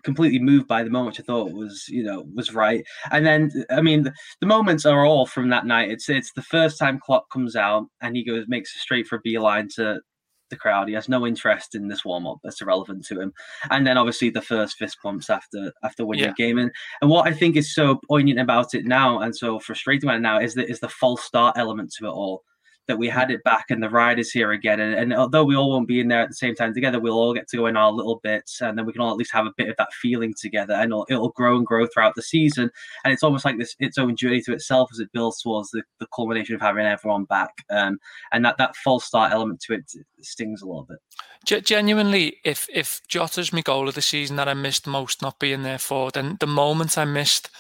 completely 0.09 0.39
moved 0.39 0.67
by 0.67 0.83
the 0.83 0.89
moment, 0.89 1.09
which 1.09 1.21
I 1.21 1.23
thought 1.25 1.53
was, 1.53 1.87
you 1.87 2.03
know, 2.03 2.25
was 2.35 2.55
right. 2.55 2.83
And 3.11 3.27
then, 3.27 3.51
I 3.69 3.83
mean, 3.83 4.05
the, 4.05 4.15
the, 4.41 4.47
moments 4.47 4.87
are 4.87 5.05
all 5.05 5.27
from 5.27 5.51
that 5.51 5.67
night. 5.67 5.91
It's 5.91 6.09
it's 6.09 6.33
the 6.33 6.41
first 6.41 6.79
time 6.79 6.99
Klopp 6.99 7.29
comes 7.31 7.57
out 7.57 7.85
and 8.01 8.17
he 8.17 8.25
goes 8.25 8.47
makes 8.49 8.75
a 8.75 8.79
straight 8.79 9.07
for 9.07 9.17
a 9.17 9.21
beeline 9.21 9.69
to 9.77 10.01
the 10.49 10.57
crowd. 10.57 10.89
He 10.89 10.95
has 10.95 11.11
no 11.11 11.27
interest 11.27 11.75
in 11.75 11.89
this 11.89 12.07
warm 12.07 12.27
up. 12.27 12.39
That's 12.43 12.63
irrelevant 12.63 13.05
to 13.09 13.21
him. 13.21 13.35
And 13.71 13.87
then 13.87 13.99
obviously 13.99 14.31
the 14.31 14.41
first 14.41 14.79
fist 14.79 14.97
pumps 15.03 15.29
after 15.29 15.75
after 15.83 16.07
winning 16.07 16.25
yeah. 16.25 16.31
the 16.31 16.43
game. 16.43 16.57
And 16.57 16.71
and 17.03 17.11
what 17.11 17.29
I 17.29 17.35
think 17.35 17.55
is 17.55 17.75
so 17.75 18.01
poignant 18.09 18.41
about 18.41 18.73
it 18.73 18.87
now 18.87 19.19
and 19.19 19.37
so 19.37 19.61
frustrating 19.61 20.09
about 20.09 20.17
it 20.17 20.23
now 20.23 20.41
is 20.41 20.55
that 20.55 20.71
is 20.71 20.81
the 20.81 20.89
false 20.89 21.23
start 21.23 21.59
element 21.59 21.93
to 21.99 22.07
it 22.07 22.11
all 22.11 22.45
that 22.89 22.99
we 22.99 23.09
had 23.09 23.31
it 23.31 23.45
back 23.45 23.67
and 23.71 23.83
the 23.83 23.91
ride 23.91 24.19
is 24.19 24.33
here 24.33 24.53
again. 24.53 24.81
And, 24.81 24.95
and, 24.95 25.15
although 25.15 25.45
we 25.45 25.55
all 25.55 25.71
won't 25.71 25.87
be 25.87 26.01
in 26.01 26.09
there 26.09 26.21
at 26.21 26.31
the 26.31 26.35
same 26.35 26.55
time 26.55 26.75
together, 26.75 26.99
we'll 26.99 27.19
all 27.19 27.35
get 27.35 27.47
to 27.49 27.59
go 27.59 27.67
in 27.67 27.77
our 27.77 27.93
little 27.93 28.19
bits 28.23 28.61
and 28.61 28.77
then 28.77 28.87
we 28.87 28.93
can 28.93 29.03
all 29.03 29.11
at 29.11 29.17
least 29.17 29.33
have 29.33 29.47
a 29.47 29.53
bit 29.57 29.69
of 29.69 29.77
that 29.77 29.93
feeling 29.93 30.35
together 30.39 30.75
and 30.75 30.91
it'll, 30.91 31.07
it'll 31.09 31.31
grow 31.31 31.57
and 31.57 31.67
grow 31.67 31.87
throughout 31.87 32.15
the 32.17 32.23
season. 32.23 32.71
And 33.05 33.13
it's 33.13 33.23
almost 33.23 33.45
like 33.45 33.59
this 33.59 33.77
its 33.79 33.99
own 33.99 34.17
journey 34.17 34.41
to 34.43 34.53
itself 34.53 34.89
as 34.93 34.99
it 34.99 35.13
builds 35.13 35.43
towards 35.43 35.71
the, 35.71 35.83
the 36.01 36.07
culmination 36.15 36.55
of 36.55 36.61
having 36.61 36.87
everyone 36.87 37.25
back. 37.25 37.51
Um, 37.71 37.99
and 38.33 38.45
that, 38.45 38.57
that 38.59 38.75
false 38.77 39.05
start 39.05 39.33
element 39.33 39.61
to 39.61 39.75
it 39.75 39.93
stings 40.23 40.63
a 40.63 40.67
little 40.67 40.89
bit. 40.89 41.65
Genuinely, 41.65 42.39
if 42.45 42.69
if 42.73 43.01
Jota's 43.07 43.53
my 43.53 43.61
goal 43.61 43.89
of 43.89 43.95
the 43.95 44.03
season 44.03 44.37
that 44.37 44.49
I 44.49 44.55
missed 44.55 44.87
most 44.87 45.23
not 45.23 45.39
being 45.39 45.63
there 45.63 45.79
for, 45.79 46.11
then 46.11 46.37
the 46.41 46.47
moment 46.47 46.99
I 46.99 47.05
missed 47.05 47.51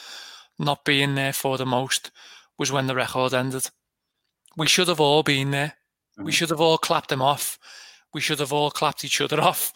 not 0.58 0.84
being 0.84 1.14
there 1.14 1.32
for 1.32 1.56
the 1.58 1.66
most 1.66 2.10
was 2.58 2.72
when 2.72 2.86
the 2.86 2.94
record 2.94 3.32
ended 3.32 3.70
we 4.56 4.66
should 4.66 4.88
have 4.88 5.00
all 5.00 5.22
been 5.22 5.50
there. 5.50 5.74
Mm-hmm. 6.14 6.24
We 6.24 6.32
should 6.32 6.50
have 6.50 6.60
all 6.60 6.78
clapped 6.78 7.10
them 7.10 7.22
off. 7.22 7.58
We 8.14 8.20
should 8.20 8.40
have 8.40 8.52
all 8.52 8.70
clapped 8.70 9.04
each 9.04 9.20
other 9.20 9.40
off 9.40 9.72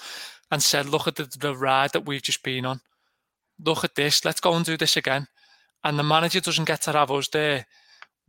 and 0.51 0.63
said, 0.63 0.89
look 0.89 1.07
at 1.07 1.17
the, 1.17 1.25
the 1.39 1.57
ride 1.57 1.93
that 1.93 2.07
we've 2.07 2.23
just 2.23 2.43
been 2.43 2.67
on. 2.67 2.81
Look 3.65 3.85
at 3.85 3.95
this. 3.95 4.25
Let's 4.25 4.41
go 4.41 4.55
and 4.55 4.65
do 4.65 4.77
this 4.77 4.97
again. 4.97 5.27
And 5.85 5.99
the 5.99 6.03
manager 6.03 6.41
doesn't 6.41 6.67
get 6.67 6.83
to 6.83 6.93
have 6.93 7.11
us 7.11 7.29
there. 7.29 7.67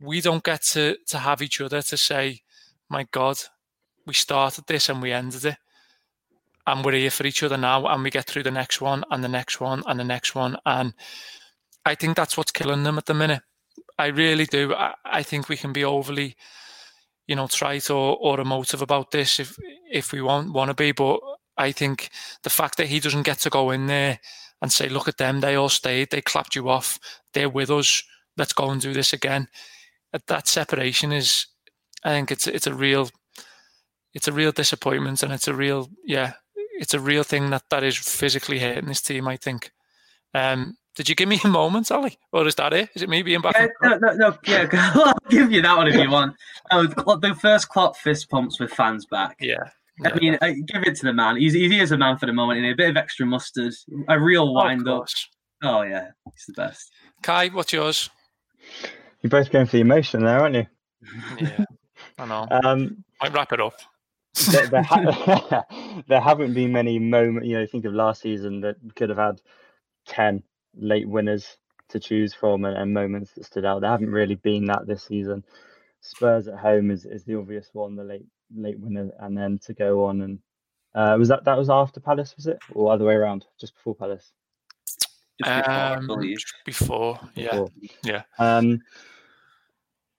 We 0.00 0.20
don't 0.20 0.42
get 0.42 0.62
to, 0.72 0.96
to 1.08 1.18
have 1.18 1.42
each 1.42 1.60
other 1.60 1.82
to 1.82 1.96
say, 1.96 2.40
my 2.88 3.06
God, 3.10 3.38
we 4.06 4.14
started 4.14 4.64
this 4.66 4.88
and 4.88 5.00
we 5.00 5.12
ended 5.12 5.44
it. 5.44 5.56
And 6.66 6.84
we're 6.84 6.92
here 6.92 7.10
for 7.10 7.26
each 7.26 7.42
other 7.42 7.56
now. 7.56 7.86
And 7.86 8.02
we 8.02 8.10
get 8.10 8.26
through 8.26 8.44
the 8.44 8.50
next 8.50 8.80
one 8.80 9.04
and 9.10 9.22
the 9.22 9.28
next 9.28 9.60
one 9.60 9.82
and 9.86 10.00
the 10.00 10.04
next 10.04 10.34
one. 10.34 10.56
And 10.64 10.94
I 11.84 11.94
think 11.94 12.16
that's 12.16 12.36
what's 12.36 12.52
killing 12.52 12.82
them 12.82 12.98
at 12.98 13.06
the 13.06 13.14
minute. 13.14 13.42
I 13.98 14.06
really 14.06 14.46
do. 14.46 14.74
I, 14.74 14.94
I 15.04 15.22
think 15.22 15.48
we 15.48 15.56
can 15.56 15.72
be 15.72 15.84
overly, 15.84 16.36
you 17.26 17.36
know, 17.36 17.46
trite 17.46 17.90
or, 17.90 18.16
or 18.20 18.40
emotive 18.40 18.82
about 18.82 19.10
this 19.10 19.38
if 19.40 19.56
if 19.90 20.12
we 20.12 20.20
want 20.20 20.52
want 20.52 20.70
to 20.70 20.74
be. 20.74 20.92
But 20.92 21.20
I 21.56 21.72
think 21.72 22.10
the 22.42 22.50
fact 22.50 22.76
that 22.78 22.88
he 22.88 23.00
doesn't 23.00 23.22
get 23.22 23.38
to 23.40 23.50
go 23.50 23.70
in 23.70 23.86
there 23.86 24.18
and 24.60 24.72
say, 24.72 24.88
"Look 24.88 25.08
at 25.08 25.18
them, 25.18 25.40
they 25.40 25.54
all 25.54 25.68
stayed, 25.68 26.10
they 26.10 26.22
clapped 26.22 26.54
you 26.56 26.68
off, 26.68 26.98
they're 27.32 27.48
with 27.48 27.70
us. 27.70 28.02
Let's 28.36 28.52
go 28.52 28.70
and 28.70 28.80
do 28.80 28.92
this 28.92 29.12
again." 29.12 29.48
That 30.28 30.48
separation 30.48 31.12
is, 31.12 31.46
I 32.04 32.10
think, 32.10 32.30
it's 32.30 32.46
it's 32.46 32.66
a 32.66 32.74
real, 32.74 33.10
it's 34.12 34.28
a 34.28 34.32
real 34.32 34.52
disappointment, 34.52 35.22
and 35.22 35.32
it's 35.32 35.48
a 35.48 35.54
real, 35.54 35.88
yeah, 36.04 36.34
it's 36.78 36.94
a 36.94 37.00
real 37.00 37.24
thing 37.24 37.50
that 37.50 37.64
that 37.70 37.84
is 37.84 37.96
physically 37.96 38.58
hurting 38.60 38.86
this 38.88 39.02
team. 39.02 39.28
I 39.28 39.36
think. 39.36 39.70
Um, 40.34 40.76
did 40.94 41.08
you 41.08 41.14
give 41.14 41.28
me 41.28 41.40
a 41.44 41.48
moment, 41.48 41.90
Ollie? 41.90 42.18
Or 42.32 42.46
is 42.46 42.54
that 42.56 42.72
it? 42.72 42.90
Is 42.94 43.02
it 43.02 43.08
me 43.08 43.22
being 43.22 43.40
back? 43.40 43.56
Yeah, 43.56 43.66
no, 43.82 43.96
no, 43.96 44.12
no, 44.14 44.38
yeah, 44.46 44.68
I'll 44.94 45.14
give 45.28 45.50
you 45.50 45.62
that 45.62 45.76
one 45.76 45.88
if 45.88 45.94
you 45.96 46.10
want. 46.10 46.36
Oh, 46.70 46.86
the 46.86 47.36
first 47.40 47.68
Klopp 47.68 47.96
fist 47.96 48.30
pumps 48.30 48.60
with 48.60 48.72
fans 48.72 49.06
back. 49.06 49.36
Yeah. 49.40 49.64
I 50.04 50.12
mean, 50.18 50.36
I 50.42 50.52
give 50.52 50.82
it 50.82 50.96
to 50.96 51.06
the 51.06 51.12
man. 51.12 51.36
He's, 51.36 51.52
he 51.52 51.78
is 51.78 51.92
a 51.92 51.98
man 51.98 52.18
for 52.18 52.26
the 52.26 52.32
moment. 52.32 52.58
In 52.58 52.64
a 52.64 52.74
bit 52.74 52.90
of 52.90 52.96
extra 52.96 53.26
mustard, 53.26 53.72
a 54.08 54.18
real 54.18 54.52
wind 54.52 54.88
up. 54.88 55.06
Oh 55.62 55.82
yeah, 55.82 56.08
he's 56.32 56.44
the 56.46 56.52
best. 56.52 56.90
Kai, 57.22 57.48
what's 57.48 57.72
yours? 57.72 58.10
You're 59.22 59.30
both 59.30 59.50
going 59.50 59.66
for 59.66 59.72
the 59.72 59.80
emotion 59.80 60.24
there, 60.24 60.40
aren't 60.40 60.56
you? 60.56 60.66
Yeah, 61.40 61.64
I 62.18 62.26
know. 62.26 62.46
Um, 62.64 63.04
I 63.20 63.28
wrap 63.28 63.52
it 63.52 63.60
up. 63.60 63.74
there, 64.50 64.66
there, 64.66 64.82
ha- 64.82 65.64
there 66.08 66.20
haven't 66.20 66.54
been 66.54 66.72
many 66.72 66.98
moments. 66.98 67.46
You 67.48 67.60
know, 67.60 67.66
think 67.66 67.84
of 67.84 67.94
last 67.94 68.22
season 68.22 68.60
that 68.62 68.76
could 68.96 69.08
have 69.10 69.18
had 69.18 69.40
ten 70.06 70.42
late 70.76 71.08
winners 71.08 71.56
to 71.88 72.00
choose 72.00 72.34
from 72.34 72.64
and, 72.64 72.76
and, 72.76 72.92
moments 72.92 73.32
that 73.34 73.44
stood 73.44 73.64
out. 73.64 73.80
There 73.80 73.90
haven't 73.90 74.10
really 74.10 74.36
been 74.36 74.64
that 74.66 74.86
this 74.86 75.04
season. 75.04 75.44
Spurs 76.00 76.48
at 76.48 76.58
home 76.58 76.90
is, 76.90 77.04
is 77.04 77.24
the 77.24 77.38
obvious 77.38 77.70
one, 77.72 77.96
the 77.96 78.04
late 78.04 78.26
late 78.54 78.78
winner, 78.78 79.10
and 79.20 79.36
then 79.36 79.58
to 79.66 79.74
go 79.74 80.04
on 80.04 80.20
and 80.20 80.38
uh, 80.94 81.16
was 81.18 81.28
that 81.28 81.44
that 81.44 81.58
was 81.58 81.70
after 81.70 82.00
Palace, 82.00 82.34
was 82.36 82.46
it, 82.46 82.58
or 82.72 82.92
other 82.92 83.04
way 83.04 83.14
around, 83.14 83.44
just 83.60 83.74
before 83.74 83.94
Palace? 83.94 84.32
Just 85.42 85.66
before, 85.66 86.18
um, 86.18 86.36
before, 86.64 87.20
yeah, 87.34 87.50
before. 87.50 87.68
yeah. 88.04 88.22
Um, 88.38 88.80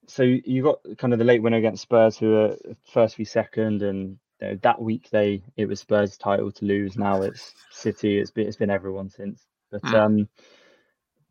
so 0.07 0.23
you 0.23 0.61
got 0.61 0.79
kind 0.97 1.13
of 1.13 1.19
the 1.19 1.25
late 1.25 1.41
winner 1.41 1.57
against 1.57 1.83
Spurs, 1.83 2.17
who 2.17 2.35
are 2.35 2.57
first 2.91 3.15
v 3.15 3.23
second, 3.23 3.81
and 3.83 4.19
you 4.41 4.47
know, 4.47 4.59
that 4.63 4.81
week 4.81 5.09
they 5.11 5.41
it 5.55 5.67
was 5.67 5.79
Spurs' 5.79 6.17
title 6.17 6.51
to 6.51 6.65
lose. 6.65 6.97
Now 6.97 7.21
it's 7.21 7.53
City. 7.71 8.19
It's 8.19 8.31
been 8.31 8.47
it's 8.47 8.57
been 8.57 8.69
everyone 8.69 9.09
since. 9.09 9.45
But 9.81 9.91
mm. 9.91 9.93
um, 9.93 10.29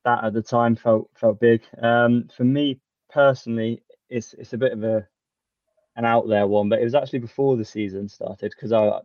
that 0.05 0.25
at 0.25 0.33
the 0.33 0.43
time 0.43 0.77
felt 0.77 1.11
felt 1.15 1.41
big. 1.41 1.63
Um, 1.81 2.29
for 2.37 2.45
me 2.45 2.81
personally, 3.11 3.83
it's 4.09 4.35
it's 4.35 4.53
a 4.53 4.59
bit 4.59 4.73
of 4.73 4.85
a 4.85 5.07
an 5.97 6.05
out 6.05 6.29
there 6.29 6.47
one, 6.47 6.69
but 6.69 6.81
it 6.81 6.85
was 6.85 6.95
actually 6.95 7.21
before 7.21 7.57
the 7.57 7.65
season 7.65 8.09
started 8.09 8.53
because 8.55 8.73
I, 8.73 9.01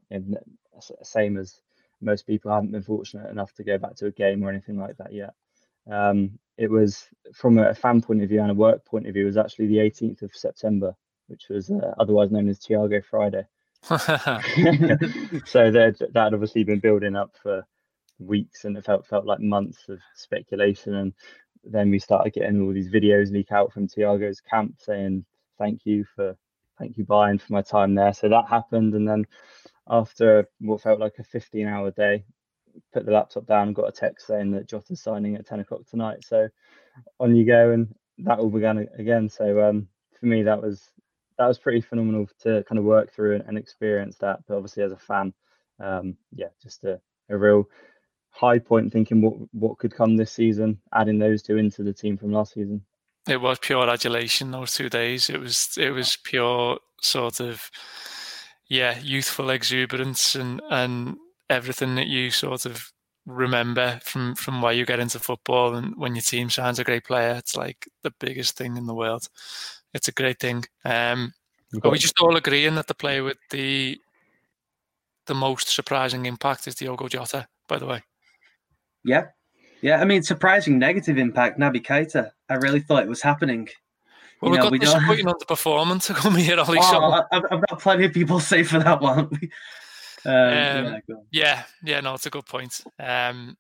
same 1.04 1.38
as 1.38 1.62
most 2.02 2.26
people, 2.26 2.52
I 2.52 2.56
haven't 2.56 2.72
been 2.72 2.82
fortunate 2.82 3.30
enough 3.30 3.54
to 3.56 3.64
go 3.64 3.78
back 3.78 3.96
to 3.98 4.08
a 4.08 4.12
game 4.12 4.44
or 4.44 4.50
anything 4.50 4.80
like 4.80 4.98
that 4.98 5.14
yet. 5.14 5.34
Um, 5.92 6.40
it 6.58 6.70
was 6.70 7.08
from 7.34 7.58
a 7.58 7.74
fan 7.74 8.02
point 8.02 8.24
of 8.24 8.30
view 8.30 8.42
and 8.42 8.52
a 8.52 8.56
work 8.56 8.86
point 8.86 9.08
of 9.08 9.14
view, 9.14 9.24
it 9.24 9.28
was 9.28 9.38
actually 9.38 9.68
the 9.68 9.78
18th 9.78 10.22
of 10.22 10.36
September, 10.36 10.96
which 11.28 11.46
was 11.50 11.70
uh, 11.70 11.94
otherwise 12.00 12.32
known 12.32 12.50
as 12.50 12.60
Thiago 12.60 13.04
Friday. 13.04 13.46
so 13.84 15.72
that 15.72 15.96
that 16.00 16.24
had 16.24 16.34
obviously 16.34 16.64
been 16.64 16.80
building 16.80 17.16
up 17.16 17.36
for 17.42 17.66
weeks 18.20 18.66
and 18.66 18.78
it 18.78 18.86
felt 18.86 19.06
felt 19.08 19.26
like 19.26 19.40
months 19.40 19.90
of 19.90 20.00
speculation. 20.16 20.96
And 20.96 21.14
then 21.64 21.90
we 21.90 22.00
started 22.00 22.34
getting 22.34 22.62
all 22.62 22.74
these 22.74 22.92
videos 22.92 23.32
leak 23.32 23.52
out 23.52 23.74
from 23.74 23.88
Thiago's 23.88 24.42
camp 24.42 24.76
saying 24.80 25.26
thank 25.58 25.82
you 25.86 26.06
for 26.16 26.36
thank 26.78 26.98
you 26.98 27.06
Bayern 27.06 27.40
for 27.42 27.54
my 27.54 27.62
time 27.62 27.96
there. 27.96 28.14
So 28.14 28.30
that 28.30 28.48
happened. 28.48 28.94
And 28.96 29.08
then 29.08 29.26
after 29.90 30.48
what 30.60 30.82
felt 30.82 31.00
like 31.00 31.16
a 31.20 31.24
15 31.24 31.68
hour 31.68 31.92
day 31.92 32.24
put 32.94 33.06
the 33.06 33.12
laptop 33.12 33.46
down 33.46 33.74
got 33.74 33.90
a 33.90 33.92
text 33.92 34.28
saying 34.28 34.52
that 34.52 34.68
Jota's 34.68 35.02
signing 35.02 35.36
at 35.36 35.46
10 35.46 35.62
o'clock 35.62 35.82
tonight. 35.90 36.24
So 36.24 36.48
on 37.20 37.36
you 37.36 37.46
go. 37.46 37.72
And 37.72 37.94
that 38.20 38.40
all 38.40 38.50
began 38.50 38.88
again. 38.98 39.30
So 39.30 39.62
um, 39.68 39.88
for 40.20 40.26
me 40.26 40.44
that 40.44 40.62
was 40.62 40.90
that 41.38 41.48
was 41.48 41.58
pretty 41.58 41.82
phenomenal 41.82 42.28
to 42.42 42.64
kind 42.68 42.80
of 42.80 42.86
work 42.86 43.14
through 43.14 43.36
and, 43.36 43.44
and 43.48 43.58
experience 43.58 44.18
that. 44.20 44.40
But 44.48 44.56
obviously 44.56 44.84
as 44.84 44.92
a 44.92 44.98
fan 44.98 45.34
um, 45.82 46.16
yeah 46.34 46.50
just 46.62 46.84
a, 46.84 47.00
a 47.30 47.38
real 47.38 47.66
high 48.32 48.60
point 48.60 48.92
thinking 48.92 49.22
what 49.22 49.34
what 49.54 49.78
could 49.78 49.94
come 49.94 50.18
this 50.18 50.32
season, 50.32 50.80
adding 50.94 51.20
those 51.20 51.42
two 51.42 51.58
into 51.58 51.84
the 51.84 51.94
team 51.94 52.18
from 52.18 52.32
last 52.32 52.54
season. 52.54 52.82
It 53.28 53.42
was 53.42 53.60
pure 53.60 53.90
adulation 53.90 54.52
those 54.52 54.74
two 54.74 54.90
days. 54.90 55.30
It 55.30 55.40
was 55.40 55.70
it 55.78 55.92
was 55.92 56.18
pure 56.24 56.80
sort 57.02 57.40
of 57.40 57.70
yeah, 58.68 59.00
youthful 59.00 59.50
exuberance 59.50 60.36
and 60.36 60.62
and 60.70 61.18
everything 61.50 61.96
that 61.96 62.08
you 62.08 62.32
sort 62.32 62.66
of 62.66 62.92
remember 63.26 64.00
from 64.04 64.36
from 64.36 64.62
why 64.62 64.72
you 64.72 64.86
get 64.86 65.00
into 65.00 65.20
football 65.20 65.76
and 65.76 65.94
when 65.98 66.16
your 66.16 66.22
team 66.22 66.50
signs 66.50 66.80
a 66.80 66.84
great 66.84 67.06
player, 67.06 67.36
it's 67.36 67.56
like 67.56 67.88
the 68.04 68.14
biggest 68.20 68.58
thing 68.58 68.78
in 68.78 68.86
the 68.86 68.96
world. 68.96 69.28
It's 69.94 70.08
a 70.08 70.14
great 70.14 70.40
thing. 70.40 70.66
Um, 70.86 71.34
are 71.84 71.92
we 71.92 71.98
just 71.98 72.20
all 72.20 72.36
agreeing 72.36 72.76
that 72.76 72.88
the 72.88 72.94
player 72.94 73.24
with 73.24 73.38
the 73.52 74.00
the 75.26 75.36
most 75.36 75.70
surprising 75.70 76.26
impact 76.26 76.68
is 76.68 76.76
Diogo 76.76 77.08
Jota, 77.08 77.48
by 77.68 77.78
the 77.78 77.86
way? 77.86 78.04
Yeah. 79.10 79.26
Yeah. 79.82 80.02
I 80.02 80.06
mean, 80.06 80.24
surprising 80.24 80.78
negative 80.78 81.18
impact, 81.18 81.60
Naby 81.60 81.86
Keita. 81.86 82.32
I 82.50 82.56
really 82.56 82.80
thought 82.80 83.04
it 83.04 83.10
was 83.10 83.22
happening. 83.22 83.68
Well, 84.42 84.50
you 84.50 84.54
we've 84.54 84.62
got 84.62 84.72
we 84.72 84.80
disappointing 84.80 85.28
on 85.28 85.36
the 85.40 85.46
performance 85.46 86.08
to 86.08 86.14
come 86.24 86.36
here, 86.36 86.60
Ollie. 86.60 86.80
Oh, 86.82 87.24
I've, 87.32 87.44
I've 87.52 87.68
got 87.68 87.80
plenty 87.80 88.06
of 88.06 88.14
people 88.14 88.40
say 88.52 88.64
for 88.64 88.80
that 88.80 89.02
one. 89.02 89.30
um, 90.26 90.34
um, 90.34 91.02
yeah, 91.08 91.24
yeah, 91.32 91.64
yeah, 91.84 92.00
no, 92.02 92.14
it's 92.14 92.26
a 92.26 92.30
good 92.30 92.46
point. 92.46 92.82
Um, 93.00 93.58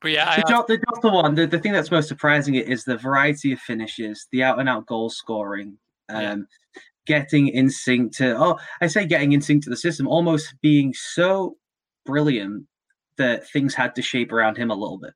but 0.00 0.10
yeah, 0.10 0.36
the, 0.36 0.54
I, 0.54 0.62
the 0.68 0.78
Jota 0.78 1.14
one, 1.14 1.34
the, 1.34 1.46
the 1.46 1.58
thing 1.58 1.72
that's 1.72 1.90
most 1.90 2.08
surprising 2.08 2.54
is 2.54 2.84
the 2.84 2.98
variety 2.98 3.52
of 3.52 3.58
finishes, 3.60 4.26
the 4.30 4.42
out 4.42 4.60
and 4.60 4.68
out 4.68 4.86
goal 4.86 5.10
scoring, 5.10 5.78
um, 6.08 6.22
yeah. 6.22 6.82
getting 7.06 7.48
in 7.48 7.70
sync 7.70 8.14
to, 8.18 8.36
oh, 8.38 8.58
I 8.80 8.88
say 8.88 9.06
getting 9.06 9.32
in 9.32 9.40
sync 9.40 9.64
to 9.64 9.70
the 9.70 9.76
system, 9.76 10.06
almost 10.06 10.54
being 10.60 10.92
so 10.94 11.56
brilliant 12.04 12.66
that 13.18 13.48
things 13.50 13.74
had 13.74 13.94
to 13.94 14.02
shape 14.02 14.32
around 14.32 14.56
him 14.56 14.70
a 14.70 14.74
little 14.74 14.98
bit. 14.98 15.12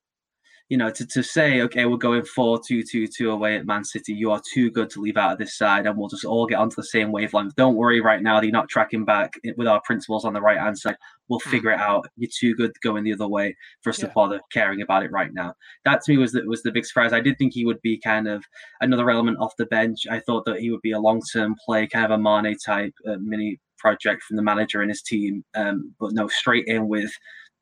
You 0.69 0.77
know, 0.77 0.89
to, 0.89 1.05
to 1.05 1.25
say, 1.25 1.63
okay, 1.63 1.85
we're 1.85 1.97
going 1.97 2.25
4 2.25 2.61
2 2.65 2.85
2 2.85 3.09
2 3.09 3.31
away 3.33 3.57
at 3.57 3.67
Man 3.67 3.83
City. 3.83 4.13
You 4.13 4.31
are 4.31 4.41
too 4.55 4.71
good 4.71 4.89
to 4.91 5.01
leave 5.01 5.17
out 5.17 5.33
of 5.33 5.39
this 5.39 5.59
side, 5.59 5.85
and 5.85 5.99
we'll 5.99 6.09
just 6.09 6.25
all 6.25 6.47
get 6.47 6.61
onto 6.61 6.77
the 6.77 6.85
same 6.85 7.11
wavelength. 7.11 7.57
Don't 7.57 7.75
worry 7.75 8.01
right 8.01 8.23
now 8.23 8.39
that 8.39 8.47
you're 8.47 8.53
not 8.53 8.69
tracking 8.69 9.05
back 9.05 9.33
with 9.57 9.67
our 9.67 9.81
principles 9.85 10.25
on 10.25 10.33
the 10.33 10.41
right 10.41 10.59
hand 10.59 10.79
side. 10.79 10.95
We'll 11.29 11.41
hmm. 11.41 11.51
figure 11.51 11.73
it 11.73 11.81
out. 11.81 12.07
You're 12.17 12.31
too 12.33 12.55
good 12.55 12.71
going 12.85 13.03
the 13.03 13.13
other 13.13 13.27
way 13.27 13.57
for 13.83 13.91
us 13.91 13.99
yeah. 13.99 14.07
to 14.07 14.15
bother 14.15 14.41
caring 14.53 14.81
about 14.81 15.03
it 15.03 15.11
right 15.11 15.35
now. 15.35 15.55
That 15.85 16.03
to 16.05 16.13
me 16.13 16.19
was 16.19 16.31
the, 16.31 16.45
was 16.47 16.63
the 16.63 16.71
big 16.71 16.87
surprise. 16.87 17.13
I 17.13 17.21
did 17.21 17.37
think 17.37 17.53
he 17.53 17.67
would 17.67 17.83
be 17.83 17.99
kind 17.99 18.29
of 18.29 18.45
another 18.81 19.11
element 19.11 19.39
off 19.41 19.57
the 19.59 19.67
bench. 19.67 20.07
I 20.09 20.21
thought 20.21 20.45
that 20.45 20.61
he 20.61 20.71
would 20.71 20.83
be 20.83 20.93
a 20.93 21.01
long 21.01 21.21
term 21.33 21.57
play, 21.67 21.89
kind 21.89 22.05
of 22.05 22.13
a 22.13 22.19
Mane 22.23 22.57
type 22.65 22.95
uh, 23.09 23.17
mini 23.21 23.59
project 23.81 24.23
from 24.23 24.37
the 24.37 24.43
manager 24.43 24.83
and 24.83 24.91
his 24.91 25.03
team. 25.03 25.45
Um, 25.57 25.95
but 25.99 26.13
no, 26.13 26.29
straight 26.29 26.69
in 26.69 26.87
with 26.87 27.11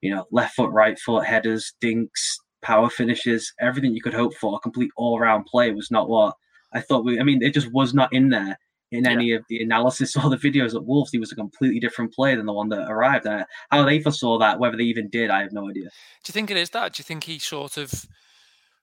you 0.01 0.15
know, 0.15 0.27
left 0.31 0.55
foot, 0.55 0.71
right 0.71 0.99
foot, 0.99 1.25
headers, 1.25 1.75
dinks, 1.81 2.39
power 2.63 2.91
finishes, 2.91 3.53
everything 3.61 3.95
you 3.95 4.03
could 4.03 4.15
hope 4.15 4.35
for. 4.35 4.57
A 4.57 4.61
complete 4.61 4.91
all 4.97 5.19
round 5.19 5.47
play 5.47 5.71
was 5.73 5.91
not 5.91 6.09
what 6.09 6.35
I 6.73 6.81
thought 6.81 7.05
we, 7.05 7.19
I 7.19 7.23
mean, 7.23 7.43
it 7.43 7.55
just 7.55 7.73
was 7.73 7.95
not 7.95 8.13
in 8.13 8.29
there 8.31 8.59
in 8.91 9.05
yeah. 9.05 9.11
any 9.11 9.33
of 9.33 9.45
the 9.49 9.63
analysis 9.63 10.17
or 10.23 10.31
the 10.31 10.37
videos 10.37 10.75
at 10.75 10.85
Wolves, 10.85 11.11
he 11.11 11.19
was 11.19 11.33
a 11.33 11.37
completely 11.37 11.81
different 11.81 12.13
player 12.13 12.37
than 12.37 12.47
the 12.47 12.53
one 12.53 12.69
that 12.71 12.91
arrived. 12.91 13.27
And 13.27 13.45
how 13.71 13.85
they 13.85 14.01
foresaw 14.01 14.39
that, 14.39 14.59
whether 14.59 14.77
they 14.77 14.85
even 14.85 15.09
did, 15.09 15.31
I 15.31 15.43
have 15.43 15.53
no 15.53 15.69
idea. 15.69 15.85
Do 15.85 16.29
you 16.29 16.33
think 16.33 16.51
it 16.51 16.57
is 16.57 16.71
that? 16.71 16.95
Do 16.95 17.01
you 17.01 17.05
think 17.05 17.25
he 17.25 17.39
sort 17.39 17.77
of 17.77 18.07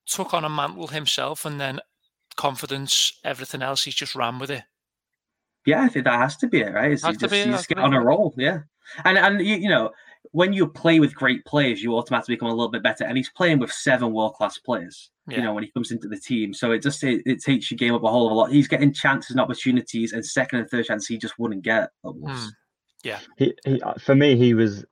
took 0.05 0.33
on 0.33 0.45
a 0.45 0.49
mantle 0.49 0.87
himself 0.87 1.45
and 1.45 1.59
then 1.59 1.79
confidence, 2.35 3.19
everything 3.23 3.61
else, 3.61 3.83
he's 3.83 3.95
just 3.95 4.15
ran 4.15 4.39
with 4.39 4.51
it? 4.51 4.63
Yeah, 5.65 5.81
I 5.81 5.87
think 5.87 6.05
that 6.05 6.19
has 6.19 6.37
to 6.37 6.47
be 6.47 6.61
it, 6.61 6.73
right? 6.73 6.91
Is 6.91 7.03
has 7.03 7.17
just, 7.17 7.31
be, 7.31 7.43
just 7.45 7.67
get 7.67 7.79
on 7.79 7.93
a 7.93 7.99
roll, 7.99 8.35
yeah. 8.37 8.59
And 9.03 9.17
and 9.17 9.41
you, 9.41 9.55
you 9.55 9.69
know, 9.69 9.89
when 10.35 10.51
you 10.51 10.67
play 10.67 10.99
with 10.99 11.15
great 11.15 11.45
players, 11.45 11.81
you 11.81 11.95
automatically 11.95 12.35
become 12.35 12.49
a 12.49 12.53
little 12.53 12.69
bit 12.69 12.83
better. 12.83 13.05
And 13.05 13.15
he's 13.15 13.29
playing 13.29 13.57
with 13.57 13.71
seven 13.71 14.11
world 14.11 14.33
class 14.33 14.57
players. 14.57 15.09
Yeah. 15.29 15.37
You 15.37 15.43
know, 15.43 15.53
when 15.53 15.63
he 15.63 15.71
comes 15.71 15.91
into 15.91 16.09
the 16.09 16.19
team, 16.19 16.53
so 16.53 16.71
it 16.71 16.81
just 16.81 17.01
it, 17.05 17.21
it, 17.25 17.41
takes 17.41 17.71
your 17.71 17.77
game 17.77 17.95
up 17.95 18.03
a 18.03 18.09
whole 18.09 18.35
lot. 18.35 18.51
He's 18.51 18.67
getting 18.67 18.91
chances 18.91 19.31
and 19.31 19.39
opportunities, 19.39 20.11
and 20.11 20.25
second 20.25 20.59
and 20.59 20.69
third 20.69 20.85
chances 20.85 21.07
he 21.07 21.17
just 21.17 21.39
wouldn't 21.39 21.63
get. 21.63 21.89
Mm. 22.03 22.49
Yeah, 23.05 23.19
he, 23.37 23.55
he 23.63 23.81
uh, 23.81 23.93
for 23.93 24.13
me 24.13 24.35
he 24.35 24.53
was, 24.53 24.83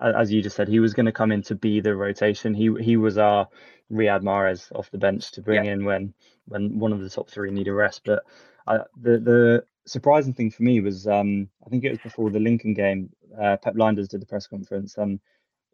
as 0.00 0.32
you 0.32 0.42
just 0.42 0.56
said, 0.56 0.66
he 0.66 0.80
was 0.80 0.92
going 0.92 1.06
to 1.06 1.12
come 1.12 1.30
in 1.30 1.40
to 1.42 1.54
be 1.54 1.80
the 1.80 1.94
rotation. 1.94 2.52
He 2.52 2.74
he 2.80 2.96
was 2.96 3.16
our 3.16 3.48
Riyad 3.92 4.22
Mahrez 4.22 4.72
off 4.76 4.90
the 4.90 4.98
bench 4.98 5.30
to 5.32 5.40
bring 5.40 5.64
yeah. 5.64 5.72
in 5.72 5.84
when 5.84 6.12
when 6.46 6.80
one 6.80 6.92
of 6.92 7.00
the 7.00 7.08
top 7.08 7.30
three 7.30 7.52
need 7.52 7.68
a 7.68 7.72
rest. 7.72 8.02
But 8.04 8.24
I, 8.66 8.78
the 9.00 9.18
the 9.18 9.64
surprising 9.86 10.34
thing 10.34 10.50
for 10.50 10.64
me 10.64 10.80
was 10.80 11.06
um, 11.06 11.48
I 11.64 11.70
think 11.70 11.84
it 11.84 11.90
was 11.90 12.00
before 12.00 12.30
the 12.30 12.40
Lincoln 12.40 12.74
game. 12.74 13.10
Uh, 13.40 13.56
Pep 13.56 13.74
Lijnders 13.74 14.08
did 14.08 14.20
the 14.20 14.26
press 14.26 14.46
conference 14.46 14.96
and 14.96 15.20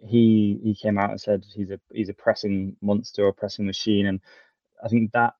he 0.07 0.59
he 0.63 0.75
came 0.75 0.99
out 0.99 1.11
and 1.11 1.21
said 1.21 1.45
he's 1.53 1.71
a 1.71 1.81
he's 1.93 2.09
a 2.09 2.15
pressing 2.15 2.77
monster 2.81 3.25
or 3.25 3.33
pressing 3.33 3.67
machine, 3.67 4.07
and 4.07 4.21
I 4.83 4.89
think 4.89 5.13
that 5.13 5.35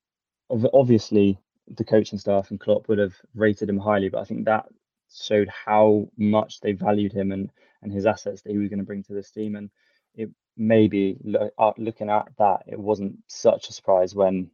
obviously 0.51 1.39
the 1.69 1.85
coaching 1.85 2.19
staff 2.19 2.51
and 2.51 2.61
Klopp 2.61 2.89
would 2.89 2.99
have 2.99 3.15
rated 3.35 3.69
him 3.69 3.79
highly, 3.79 4.09
but 4.09 4.21
I 4.21 4.25
think 4.25 4.45
that 4.45 4.67
showed 5.13 5.49
how 5.49 6.09
much 6.17 6.61
they 6.61 6.73
valued 6.73 7.13
him 7.13 7.33
and 7.33 7.51
and 7.83 7.93
his 7.93 8.07
assets 8.07 8.43
that 8.43 8.51
he 8.51 8.59
was 8.59 8.69
going 8.69 8.81
to 8.81 8.85
bring 8.85 9.03
to 9.05 9.15
this 9.15 9.31
team, 9.31 9.57
and 9.57 9.71
it 10.15 10.31
maybe 10.57 11.17
uh, 11.59 11.73
looking 11.79 12.11
at 12.11 12.29
that, 12.39 12.65
it 12.67 12.79
wasn't 12.79 13.17
such 13.29 13.69
a 13.69 13.73
surprise 13.73 14.15
when 14.15 14.51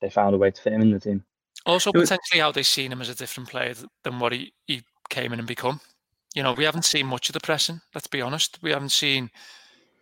they 0.00 0.10
found 0.10 0.34
a 0.34 0.38
way 0.38 0.50
to 0.50 0.60
fit 0.60 0.74
him 0.74 0.82
in 0.82 0.90
the 0.90 1.00
team. 1.00 1.24
Also, 1.64 1.90
potentially 1.90 2.40
how 2.40 2.52
they've 2.52 2.66
seen 2.66 2.92
him 2.92 3.00
as 3.00 3.08
a 3.08 3.14
different 3.14 3.48
player 3.48 3.74
than 4.04 4.18
what 4.18 4.32
he, 4.32 4.52
he 4.66 4.82
came 5.08 5.32
in 5.32 5.38
and 5.38 5.48
become. 5.48 5.80
You 6.36 6.44
know, 6.44 6.52
we 6.52 6.62
haven't 6.62 6.84
seen 6.84 7.06
much 7.06 7.28
of 7.28 7.32
the 7.32 7.40
pressing. 7.40 7.80
Let's 7.94 8.06
be 8.06 8.20
honest. 8.20 8.58
We 8.62 8.70
haven't 8.70 8.92
seen 8.92 9.30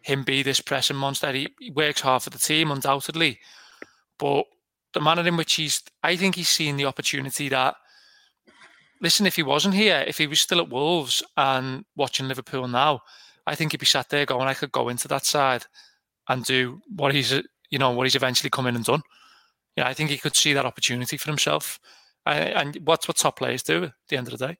him 0.03 0.23
be 0.23 0.43
this 0.43 0.61
pressing 0.61 0.97
monster. 0.97 1.33
He, 1.33 1.49
he 1.59 1.71
works 1.71 2.03
hard 2.03 2.23
for 2.23 2.29
the 2.29 2.39
team, 2.39 2.71
undoubtedly, 2.71 3.39
but 4.19 4.45
the 4.93 5.01
manner 5.01 5.27
in 5.27 5.39
which 5.39 5.55
he's, 5.55 5.83
I 6.03 6.17
think 6.17 6.35
he's 6.35 6.49
seen 6.49 6.77
the 6.77 6.85
opportunity 6.85 7.49
that. 7.49 7.77
Listen, 9.01 9.27
if 9.27 9.37
he 9.37 9.43
wasn't 9.43 9.75
here, 9.75 10.05
if 10.07 10.19
he 10.19 10.27
was 10.27 10.41
still 10.41 10.61
at 10.61 10.69
Wolves 10.69 11.23
and 11.39 11.87
watching 11.97 12.29
Liverpool 12.29 12.69
now, 12.69 13.01
I 13.47 13.55
think 13.55 13.73
he'd 13.73 13.79
be 13.79 13.87
sat 13.87 14.11
there 14.11 14.27
going, 14.27 14.47
I 14.47 14.55
could 14.55 14.73
go 14.73 14.89
into 14.89 15.09
that 15.09 15.25
side 15.25 15.65
and 16.29 16.45
do 16.45 16.81
what 16.95 17.15
he's, 17.15 17.33
you 17.71 17.79
know, 17.79 17.91
what 17.91 18.05
he's 18.05 18.15
eventually 18.15 18.51
come 18.51 18.67
in 18.67 18.77
and 18.77 18.85
done 18.85 19.03
yeah, 19.77 19.89
I 19.89 19.95
think 19.95 20.11
he 20.11 20.19
could 20.19 20.37
see 20.37 20.53
that 20.53 20.67
opportunity 20.67 21.17
for 21.17 21.31
himself. 21.31 21.81
and 22.27 22.79
what's 22.85 23.07
what 23.07 23.19
top 23.19 23.37
players 23.37 23.63
do 23.63 23.85
at 23.85 23.93
the 24.09 24.17
end 24.17 24.29
of 24.29 24.39
the 24.39 24.47
day. 24.49 24.57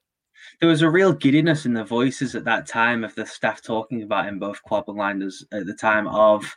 There 0.59 0.69
was 0.69 0.81
a 0.81 0.89
real 0.89 1.13
giddiness 1.13 1.65
in 1.65 1.73
the 1.73 1.83
voices 1.83 2.35
at 2.35 2.45
that 2.45 2.67
time 2.67 3.03
of 3.03 3.15
the 3.15 3.25
staff 3.25 3.61
talking 3.61 4.03
about 4.03 4.25
him, 4.25 4.39
both 4.39 4.63
Klopp 4.63 4.87
and 4.87 4.97
Lijnders 4.97 5.43
at 5.51 5.65
the 5.65 5.73
time 5.73 6.07
of. 6.07 6.55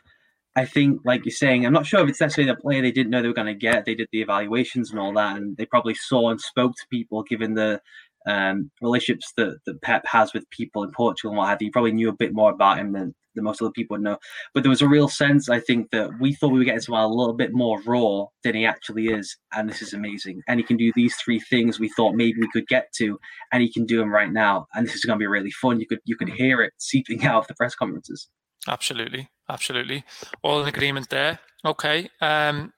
I 0.55 0.65
think, 0.65 1.01
like 1.05 1.25
you're 1.25 1.31
saying, 1.31 1.65
I'm 1.65 1.73
not 1.73 1.85
sure 1.85 2.01
if 2.01 2.09
it's 2.09 2.19
necessarily 2.19 2.51
the 2.51 2.59
player 2.59 2.81
they 2.81 2.91
didn't 2.91 3.11
know 3.11 3.21
they 3.21 3.27
were 3.27 3.33
going 3.33 3.47
to 3.47 3.53
get. 3.53 3.85
They 3.85 3.95
did 3.95 4.09
the 4.11 4.21
evaluations 4.21 4.91
and 4.91 4.99
all 4.99 5.13
that, 5.13 5.37
and 5.37 5.55
they 5.57 5.65
probably 5.65 5.93
saw 5.93 6.31
and 6.31 6.41
spoke 6.41 6.75
to 6.75 6.87
people, 6.89 7.23
given 7.23 7.53
the 7.53 7.81
um, 8.25 8.69
relationships 8.81 9.31
that, 9.37 9.59
that 9.65 9.81
Pep 9.81 10.05
has 10.05 10.33
with 10.33 10.49
people 10.49 10.83
in 10.83 10.91
Portugal 10.91 11.31
and 11.31 11.37
what 11.37 11.49
have 11.49 11.61
you. 11.61 11.71
Probably 11.71 11.91
knew 11.91 12.09
a 12.09 12.13
bit 12.13 12.33
more 12.33 12.51
about 12.51 12.79
him 12.79 12.91
than, 12.93 13.15
than 13.35 13.43
most 13.43 13.61
other 13.61 13.71
people 13.71 13.95
would 13.95 14.03
know. 14.03 14.17
But 14.53 14.63
there 14.63 14.69
was 14.69 14.81
a 14.81 14.87
real 14.87 15.07
sense, 15.07 15.49
I 15.49 15.59
think, 15.59 15.91
that 15.91 16.19
we 16.19 16.33
thought 16.33 16.51
we 16.51 16.59
were 16.59 16.65
getting 16.65 16.81
someone 16.81 17.03
a 17.03 17.07
little 17.07 17.33
bit 17.33 17.53
more 17.53 17.81
raw 17.81 18.25
than 18.43 18.55
he 18.55 18.65
actually 18.65 19.07
is. 19.07 19.37
And 19.53 19.69
this 19.69 19.81
is 19.81 19.93
amazing. 19.93 20.41
And 20.47 20.59
he 20.59 20.65
can 20.65 20.77
do 20.77 20.91
these 20.95 21.15
three 21.15 21.39
things 21.39 21.79
we 21.79 21.89
thought 21.89 22.15
maybe 22.15 22.39
we 22.39 22.49
could 22.51 22.67
get 22.67 22.91
to, 22.97 23.19
and 23.51 23.61
he 23.61 23.71
can 23.71 23.85
do 23.85 23.97
them 23.97 24.11
right 24.11 24.31
now. 24.31 24.67
And 24.73 24.85
this 24.85 24.95
is 24.95 25.05
going 25.05 25.17
to 25.17 25.23
be 25.23 25.27
really 25.27 25.51
fun. 25.51 25.79
You 25.79 25.87
could 25.87 25.99
you 26.05 26.15
could 26.15 26.29
hear 26.29 26.61
it 26.61 26.73
seeping 26.77 27.25
out 27.25 27.41
of 27.41 27.47
the 27.47 27.55
press 27.55 27.75
conferences. 27.75 28.27
Absolutely, 28.67 29.29
absolutely, 29.47 30.03
all 30.43 30.61
in 30.61 30.67
agreement 30.67 31.09
there. 31.09 31.39
Okay, 31.63 32.09
um, 32.21 32.73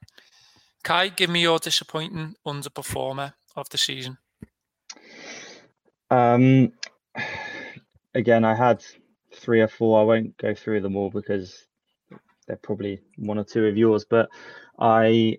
Kai, 0.82 1.08
give 1.08 1.30
me 1.30 1.42
your 1.42 1.58
disappointing 1.58 2.34
underperformer 2.46 3.34
of 3.56 3.68
the 3.70 3.78
season. 3.78 4.18
Um, 6.10 6.72
again, 8.14 8.44
I 8.44 8.54
had 8.54 8.84
three 9.34 9.60
or 9.60 9.68
four. 9.68 10.00
I 10.00 10.04
won't 10.04 10.36
go 10.38 10.54
through 10.54 10.80
them 10.80 10.96
all 10.96 11.10
because 11.10 11.66
they're 12.46 12.56
probably 12.56 13.00
one 13.16 13.38
or 13.38 13.44
two 13.44 13.66
of 13.66 13.76
yours. 13.76 14.04
But 14.04 14.28
I 14.78 15.38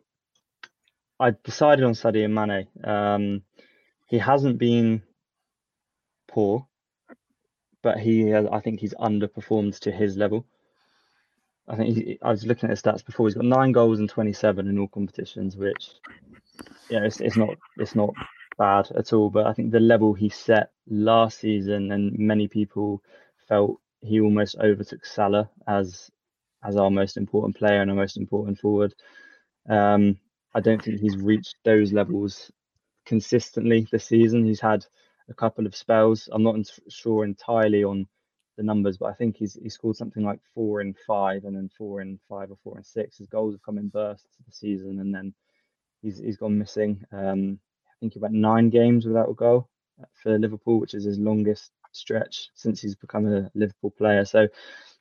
I 1.20 1.36
decided 1.44 1.86
on 1.86 1.94
Sadio 1.94 2.30
Mane. 2.30 2.68
Um, 2.84 3.44
he 4.08 4.18
hasn't 4.18 4.58
been 4.58 5.02
poor, 6.28 6.68
but 7.82 8.00
he 8.00 8.30
has, 8.30 8.46
I 8.52 8.60
think 8.60 8.80
he's 8.80 8.94
underperformed 8.96 9.80
to 9.80 9.92
his 9.92 10.18
level. 10.18 10.46
I 11.68 11.78
think 11.78 11.96
he, 11.96 12.20
I 12.22 12.32
was 12.32 12.46
looking 12.46 12.70
at 12.70 12.72
his 12.72 12.82
stats 12.82 13.06
before. 13.06 13.28
He's 13.28 13.36
got 13.36 13.46
nine 13.46 13.72
goals 13.72 14.00
and 14.00 14.10
twenty-seven 14.10 14.68
in 14.68 14.78
all 14.78 14.88
competitions, 14.88 15.56
which 15.56 15.92
yeah, 16.90 17.06
it's, 17.06 17.22
it's 17.22 17.38
not 17.38 17.56
it's 17.78 17.96
not 17.96 18.14
bad 18.58 18.92
at 18.98 19.14
all. 19.14 19.30
But 19.30 19.48
I 19.48 19.54
think 19.54 19.72
the 19.72 19.80
level 19.80 20.14
he 20.14 20.30
set 20.30 20.72
last 20.90 21.40
season, 21.40 21.92
and 21.92 22.18
many 22.20 22.48
people 22.48 23.02
felt 23.48 23.80
he 24.04 24.20
almost 24.20 24.56
overtook 24.58 25.06
Salah 25.06 25.50
as 25.68 26.12
as 26.64 26.78
our 26.78 26.90
most 26.90 27.18
important 27.18 27.58
player 27.58 27.82
and 27.82 27.90
our 27.92 27.98
most 27.98 28.18
important 28.18 28.60
forward. 28.60 28.94
Um, 29.70 30.18
I 30.54 30.60
don't 30.62 30.84
think 30.84 31.00
he's 31.00 31.18
reached 31.18 31.56
those 31.64 31.92
levels 31.92 32.52
consistently 33.06 33.88
this 33.92 34.06
season. 34.06 34.46
He's 34.46 34.62
had 34.62 34.86
a 35.30 35.34
couple 35.34 35.66
of 35.66 35.76
spells. 35.76 36.30
I'm 36.32 36.44
not 36.44 36.56
sure 36.90 37.26
entirely 37.26 37.84
on 37.84 38.08
the 38.58 38.64
numbers, 38.64 38.98
but 38.98 39.08
I 39.08 39.14
think 39.14 39.38
he's 39.38 39.56
he 39.56 39.70
scored 39.70 39.96
something 39.96 40.24
like 40.24 40.40
four 40.54 40.82
in 40.82 40.94
five, 41.08 41.46
and 41.46 41.56
then 41.56 41.70
four 41.78 42.02
in 42.02 42.20
five 42.30 42.52
or 42.52 42.58
four 42.64 42.78
in 42.78 42.84
six. 42.84 43.18
His 43.18 43.28
goals 43.28 43.54
have 43.56 43.64
come 43.64 43.78
in 43.78 43.88
bursts 43.88 44.38
the 44.46 44.52
season, 44.52 45.00
and 45.00 45.14
then 45.14 45.34
he's 46.02 46.20
he's 46.20 46.38
gone 46.38 46.58
missing. 46.58 47.04
Um, 47.12 47.60
I 47.88 47.94
think 48.00 48.14
went 48.18 48.36
nine 48.36 48.70
games 48.70 49.06
without 49.06 49.30
a 49.30 49.34
goal 49.34 49.70
for 50.22 50.38
Liverpool, 50.38 50.80
which 50.80 50.94
is 50.94 51.06
his 51.06 51.20
longest 51.20 51.72
stretch 51.94 52.50
since 52.54 52.82
he's 52.82 52.96
become 52.96 53.26
a 53.32 53.50
Liverpool 53.56 53.92
player. 53.92 54.26
So 54.26 54.48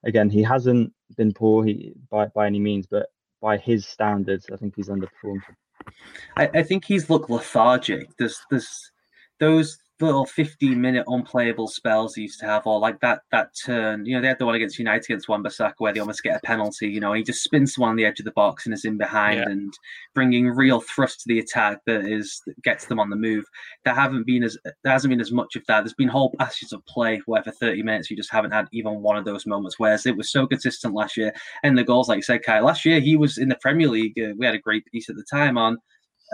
again, 0.05 0.31
he 0.31 0.43
hasn't 0.43 0.93
been 1.17 1.33
poor 1.33 1.65
he, 1.65 1.95
by 2.11 2.27
by 2.27 2.47
any 2.47 2.61
means, 2.61 2.87
but 2.87 3.09
by 3.41 3.57
his 3.57 3.87
standards, 3.87 4.47
I 4.53 4.57
think 4.57 4.75
he's 4.77 4.89
underperformed. 4.89 5.43
I, 6.37 6.49
I 6.55 6.63
think 6.63 6.85
he's 6.85 7.11
looked 7.11 7.31
lethargic. 7.31 8.09
There's 8.19 8.39
there's 8.51 8.93
those 9.41 9.79
little 10.03 10.27
15 10.27 10.81
minute 10.81 11.05
unplayable 11.07 11.69
spells 11.69 12.15
he 12.15 12.23
used 12.23 12.41
to 12.41 12.47
have, 12.47 12.67
or 12.67 12.79
like 12.79 13.01
that 13.01 13.23
that 13.31 13.51
turn. 13.65 14.05
You 14.05 14.17
know, 14.17 14.21
they 14.21 14.29
had 14.29 14.39
the 14.39 14.47
one 14.47 14.55
against 14.55 14.79
United 14.79 15.05
against 15.05 15.29
Wan-Bissaka 15.29 15.75
where 15.79 15.93
they 15.93 16.01
almost 16.01 16.23
get 16.23 16.37
a 16.37 16.41
penalty. 16.47 16.89
You 16.89 17.01
know, 17.01 17.13
he 17.13 17.23
just 17.23 17.43
spins 17.43 17.79
one 17.79 17.91
on 17.91 17.97
the 17.97 18.05
edge 18.05 18.19
of 18.19 18.25
the 18.25 18.33
box 18.33 18.67
and 18.67 18.75
is 18.75 18.85
in 18.85 18.99
behind 18.99 19.39
yeah. 19.39 19.49
and 19.49 19.73
bringing 20.15 20.49
real 20.49 20.81
thrust 20.81 21.21
to 21.21 21.29
the 21.29 21.39
attack 21.39 21.81
that 21.87 22.07
is 22.07 22.43
that 22.47 22.63
gets 22.63 22.87
them 22.87 23.01
on 23.01 23.11
the 23.11 23.17
move. 23.17 23.45
There 23.85 23.95
haven't 23.95 24.27
been 24.27 24.43
as 24.45 24.59
there 24.83 24.93
hasn't 24.93 25.11
been 25.11 25.21
as 25.21 25.33
much 25.33 25.57
of 25.57 25.65
that. 25.67 25.81
There's 25.81 25.95
been 25.95 26.09
whole 26.09 26.35
passages 26.39 26.73
of 26.73 26.85
play 26.87 27.21
where 27.27 27.43
for 27.43 27.53
30 27.53 27.83
minutes 27.83 28.11
you 28.11 28.17
just 28.17 28.33
haven't 28.33 28.53
had 28.53 28.69
even 28.73 29.03
one 29.03 29.17
of 29.17 29.25
those 29.25 29.47
moments. 29.47 29.79
Whereas 29.79 30.07
it 30.07 30.17
was 30.17 30.31
so 30.31 30.47
consistent 30.47 30.95
last 30.95 31.17
year, 31.17 31.33
and 31.63 31.77
the 31.77 31.85
goals, 31.85 32.09
like 32.09 32.17
you 32.17 32.23
said, 32.23 32.43
Kai, 32.43 32.61
last 32.61 32.85
year 32.85 33.01
he 33.01 33.17
was 33.17 33.39
in 33.39 33.49
the 33.49 33.59
Premier 33.61 33.89
League. 33.89 34.19
Uh, 34.19 34.33
we 34.37 34.47
had 34.47 34.55
a 34.55 34.59
great 34.59 34.85
piece 34.87 35.09
at 35.09 35.17
the 35.17 35.25
time 35.31 35.59
on. 35.59 35.79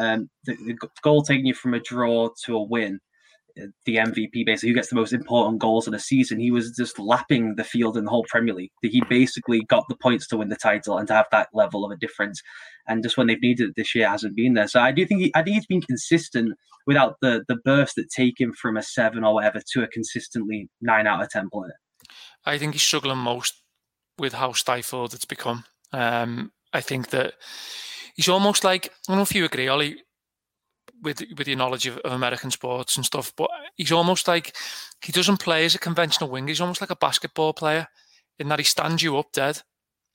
Um, 0.01 0.31
the, 0.45 0.55
the 0.55 0.79
goal 1.03 1.23
taking 1.23 1.47
you 1.47 1.55
from 1.55 1.75
a 1.75 1.81
draw 1.81 2.29
to 2.45 2.57
a 2.57 2.62
win 2.62 3.01
the 3.85 3.97
MVP, 3.97 4.45
basically, 4.47 4.71
who 4.71 4.75
gets 4.75 4.91
the 4.91 4.97
most 4.97 5.13
important 5.13 5.61
goals 5.61 5.87
in 5.87 5.93
the 5.93 5.99
season. 5.99 6.41
He 6.41 6.51
was 6.51 6.71
just 6.77 6.99
lapping 6.99 7.57
the 7.57 7.65
field 7.65 7.97
in 7.97 8.05
the 8.05 8.11
whole 8.11 8.27
Premier 8.29 8.55
League. 8.55 8.71
He 8.83 9.03
basically 9.09 9.63
got 9.65 9.85
the 9.89 9.97
points 9.97 10.27
to 10.29 10.37
win 10.37 10.49
the 10.49 10.57
title 10.57 10.99
and 10.99 11.09
to 11.09 11.15
have 11.15 11.27
that 11.33 11.49
level 11.53 11.85
of 11.85 11.91
a 11.91 11.97
difference. 11.97 12.41
And 12.87 13.03
just 13.03 13.17
when 13.17 13.27
they've 13.27 13.41
needed 13.41 13.71
it 13.71 13.75
this 13.77 13.95
year, 13.95 14.09
hasn't 14.09 14.37
been 14.37 14.55
there. 14.55 14.69
So 14.69 14.81
I 14.81 14.93
do 14.93 15.05
think 15.07 15.21
he, 15.21 15.33
I 15.35 15.43
think 15.43 15.55
he's 15.57 15.67
been 15.67 15.83
consistent 15.83 16.55
without 16.87 17.17
the 17.21 17.45
the 17.49 17.57
burst 17.65 17.97
that 17.97 18.11
take 18.11 18.41
him 18.41 18.53
from 18.53 18.77
a 18.77 18.83
seven 18.83 19.25
or 19.25 19.35
whatever 19.35 19.61
to 19.73 19.83
a 19.83 19.89
consistently 19.89 20.69
nine 20.81 21.07
out 21.07 21.23
of 21.23 21.29
ten 21.29 21.49
player. 21.51 21.79
I 22.45 22.59
think 22.59 22.73
he's 22.73 22.83
struggling 22.83 23.19
most 23.19 23.63
with 24.19 24.35
how 24.35 24.53
stifled 24.53 25.15
it's 25.15 25.25
become. 25.25 25.65
Um, 25.93 26.53
I 26.73 26.81
think 26.81 27.11
that 27.11 27.35
he's 28.15 28.29
almost 28.29 28.65
like 28.65 28.87
I 28.87 28.91
don't 29.09 29.17
know 29.17 29.23
if 29.23 29.35
you 29.35 29.45
agree, 29.45 29.69
Ollie 29.69 30.03
with 31.03 31.23
with 31.37 31.49
your 31.49 31.57
knowledge 31.57 31.87
of, 31.87 31.99
of, 31.99 32.13
American 32.13 32.51
sports 32.51 32.97
and 32.97 33.05
stuff, 33.05 33.33
but 33.37 33.51
he's 33.77 33.93
almost 33.93 34.29
like 34.29 34.57
he 35.03 35.13
doesn't 35.13 35.41
play 35.41 35.65
as 35.65 35.75
a 35.75 35.79
conventional 35.79 36.31
winger. 36.31 36.49
He's 36.49 36.61
almost 36.61 36.81
like 36.81 36.91
a 36.91 36.97
basketball 36.97 37.53
player 37.53 37.89
in 38.39 38.49
that 38.49 38.59
he 38.59 38.65
stands 38.65 39.03
you 39.03 39.19
up 39.19 39.33
dead. 39.33 39.63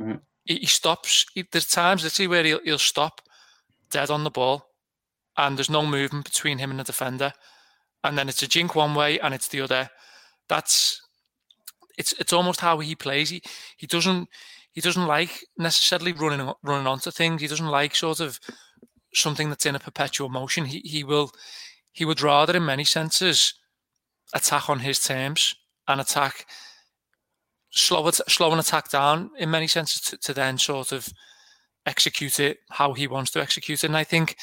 Mm-hmm. 0.02 0.18
He, 0.46 0.56
he, 0.56 0.66
stops. 0.66 1.26
He, 1.34 1.46
there's 1.52 1.68
times 1.68 2.04
let's 2.04 2.16
see 2.16 2.28
where 2.28 2.44
he'll, 2.44 2.60
he'll 2.64 2.78
stop 2.78 3.22
dead 3.90 4.10
on 4.10 4.24
the 4.24 4.32
ball, 4.32 4.66
and 5.38 5.58
there's 5.58 5.70
no 5.70 5.86
movement 5.86 6.26
between 6.26 6.58
him 6.58 6.72
and 6.72 6.80
the 6.80 6.84
defender, 6.84 7.34
and 8.04 8.18
then 8.18 8.30
it's 8.30 8.44
a 8.44 8.48
jink 8.48 8.76
one 8.76 8.96
way 8.96 9.20
and 9.20 9.34
it's 9.34 9.48
the 9.48 9.62
other. 9.62 9.90
That's 10.50 11.02
it's 11.98 12.14
it's 12.14 12.34
almost 12.34 12.62
how 12.62 12.80
he 12.80 12.96
plays. 12.96 13.30
He 13.30 13.42
he 13.78 13.88
doesn't 13.88 14.28
he 14.72 14.82
doesn't 14.82 15.08
like 15.08 15.46
necessarily 15.58 16.14
running 16.14 16.52
running 16.64 16.88
onto 16.88 17.12
things. 17.12 17.42
He 17.42 17.48
doesn't 17.48 17.68
like 17.68 17.96
sort 17.96 18.20
of 18.20 18.40
something 19.14 19.50
that's 19.50 19.66
in 19.66 19.76
a 19.76 19.80
perpetual 19.80 20.30
motion. 20.30 20.66
He 20.66 20.80
he 20.80 21.04
will 21.04 21.32
he 21.92 22.06
would 22.06 22.22
rather, 22.22 22.56
in 22.58 22.66
many 22.66 22.84
senses, 22.84 23.54
attack 24.34 24.70
on 24.70 24.80
his 24.80 25.00
terms 25.00 25.56
and 25.88 26.02
attack 26.02 26.46
slow 27.72 28.10
slow 28.12 28.52
an 28.52 28.60
attack 28.60 28.90
down 28.90 29.32
in 29.38 29.50
many 29.52 29.68
senses 29.68 30.02
to, 30.02 30.18
to 30.18 30.34
then 30.34 30.58
sort 30.58 30.92
of 30.92 31.10
execute 31.86 32.40
it 32.40 32.60
how 32.70 32.94
he 32.94 33.08
wants 33.08 33.32
to 33.32 33.42
execute 33.42 33.84
it. 33.84 33.88
And 33.88 33.98
I 33.98 34.04
think 34.04 34.38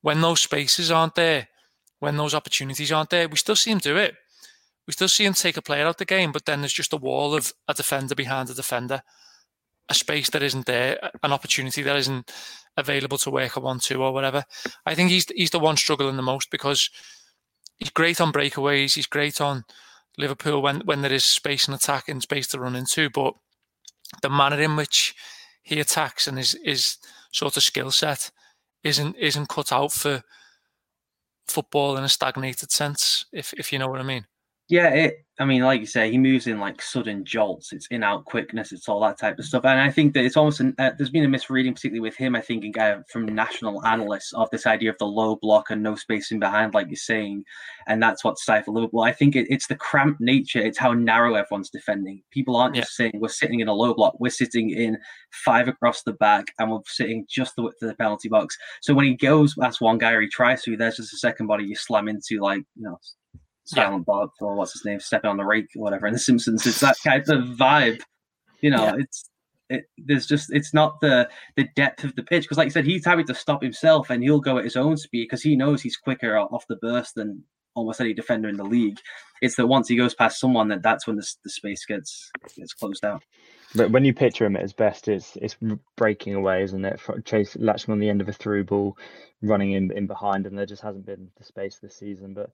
when 0.00 0.20
those 0.20 0.40
spaces 0.40 0.90
aren't 0.90 1.14
there, 1.14 1.48
when 1.98 2.16
those 2.16 2.34
opportunities 2.34 2.90
aren't 2.90 3.10
there, 3.10 3.28
we 3.28 3.36
still 3.36 3.56
see 3.56 3.70
him 3.70 3.78
do 3.78 3.96
it. 3.96 4.14
We 4.86 4.92
still 4.92 5.08
see 5.08 5.24
him 5.24 5.34
take 5.34 5.56
a 5.56 5.62
player 5.62 5.86
out 5.86 5.98
the 5.98 6.04
game, 6.04 6.32
but 6.32 6.46
then 6.46 6.60
there's 6.60 6.72
just 6.72 6.92
a 6.92 6.96
wall 6.96 7.34
of 7.34 7.52
a 7.68 7.74
defender 7.74 8.14
behind 8.14 8.50
a 8.50 8.54
defender, 8.54 9.02
a 9.90 9.94
space 9.94 10.30
that 10.30 10.42
isn't 10.42 10.66
there, 10.66 10.98
an 11.22 11.32
opportunity 11.32 11.82
that 11.82 11.96
isn't 11.96 12.32
available 12.76 13.18
to 13.18 13.30
work 13.30 13.56
a 13.56 13.60
one-two 13.60 14.02
or 14.02 14.12
whatever. 14.12 14.44
I 14.86 14.94
think 14.94 15.10
he's 15.10 15.26
he's 15.34 15.50
the 15.50 15.58
one 15.58 15.76
struggling 15.76 16.16
the 16.16 16.22
most 16.22 16.50
because 16.50 16.88
he's 17.76 17.90
great 17.90 18.20
on 18.20 18.32
breakaways. 18.32 18.94
He's 18.94 19.06
great 19.06 19.40
on 19.40 19.64
Liverpool 20.16 20.62
when 20.62 20.80
when 20.82 21.02
there 21.02 21.12
is 21.12 21.24
space 21.24 21.66
and 21.66 21.74
attack 21.74 22.08
and 22.08 22.22
space 22.22 22.46
to 22.48 22.60
run 22.60 22.76
into, 22.76 23.10
but 23.10 23.34
the 24.22 24.30
manner 24.30 24.60
in 24.60 24.76
which 24.76 25.14
he 25.62 25.80
attacks 25.80 26.26
and 26.28 26.38
his 26.38 26.56
his 26.64 26.96
sort 27.32 27.56
of 27.56 27.62
skill 27.62 27.90
set 27.90 28.30
isn't 28.84 29.16
isn't 29.16 29.48
cut 29.48 29.72
out 29.72 29.92
for 29.92 30.22
football 31.48 31.96
in 31.96 32.04
a 32.04 32.08
stagnated 32.08 32.70
sense, 32.70 33.26
if 33.32 33.52
if 33.54 33.72
you 33.72 33.78
know 33.78 33.88
what 33.88 34.00
I 34.00 34.04
mean. 34.04 34.26
Yeah, 34.68 34.90
it. 34.90 35.24
I 35.40 35.46
mean, 35.46 35.62
like 35.62 35.80
you 35.80 35.86
say, 35.86 36.10
he 36.10 36.18
moves 36.18 36.46
in 36.46 36.60
like 36.60 36.82
sudden 36.82 37.24
jolts. 37.24 37.72
It's 37.72 37.86
in 37.86 38.04
out 38.04 38.26
quickness. 38.26 38.72
It's 38.72 38.90
all 38.90 39.00
that 39.00 39.18
type 39.18 39.38
of 39.38 39.46
stuff. 39.46 39.64
And 39.64 39.80
I 39.80 39.90
think 39.90 40.12
that 40.12 40.26
it's 40.26 40.36
almost 40.36 40.60
an, 40.60 40.74
uh, 40.78 40.90
there's 40.98 41.08
been 41.08 41.24
a 41.24 41.28
misreading, 41.28 41.72
particularly 41.72 42.06
with 42.06 42.14
him. 42.14 42.36
I 42.36 42.42
think 42.42 42.76
uh, 42.76 42.98
from 43.10 43.24
national 43.24 43.82
analysts 43.86 44.34
of 44.34 44.50
this 44.50 44.66
idea 44.66 44.90
of 44.90 44.98
the 44.98 45.06
low 45.06 45.36
block 45.36 45.70
and 45.70 45.82
no 45.82 45.94
spacing 45.94 46.40
behind, 46.40 46.74
like 46.74 46.88
you're 46.88 46.96
saying, 46.96 47.44
and 47.86 48.02
that's 48.02 48.22
what 48.22 48.36
stifled 48.36 48.76
Liverpool. 48.76 49.00
I 49.00 49.12
think 49.12 49.34
it, 49.34 49.46
it's 49.48 49.66
the 49.66 49.76
cramped 49.76 50.20
nature. 50.20 50.60
It's 50.60 50.76
how 50.76 50.92
narrow 50.92 51.36
everyone's 51.36 51.70
defending. 51.70 52.22
People 52.30 52.54
aren't 52.54 52.74
yeah. 52.74 52.82
just 52.82 52.96
saying 52.96 53.12
we're 53.14 53.28
sitting 53.28 53.60
in 53.60 53.68
a 53.68 53.72
low 53.72 53.94
block. 53.94 54.20
We're 54.20 54.28
sitting 54.28 54.68
in 54.68 54.98
five 55.32 55.68
across 55.68 56.02
the 56.02 56.12
back, 56.12 56.48
and 56.58 56.70
we're 56.70 56.80
sitting 56.84 57.24
just 57.30 57.56
the 57.56 57.62
width 57.62 57.80
of 57.80 57.88
the 57.88 57.94
penalty 57.94 58.28
box. 58.28 58.58
So 58.82 58.92
when 58.92 59.06
he 59.06 59.14
goes 59.14 59.54
past 59.54 59.80
one 59.80 59.96
guy 59.96 60.12
or 60.12 60.20
he 60.20 60.28
tries 60.28 60.62
to, 60.64 60.76
there's 60.76 60.96
just 60.96 61.14
a 61.14 61.16
second 61.16 61.46
body 61.46 61.64
you 61.64 61.76
slam 61.76 62.08
into, 62.08 62.40
like 62.40 62.62
you 62.76 62.82
know 62.82 62.98
Silent 63.70 64.04
yeah. 64.06 64.12
Bob 64.12 64.30
or 64.40 64.54
what's 64.54 64.72
his 64.72 64.84
name, 64.84 65.00
stepping 65.00 65.30
on 65.30 65.36
the 65.36 65.44
rake 65.44 65.66
or 65.76 65.82
whatever 65.82 66.06
in 66.06 66.12
The 66.12 66.18
Simpsons. 66.18 66.66
It's 66.66 66.80
that 66.80 66.96
kind 67.04 67.28
of 67.28 67.56
vibe. 67.56 68.00
You 68.60 68.70
know, 68.70 68.84
yeah. 68.84 68.96
it's 68.98 69.30
it, 69.70 69.84
there's 69.96 70.26
just 70.26 70.52
it's 70.52 70.74
not 70.74 71.00
the 71.00 71.28
the 71.56 71.68
depth 71.76 72.04
of 72.04 72.14
the 72.16 72.22
pitch 72.22 72.44
because, 72.44 72.58
like 72.58 72.66
you 72.66 72.72
said, 72.72 72.84
he's 72.84 73.04
having 73.04 73.26
to 73.26 73.34
stop 73.34 73.62
himself 73.62 74.10
and 74.10 74.22
he'll 74.22 74.40
go 74.40 74.58
at 74.58 74.64
his 74.64 74.76
own 74.76 74.96
speed 74.96 75.24
because 75.24 75.42
he 75.42 75.56
knows 75.56 75.80
he's 75.80 75.96
quicker 75.96 76.36
off 76.36 76.66
the 76.68 76.76
burst 76.76 77.14
than 77.14 77.42
almost 77.74 78.00
any 78.00 78.12
defender 78.12 78.48
in 78.48 78.56
the 78.56 78.64
league. 78.64 78.98
It's 79.40 79.56
that 79.56 79.68
once 79.68 79.88
he 79.88 79.96
goes 79.96 80.14
past 80.14 80.40
someone, 80.40 80.68
that 80.68 80.82
that's 80.82 81.06
when 81.06 81.16
the, 81.16 81.26
the 81.44 81.50
space 81.50 81.84
gets 81.86 82.30
gets 82.56 82.74
closed 82.74 83.04
out. 83.04 83.22
But 83.74 83.92
when 83.92 84.04
you 84.04 84.12
picture 84.12 84.44
him 84.44 84.56
at 84.56 84.62
his 84.62 84.72
best, 84.72 85.06
it's 85.06 85.36
it's 85.36 85.56
breaking 85.96 86.34
away, 86.34 86.64
isn't 86.64 86.84
it? 86.84 87.00
Chase 87.24 87.56
latching 87.58 87.92
on 87.92 88.00
the 88.00 88.08
end 88.08 88.20
of 88.20 88.28
a 88.28 88.32
through 88.32 88.64
ball, 88.64 88.98
running 89.40 89.72
in 89.72 89.92
in 89.92 90.06
behind, 90.06 90.46
and 90.46 90.58
there 90.58 90.66
just 90.66 90.82
hasn't 90.82 91.06
been 91.06 91.30
the 91.38 91.44
space 91.44 91.78
this 91.80 91.96
season. 91.96 92.34
But 92.34 92.50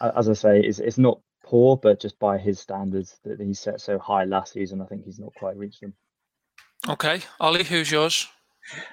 as 0.00 0.28
I 0.28 0.32
say, 0.34 0.60
it's 0.60 0.78
it's 0.78 0.98
not 0.98 1.20
poor, 1.44 1.76
but 1.76 2.00
just 2.00 2.18
by 2.18 2.38
his 2.38 2.60
standards 2.60 3.18
that 3.24 3.40
he 3.40 3.54
set 3.54 3.80
so 3.80 3.98
high 3.98 4.24
last 4.24 4.52
season, 4.52 4.82
I 4.82 4.86
think 4.86 5.04
he's 5.04 5.18
not 5.18 5.34
quite 5.34 5.56
reached 5.56 5.80
them. 5.80 5.94
Okay, 6.88 7.22
Ollie, 7.40 7.64
who's 7.64 7.90
yours? 7.90 8.28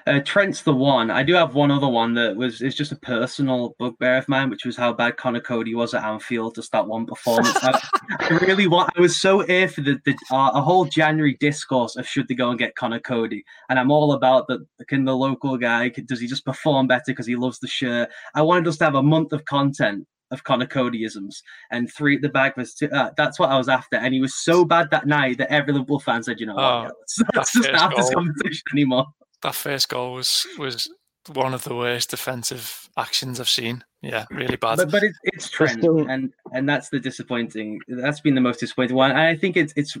Uh, 0.06 0.20
Trent's 0.20 0.62
the 0.62 0.74
one. 0.74 1.10
I 1.10 1.22
do 1.22 1.34
have 1.34 1.54
one 1.54 1.70
other 1.70 1.88
one 1.88 2.14
that 2.14 2.36
was 2.36 2.62
is 2.62 2.76
just 2.76 2.92
a 2.92 2.96
personal 2.96 3.74
bugbear 3.78 4.18
of 4.18 4.28
mine, 4.28 4.48
which 4.48 4.64
was 4.64 4.76
how 4.76 4.92
bad 4.92 5.16
Conor 5.16 5.40
Coady 5.40 5.74
was 5.74 5.94
at 5.94 6.04
Anfield 6.04 6.54
just 6.54 6.70
that 6.72 6.86
one 6.86 7.06
performance. 7.06 7.56
I, 7.62 7.80
I, 8.20 8.28
really 8.42 8.68
want. 8.68 8.92
I 8.96 9.00
was 9.00 9.20
so 9.20 9.40
here 9.40 9.68
for 9.68 9.80
the, 9.80 9.98
the 10.04 10.16
uh, 10.30 10.52
a 10.54 10.62
whole 10.62 10.84
January 10.84 11.36
discourse 11.40 11.96
of 11.96 12.06
should 12.06 12.28
they 12.28 12.34
go 12.34 12.50
and 12.50 12.58
get 12.58 12.76
Conor 12.76 13.00
Coady, 13.00 13.44
and 13.68 13.78
I'm 13.78 13.90
all 13.90 14.12
about 14.12 14.46
that. 14.46 14.64
Can 14.88 15.04
the 15.04 15.16
local 15.16 15.56
guy 15.56 15.88
does 15.88 16.20
he 16.20 16.28
just 16.28 16.44
perform 16.44 16.86
better 16.86 17.02
because 17.08 17.26
he 17.26 17.36
loves 17.36 17.58
the 17.58 17.66
shirt? 17.66 18.10
I 18.34 18.42
wanted 18.42 18.68
us 18.68 18.76
to 18.78 18.84
have 18.84 18.94
a 18.94 19.02
month 19.02 19.32
of 19.32 19.44
content 19.44 20.06
of 20.30 20.44
Conor 20.44 20.66
Coadyisms 20.66 21.36
and 21.70 21.92
three 21.92 22.16
at 22.16 22.22
the 22.22 22.28
back 22.28 22.56
was 22.56 22.74
two, 22.74 22.88
uh, 22.90 23.10
that's 23.16 23.38
what 23.38 23.50
I 23.50 23.58
was 23.58 23.68
after. 23.68 23.96
And 23.96 24.14
he 24.14 24.20
was 24.20 24.34
so 24.34 24.64
bad 24.64 24.90
that 24.90 25.06
night 25.06 25.38
that 25.38 25.52
every 25.52 25.72
Liverpool 25.72 26.00
fan 26.00 26.22
said, 26.22 26.40
you 26.40 26.46
know 26.46 26.56
oh, 26.56 26.82
what, 26.82 26.94
let's, 27.00 27.22
let's 27.34 27.52
just 27.52 27.72
not 27.72 27.80
have 27.80 27.96
this 27.96 28.14
conversation 28.14 28.62
anymore. 28.72 29.06
That 29.42 29.54
first 29.54 29.88
goal 29.88 30.14
was 30.14 30.46
was 30.58 30.90
one 31.32 31.54
of 31.54 31.64
the 31.64 31.74
worst 31.74 32.10
defensive 32.10 32.88
actions 32.96 33.40
I've 33.40 33.48
seen. 33.48 33.84
Yeah, 34.02 34.26
really 34.30 34.56
bad. 34.56 34.76
But, 34.76 34.90
but 34.90 35.02
it's, 35.02 35.18
it's 35.24 35.50
Trent, 35.50 35.80
still... 35.80 36.08
and 36.08 36.32
and 36.52 36.68
that's 36.68 36.88
the 36.88 37.00
disappointing. 37.00 37.80
That's 37.88 38.20
been 38.20 38.34
the 38.34 38.40
most 38.40 38.60
disappointing 38.60 38.96
one. 38.96 39.10
And 39.10 39.20
I 39.20 39.36
think 39.36 39.56
it's 39.56 39.72
it's 39.76 39.96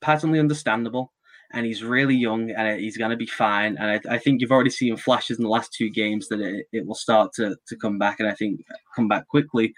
patently 0.00 0.38
understandable 0.38 1.12
and 1.52 1.66
he's 1.66 1.82
really 1.82 2.14
young 2.14 2.50
and 2.50 2.80
he's 2.80 2.96
going 2.96 3.10
to 3.10 3.16
be 3.16 3.26
fine. 3.26 3.76
And 3.78 3.90
I, 3.90 4.14
I, 4.14 4.18
think 4.18 4.40
you've 4.40 4.52
already 4.52 4.70
seen 4.70 4.96
flashes 4.96 5.38
in 5.38 5.44
the 5.44 5.50
last 5.50 5.72
two 5.72 5.90
games 5.90 6.28
that 6.28 6.40
it, 6.40 6.66
it 6.72 6.86
will 6.86 6.94
start 6.94 7.32
to, 7.34 7.56
to 7.68 7.76
come 7.76 7.98
back 7.98 8.20
and 8.20 8.28
I 8.28 8.34
think 8.34 8.60
come 8.96 9.08
back 9.08 9.28
quickly. 9.28 9.74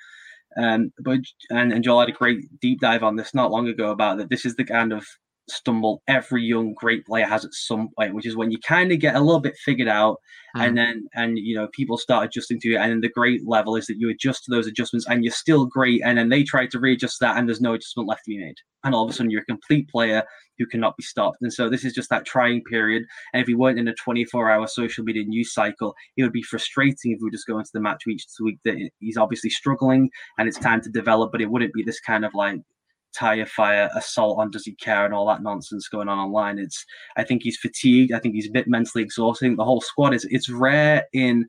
Um, 0.57 0.93
but 1.01 1.21
and, 1.51 1.73
and 1.73 1.83
Joel 1.83 2.01
had 2.01 2.09
a 2.09 2.13
great 2.13 2.39
deep 2.61 2.81
dive 2.81 3.03
on 3.03 3.17
this 3.17 3.35
not 3.35 3.51
long 3.51 3.69
ago 3.69 3.91
about 3.91 4.19
that. 4.19 4.31
This 4.31 4.45
is 4.45 4.55
the 4.55 4.65
kind 4.65 4.93
of 4.93 5.05
stumble. 5.49 6.03
Every 6.09 6.43
young 6.43 6.75
great 6.75 7.05
player 7.07 7.27
has 7.27 7.45
at 7.45 7.53
some 7.53 7.89
point, 7.97 8.15
which 8.15 8.27
is 8.27 8.37
when 8.37 8.51
you 8.51 8.59
kind 8.59 8.93
of 8.93 8.99
get 8.99 9.17
a 9.17 9.21
little 9.21 9.41
bit 9.41 9.57
figured 9.65 9.89
out, 9.89 10.19
mm. 10.57 10.67
and 10.67 10.77
then 10.77 11.07
and 11.15 11.39
you 11.39 11.55
know 11.55 11.69
people 11.73 11.99
start 11.99 12.27
adjusting 12.27 12.61
to 12.61 12.75
it, 12.75 12.77
and 12.77 12.91
then 12.91 13.01
the 13.01 13.09
great 13.09 13.47
level 13.47 13.77
is 13.77 13.87
that 13.87 13.99
you 13.99 14.11
adjust 14.11 14.45
to 14.45 14.51
those 14.51 14.67
adjustments, 14.67 15.07
and 15.09 15.25
you're 15.25 15.33
still 15.33 15.67
great, 15.67 16.03
and 16.05 16.19
then 16.19 16.29
they 16.29 16.43
try 16.43 16.67
to 16.67 16.79
readjust 16.79 17.21
that, 17.21 17.37
and 17.37 17.49
there's 17.49 17.61
no 17.61 17.75
adjustment 17.75 18.09
left 18.09 18.25
to 18.25 18.31
be 18.31 18.39
made, 18.39 18.57
and 18.85 18.95
all 18.95 19.05
of 19.05 19.11
a 19.11 19.13
sudden 19.13 19.31
you're 19.31 19.43
a 19.43 19.47
complete 19.47 19.89
player 19.89 20.23
who 20.59 20.67
cannot 20.67 20.97
be 20.97 21.03
stopped, 21.03 21.39
and 21.41 21.53
so 21.53 21.69
this 21.69 21.85
is 21.85 21.93
just 21.93 22.11
that 22.11 22.25
trying 22.25 22.63
period, 22.65 23.05
and 23.33 23.43
if 23.43 23.47
we 23.47 23.55
weren't 23.55 23.79
in 23.79 23.89
a 23.89 23.95
24-hour 23.95 24.67
social 24.69 25.05
media 25.05 25.25
news 25.25 25.53
cycle, 25.53 25.95
it 26.17 26.23
would 26.23 26.33
be 26.33 26.43
frustrating 26.43 27.13
if 27.13 27.19
we 27.23 27.31
just 27.31 27.47
go 27.47 27.59
into 27.59 27.71
the 27.75 27.81
match 27.81 28.05
each 28.09 28.25
week 28.41 28.59
that 28.65 28.77
he's 29.01 29.17
obviously 29.17 29.51
struggling, 29.51 30.09
and 30.39 30.49
it's 30.49 30.59
time 30.59 30.81
to 30.81 30.91
develop, 30.91 31.33
but 31.33 31.41
it 31.41 31.51
wouldn't 31.51 31.75
be 31.75 31.83
this 31.83 32.01
kind 32.01 32.25
of 32.25 32.33
like 32.35 32.61
tire 33.17 33.47
fire 33.47 33.91
assault 33.95 34.39
on 34.39 34.51
does 34.51 34.65
he 34.65 34.75
care 34.75 35.05
and 35.05 35.15
all 35.15 35.27
that 35.27 35.43
nonsense 35.43 35.89
going 35.89 36.09
on 36.09 36.19
online. 36.19 36.59
It's 36.59 36.85
I 37.17 37.25
think 37.25 37.43
he's 37.43 37.59
fatigued. 37.59 38.13
I 38.13 38.19
think 38.19 38.35
he's 38.35 38.49
a 38.49 38.53
bit 38.53 38.69
mentally 38.69 39.03
exhausting. 39.03 39.57
The 39.57 39.65
whole 39.65 39.81
squad 39.81 40.15
is 40.15 40.27
it's 40.31 40.49
rare 40.49 41.05
in 41.13 41.47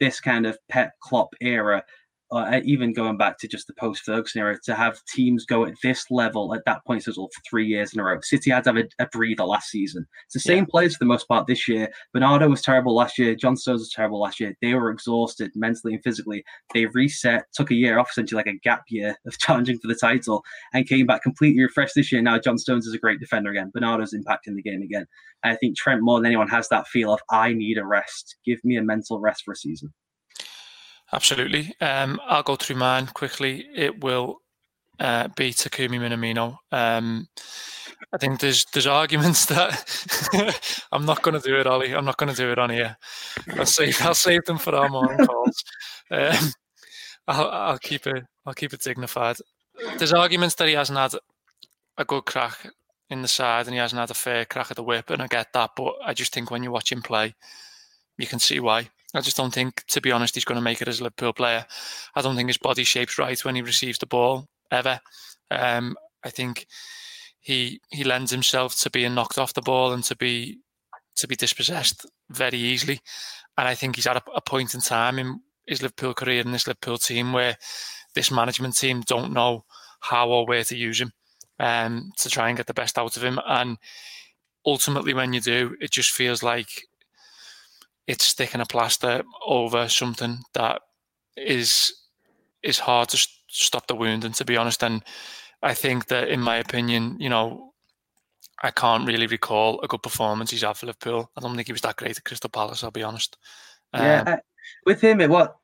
this 0.00 0.20
kind 0.20 0.46
of 0.46 0.56
Pep 0.68 0.92
Klopp 1.00 1.34
era 1.40 1.82
uh, 2.30 2.60
even 2.64 2.92
going 2.92 3.16
back 3.16 3.38
to 3.38 3.48
just 3.48 3.66
the 3.66 3.72
post 3.74 4.02
Ferguson 4.02 4.40
era, 4.40 4.58
to 4.64 4.74
have 4.74 5.00
teams 5.06 5.46
go 5.46 5.64
at 5.64 5.74
this 5.82 6.10
level 6.10 6.54
at 6.54 6.64
that 6.66 6.84
point 6.84 7.02
for 7.02 7.28
three 7.48 7.66
years 7.66 7.94
in 7.94 8.00
a 8.00 8.04
row. 8.04 8.18
City 8.22 8.50
had 8.50 8.64
to 8.64 8.72
have 8.72 8.76
a, 8.76 9.02
a 9.02 9.06
breather 9.06 9.44
last 9.44 9.70
season. 9.70 10.06
It's 10.26 10.34
the 10.34 10.40
same 10.40 10.64
yeah. 10.64 10.70
players 10.70 10.94
for 10.94 11.00
the 11.00 11.08
most 11.08 11.26
part 11.26 11.46
this 11.46 11.68
year. 11.68 11.88
Bernardo 12.12 12.48
was 12.48 12.62
terrible 12.62 12.94
last 12.94 13.18
year. 13.18 13.34
John 13.34 13.56
Stones 13.56 13.80
was 13.80 13.92
terrible 13.92 14.20
last 14.20 14.40
year. 14.40 14.54
They 14.60 14.74
were 14.74 14.90
exhausted 14.90 15.52
mentally 15.54 15.94
and 15.94 16.02
physically. 16.02 16.44
They 16.74 16.86
reset, 16.86 17.44
took 17.54 17.70
a 17.70 17.74
year 17.74 17.98
off, 17.98 18.10
essentially 18.10 18.36
like 18.36 18.54
a 18.54 18.58
gap 18.58 18.82
year 18.88 19.16
of 19.26 19.38
challenging 19.38 19.78
for 19.78 19.88
the 19.88 19.94
title, 19.94 20.44
and 20.74 20.88
came 20.88 21.06
back 21.06 21.22
completely 21.22 21.62
refreshed 21.62 21.94
this 21.94 22.12
year. 22.12 22.20
Now 22.20 22.38
John 22.38 22.58
Stones 22.58 22.86
is 22.86 22.94
a 22.94 22.98
great 22.98 23.20
defender 23.20 23.50
again. 23.50 23.70
Bernardo's 23.72 24.14
impacting 24.14 24.54
the 24.54 24.62
game 24.62 24.82
again. 24.82 25.06
And 25.44 25.52
I 25.52 25.56
think 25.56 25.76
Trent 25.76 26.02
more 26.02 26.18
than 26.18 26.26
anyone 26.26 26.48
has 26.48 26.68
that 26.68 26.88
feel 26.88 27.12
of 27.12 27.20
I 27.30 27.52
need 27.52 27.78
a 27.78 27.86
rest. 27.86 28.36
Give 28.44 28.58
me 28.64 28.76
a 28.76 28.82
mental 28.82 29.20
rest 29.20 29.44
for 29.44 29.52
a 29.52 29.56
season. 29.56 29.92
Absolutely. 31.12 31.74
Um, 31.80 32.20
I'll 32.26 32.42
go 32.42 32.56
through 32.56 32.76
mine 32.76 33.06
quickly. 33.06 33.66
It 33.74 34.02
will 34.02 34.40
uh, 35.00 35.28
be 35.36 35.52
Takumi 35.52 35.98
Minamino. 35.98 36.58
Um, 36.70 37.28
I 38.12 38.18
think 38.18 38.40
there's 38.40 38.64
there's 38.72 38.86
arguments 38.86 39.46
that 39.46 40.82
I'm 40.92 41.06
not 41.06 41.22
going 41.22 41.40
to 41.40 41.46
do 41.46 41.58
it, 41.58 41.66
Ollie. 41.66 41.94
I'm 41.94 42.04
not 42.04 42.16
going 42.16 42.30
to 42.30 42.36
do 42.36 42.52
it 42.52 42.58
on 42.58 42.70
here. 42.70 42.96
I'll 43.56 43.66
save 43.66 44.00
I'll 44.02 44.14
save 44.14 44.44
them 44.44 44.58
for 44.58 44.74
our 44.74 44.88
morning 44.88 45.26
calls. 45.26 45.64
Um, 46.10 46.52
I'll, 47.26 47.48
I'll 47.48 47.78
keep 47.78 48.06
it 48.06 48.24
I'll 48.46 48.54
keep 48.54 48.72
it 48.72 48.80
dignified. 48.80 49.36
There's 49.98 50.12
arguments 50.12 50.56
that 50.56 50.68
he 50.68 50.74
hasn't 50.74 50.98
had 50.98 51.14
a 51.96 52.04
good 52.04 52.24
crack 52.24 52.70
in 53.10 53.22
the 53.22 53.28
side 53.28 53.66
and 53.66 53.74
he 53.74 53.80
hasn't 53.80 54.00
had 54.00 54.10
a 54.10 54.14
fair 54.14 54.44
crack 54.44 54.70
at 54.70 54.76
the 54.76 54.82
whip, 54.82 55.10
and 55.10 55.22
I 55.22 55.26
get 55.26 55.52
that. 55.52 55.70
But 55.76 55.94
I 56.04 56.14
just 56.14 56.32
think 56.32 56.50
when 56.50 56.62
you 56.62 56.70
watch 56.70 56.92
him 56.92 57.02
play, 57.02 57.34
you 58.16 58.26
can 58.26 58.38
see 58.38 58.60
why. 58.60 58.90
I 59.14 59.20
just 59.20 59.36
don't 59.36 59.54
think, 59.54 59.84
to 59.86 60.00
be 60.00 60.12
honest, 60.12 60.34
he's 60.34 60.44
going 60.44 60.56
to 60.56 60.62
make 60.62 60.82
it 60.82 60.88
as 60.88 61.00
a 61.00 61.04
Liverpool 61.04 61.32
player. 61.32 61.64
I 62.14 62.20
don't 62.20 62.36
think 62.36 62.48
his 62.48 62.58
body 62.58 62.84
shape's 62.84 63.18
right 63.18 63.42
when 63.44 63.54
he 63.54 63.62
receives 63.62 63.98
the 63.98 64.06
ball 64.06 64.48
ever. 64.70 65.00
Um, 65.50 65.96
I 66.24 66.30
think 66.30 66.66
he 67.40 67.80
he 67.90 68.04
lends 68.04 68.30
himself 68.30 68.78
to 68.80 68.90
being 68.90 69.14
knocked 69.14 69.38
off 69.38 69.54
the 69.54 69.62
ball 69.62 69.92
and 69.92 70.04
to 70.04 70.16
be 70.16 70.58
to 71.16 71.26
be 71.26 71.36
dispossessed 71.36 72.06
very 72.30 72.58
easily. 72.58 73.00
And 73.56 73.66
I 73.66 73.74
think 73.74 73.96
he's 73.96 74.06
at 74.06 74.16
a, 74.16 74.22
a 74.34 74.40
point 74.40 74.74
in 74.74 74.80
time 74.80 75.18
in 75.18 75.40
his 75.66 75.82
Liverpool 75.82 76.14
career 76.14 76.42
and 76.42 76.52
this 76.52 76.66
Liverpool 76.66 76.98
team 76.98 77.32
where 77.32 77.56
this 78.14 78.30
management 78.30 78.76
team 78.76 79.02
don't 79.06 79.32
know 79.32 79.64
how 80.00 80.28
or 80.28 80.46
where 80.46 80.64
to 80.64 80.76
use 80.76 81.00
him 81.00 81.12
um, 81.58 82.12
to 82.18 82.28
try 82.28 82.48
and 82.48 82.56
get 82.56 82.66
the 82.66 82.74
best 82.74 82.98
out 82.98 83.16
of 83.16 83.24
him. 83.24 83.40
And 83.46 83.78
ultimately, 84.64 85.14
when 85.14 85.32
you 85.32 85.40
do, 85.40 85.76
it 85.80 85.90
just 85.90 86.10
feels 86.10 86.42
like 86.42 86.84
it's 88.08 88.24
sticking 88.24 88.62
a 88.62 88.66
plaster 88.66 89.22
over 89.46 89.86
something 89.88 90.38
that 90.54 90.80
is 91.36 91.94
is 92.62 92.78
hard 92.80 93.08
to 93.10 93.28
stop 93.48 93.86
the 93.86 93.94
wound. 93.94 94.24
And 94.24 94.34
to 94.34 94.44
be 94.44 94.56
honest, 94.56 94.82
and 94.82 95.04
I 95.62 95.74
think 95.74 96.06
that, 96.06 96.28
in 96.28 96.40
my 96.40 96.56
opinion, 96.56 97.16
you 97.20 97.28
know, 97.28 97.72
I 98.62 98.70
can't 98.70 99.06
really 99.06 99.26
recall 99.26 99.80
a 99.82 99.86
good 99.86 100.02
performance 100.02 100.50
he's 100.50 100.62
had 100.62 100.76
for 100.76 100.86
Liverpool. 100.86 101.30
I 101.36 101.40
don't 101.40 101.54
think 101.54 101.68
he 101.68 101.72
was 101.72 101.82
that 101.82 101.96
great 101.96 102.16
at 102.16 102.24
Crystal 102.24 102.50
Palace. 102.50 102.82
I'll 102.82 102.90
be 102.90 103.04
honest. 103.04 103.36
Um, 103.92 104.02
yeah, 104.02 104.36
with 104.86 105.00
him, 105.00 105.20
it 105.20 105.30
what 105.30 105.56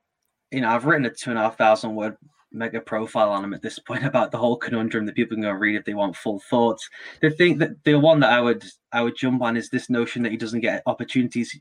you 0.51 0.61
know, 0.61 0.69
I've 0.69 0.85
written 0.85 1.07
a 1.07 1.11
two 1.11 1.31
and 1.31 1.39
a 1.39 1.43
half 1.43 1.57
thousand 1.57 1.95
word 1.95 2.17
mega 2.53 2.81
profile 2.81 3.31
on 3.31 3.43
him 3.43 3.55
at 3.55 3.63
this 3.63 3.79
point 3.89 4.05
about 4.05 4.31
the 4.31 4.39
whole 4.39 4.57
conundrum 4.57 5.07
that 5.07 5.17
people 5.17 5.35
can 5.35 5.43
go 5.43 5.51
read 5.51 5.77
if 5.77 5.87
they 5.87 5.95
want 5.95 6.15
full 6.15 6.41
thoughts. 6.41 6.89
The 7.23 7.31
thing 7.31 7.57
that 7.59 7.83
the 7.85 7.95
one 7.95 8.21
that 8.21 8.33
I 8.33 8.43
would 8.43 8.65
I 8.93 9.01
would 9.01 9.17
jump 9.17 9.41
on 9.41 9.57
is 9.57 9.71
this 9.71 9.89
notion 9.89 10.23
that 10.23 10.31
he 10.33 10.37
doesn't 10.37 10.61
get 10.61 10.83
opportunities. 10.85 11.59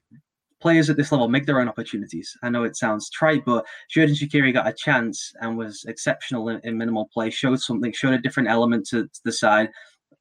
Players 0.63 0.89
at 0.89 0.95
this 0.95 1.11
level 1.11 1.27
make 1.27 1.45
their 1.45 1.59
own 1.59 1.67
opportunities. 1.67 2.35
I 2.41 2.49
know 2.49 2.63
it 2.63 2.77
sounds 2.77 3.09
trite, 3.09 3.43
but 3.45 3.65
Xherdan 3.93 4.15
Shaqiri 4.15 4.53
got 4.53 4.65
a 4.65 4.73
chance 4.73 5.33
and 5.41 5.57
was 5.57 5.83
exceptional 5.89 6.47
in, 6.47 6.61
in 6.63 6.77
minimal 6.77 7.09
play, 7.13 7.29
showed 7.29 7.59
something, 7.59 7.91
showed 7.91 8.13
a 8.13 8.17
different 8.17 8.47
element 8.47 8.87
to, 8.87 9.03
to 9.03 9.19
the 9.25 9.31
side 9.33 9.69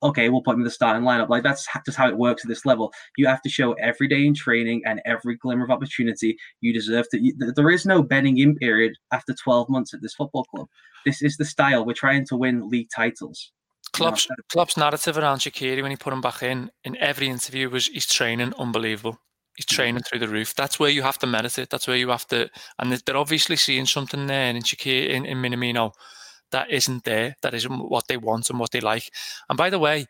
okay, 0.03 0.29
we'll 0.29 0.43
put 0.43 0.55
him 0.55 0.61
in 0.61 0.65
the 0.65 0.71
starting 0.71 1.05
lineup. 1.05 1.29
Like 1.29 1.43
that's 1.43 1.67
just 1.87 1.97
how 1.97 2.09
it 2.09 2.17
works 2.17 2.45
at 2.45 2.49
this 2.49 2.67
level. 2.67 2.93
You 3.17 3.27
have 3.29 3.43
to 3.43 3.49
show 3.49 3.75
every 3.75 4.09
day 4.09 4.27
in 4.27 4.35
training 4.35 4.83
and 4.85 5.01
every 5.05 5.37
glimmer 5.37 5.65
of 5.65 5.71
opportunity 5.71 6.37
you 6.61 6.73
deserve 6.73 7.09
to. 7.11 7.53
There 7.55 7.71
is 7.71 7.87
no 7.87 8.03
bedding 8.03 8.39
in 8.39 8.57
period 8.57 8.95
after 9.13 9.33
12 9.33 9.69
months 9.69 9.95
at 9.95 10.03
this 10.03 10.15
football 10.15 10.45
club. 10.45 10.67
This 11.07 11.23
is 11.23 11.37
the 11.37 11.45
style. 11.45 11.85
We're 11.85 11.95
trying 11.95 12.27
to 12.27 12.37
win 12.37 12.69
league 12.69 12.89
titles. 12.95 13.53
Klopp's. 13.93 14.27
Klopp's 14.51 14.77
narrative 14.77 15.19
around 15.19 15.39
Shaqiri 15.39 15.83
when 15.83 15.91
he 15.91 15.97
put 15.97 16.13
him 16.13 16.21
back 16.21 16.43
in 16.43 16.71
in 16.83 16.97
every 16.97 17.29
interview 17.29 17.69
was 17.69 17.87
he's 17.87 18.07
training 18.07 18.55
unbelievable. 18.59 19.19
He's 19.63 19.77
training 19.77 20.03
through 20.03 20.19
the 20.19 20.29
roof. 20.29 20.55
That's 20.55 20.81
where 20.81 20.91
you 20.91 21.03
have 21.03 21.19
to 21.19 21.27
meditate. 21.27 21.71
That's 21.71 21.87
where 21.87 21.97
you 21.97 22.09
have 22.09 22.27
to, 22.29 22.51
and 22.79 22.93
they're 22.93 23.17
obviously 23.17 23.57
seeing 23.57 23.87
something 23.87 24.27
there 24.27 24.51
in 24.51 24.57
Shaqiri 24.63 25.11
in, 25.11 25.25
in 25.25 25.39
Minamino 25.39 25.93
that 26.51 26.71
isn't 26.71 27.05
there, 27.05 27.37
that 27.43 27.55
isn't 27.55 27.91
what 27.91 28.09
they 28.09 28.17
want 28.17 28.51
and 28.51 28.59
what 28.59 28.73
they 28.73 28.81
like. 28.81 29.11
And 29.49 29.57
by 29.57 29.71
the 29.71 29.79
way, 29.79 30.07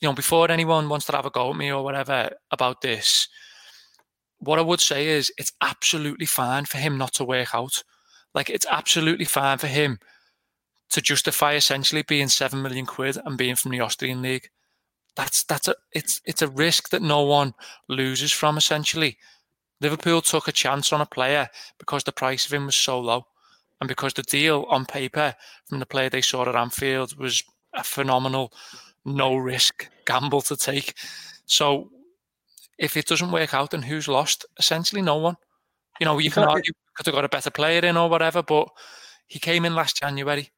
you 0.00 0.08
know, 0.08 0.12
before 0.12 0.50
anyone 0.50 0.88
wants 0.88 1.06
to 1.06 1.16
have 1.16 1.26
a 1.26 1.30
go 1.30 1.50
at 1.50 1.56
me 1.56 1.72
or 1.72 1.82
whatever 1.82 2.30
about 2.50 2.82
this, 2.82 3.28
what 4.38 4.58
I 4.58 4.62
would 4.62 4.80
say 4.80 5.08
is 5.08 5.32
it's 5.38 5.52
absolutely 5.60 6.26
fine 6.26 6.66
for 6.66 6.78
him 6.78 6.98
not 6.98 7.14
to 7.14 7.24
work 7.24 7.54
out. 7.54 7.82
Like 8.34 8.50
it's 8.50 8.66
absolutely 8.70 9.24
fine 9.24 9.58
for 9.58 9.66
him 9.66 9.98
to 10.90 11.00
justify 11.00 11.54
essentially 11.54 12.02
being 12.02 12.28
seven 12.28 12.62
million 12.62 12.86
quid 12.86 13.18
and 13.24 13.38
being 13.38 13.56
from 13.56 13.70
the 13.70 13.80
Austrian 13.80 14.22
league. 14.22 14.50
That's 15.18 15.42
that's 15.42 15.66
a 15.66 15.74
it's 15.92 16.20
it's 16.24 16.42
a 16.42 16.48
risk 16.48 16.90
that 16.90 17.02
no 17.02 17.22
one 17.22 17.52
loses 17.88 18.30
from 18.30 18.56
essentially. 18.56 19.18
Liverpool 19.80 20.22
took 20.22 20.46
a 20.46 20.52
chance 20.52 20.92
on 20.92 21.00
a 21.00 21.06
player 21.06 21.48
because 21.76 22.04
the 22.04 22.12
price 22.12 22.46
of 22.46 22.52
him 22.52 22.66
was 22.66 22.76
so 22.76 23.00
low. 23.00 23.26
And 23.80 23.88
because 23.88 24.12
the 24.14 24.22
deal 24.22 24.64
on 24.70 24.86
paper 24.86 25.34
from 25.66 25.80
the 25.80 25.86
player 25.86 26.08
they 26.08 26.20
saw 26.20 26.48
at 26.48 26.54
Anfield 26.54 27.16
was 27.18 27.42
a 27.74 27.82
phenomenal, 27.82 28.52
no 29.04 29.34
risk 29.36 29.88
gamble 30.06 30.42
to 30.42 30.56
take. 30.56 30.94
So 31.46 31.90
if 32.78 32.96
it 32.96 33.06
doesn't 33.06 33.32
work 33.32 33.54
out, 33.54 33.72
then 33.72 33.82
who's 33.82 34.06
lost? 34.06 34.46
Essentially, 34.56 35.02
no 35.02 35.16
one. 35.16 35.36
You 35.98 36.06
know, 36.06 36.18
you 36.18 36.30
can 36.30 36.44
argue 36.44 36.72
could 36.94 37.06
have 37.06 37.14
got 37.14 37.24
a 37.24 37.28
better 37.28 37.50
player 37.50 37.84
in 37.84 37.96
or 37.96 38.08
whatever, 38.08 38.42
but 38.42 38.68
he 39.26 39.40
came 39.40 39.64
in 39.64 39.74
last 39.74 39.96
January, 39.96 40.50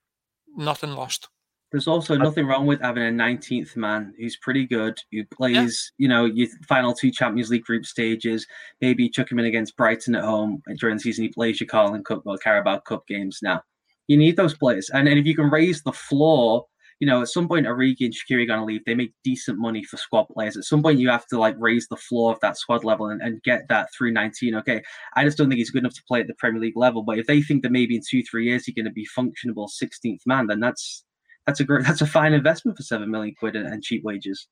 nothing 0.54 0.92
lost. 0.92 1.28
There's 1.70 1.86
also 1.86 2.16
nothing 2.16 2.46
wrong 2.46 2.66
with 2.66 2.80
having 2.80 3.04
a 3.04 3.10
19th 3.10 3.76
man 3.76 4.12
who's 4.18 4.36
pretty 4.36 4.66
good, 4.66 4.98
who 5.12 5.24
plays, 5.26 5.92
yeah. 5.98 6.04
you 6.04 6.08
know, 6.08 6.24
your 6.24 6.48
final 6.66 6.92
two 6.92 7.12
Champions 7.12 7.48
League 7.48 7.62
group 7.62 7.86
stages. 7.86 8.44
Maybe 8.80 9.08
chuck 9.08 9.30
him 9.30 9.38
in 9.38 9.44
against 9.44 9.76
Brighton 9.76 10.16
at 10.16 10.24
home 10.24 10.62
during 10.78 10.96
the 10.96 11.00
season. 11.00 11.24
He 11.24 11.30
plays 11.30 11.60
your 11.60 11.68
Carling 11.68 12.02
Cup 12.02 12.22
or 12.26 12.36
Carabao 12.38 12.80
Cup 12.80 13.06
games 13.06 13.38
now. 13.40 13.62
You 14.08 14.16
need 14.16 14.36
those 14.36 14.56
players. 14.56 14.90
And, 14.92 15.06
and 15.06 15.18
if 15.18 15.26
you 15.26 15.36
can 15.36 15.48
raise 15.48 15.82
the 15.82 15.92
floor, 15.92 16.66
you 16.98 17.06
know, 17.06 17.22
at 17.22 17.28
some 17.28 17.46
point, 17.46 17.66
Origi 17.66 18.00
and 18.00 18.12
Shaqiri 18.12 18.42
are 18.42 18.46
going 18.46 18.58
to 18.58 18.64
leave. 18.64 18.84
They 18.84 18.94
make 18.94 19.14
decent 19.24 19.58
money 19.58 19.84
for 19.84 19.96
squad 19.96 20.24
players. 20.24 20.56
At 20.56 20.64
some 20.64 20.82
point, 20.82 20.98
you 20.98 21.08
have 21.08 21.26
to 21.28 21.38
like 21.38 21.54
raise 21.58 21.86
the 21.86 21.96
floor 21.96 22.32
of 22.32 22.40
that 22.40 22.58
squad 22.58 22.84
level 22.84 23.06
and, 23.06 23.22
and 23.22 23.42
get 23.42 23.68
that 23.68 23.88
through 23.96 24.12
19. 24.12 24.56
Okay, 24.56 24.82
I 25.16 25.24
just 25.24 25.38
don't 25.38 25.48
think 25.48 25.58
he's 25.58 25.70
good 25.70 25.82
enough 25.82 25.94
to 25.94 26.02
play 26.06 26.20
at 26.20 26.26
the 26.26 26.34
Premier 26.34 26.60
League 26.60 26.76
level. 26.76 27.02
But 27.02 27.18
if 27.18 27.26
they 27.26 27.40
think 27.40 27.62
that 27.62 27.72
maybe 27.72 27.96
in 27.96 28.02
two, 28.06 28.22
three 28.22 28.46
years 28.46 28.64
he's 28.64 28.74
going 28.74 28.84
to 28.84 28.90
be 28.90 29.06
functionable 29.16 29.68
16th 29.70 30.20
man, 30.26 30.48
then 30.48 30.60
that's 30.60 31.04
that's 31.46 31.60
a 31.60 31.64
great, 31.64 31.84
that's 31.86 32.00
a 32.00 32.06
fine 32.06 32.32
investment 32.32 32.76
for 32.76 32.82
seven 32.82 33.10
million 33.10 33.34
quid 33.38 33.56
and, 33.56 33.66
and 33.66 33.82
cheap 33.82 34.02
wages. 34.04 34.48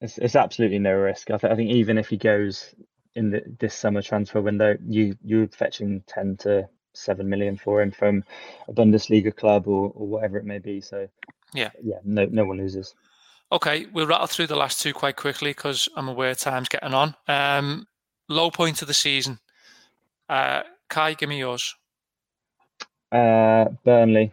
It's, 0.00 0.18
it's 0.18 0.36
absolutely 0.36 0.78
no 0.78 0.92
risk. 0.94 1.30
I, 1.30 1.38
th- 1.38 1.52
I 1.52 1.56
think 1.56 1.70
even 1.70 1.98
if 1.98 2.08
he 2.08 2.16
goes 2.16 2.74
in 3.14 3.30
the, 3.30 3.42
this 3.58 3.74
summer 3.74 4.02
transfer 4.02 4.40
window, 4.40 4.76
you 4.86 5.16
you're 5.24 5.48
fetching 5.48 6.02
ten 6.06 6.36
to 6.38 6.68
seven 6.94 7.28
million 7.28 7.56
for 7.56 7.80
him 7.80 7.90
from 7.90 8.24
a 8.68 8.72
Bundesliga 8.72 9.34
club 9.34 9.66
or, 9.66 9.92
or 9.94 10.06
whatever 10.06 10.36
it 10.38 10.44
may 10.44 10.58
be. 10.58 10.80
So 10.80 11.08
yeah, 11.54 11.70
yeah, 11.82 11.96
no 12.04 12.26
no 12.26 12.44
one 12.44 12.58
loses. 12.58 12.94
Okay, 13.52 13.86
we'll 13.92 14.06
rattle 14.06 14.26
through 14.26 14.48
the 14.48 14.56
last 14.56 14.82
two 14.82 14.92
quite 14.92 15.16
quickly 15.16 15.50
because 15.50 15.88
I'm 15.96 16.08
aware 16.08 16.34
time's 16.34 16.68
getting 16.68 16.94
on. 16.94 17.14
Um, 17.28 17.86
low 18.28 18.50
point 18.50 18.82
of 18.82 18.88
the 18.88 18.94
season. 18.94 19.38
Uh, 20.28 20.62
Kai, 20.88 21.14
give 21.14 21.28
me 21.28 21.38
yours. 21.38 21.74
Uh, 23.12 23.66
Burnley. 23.84 24.32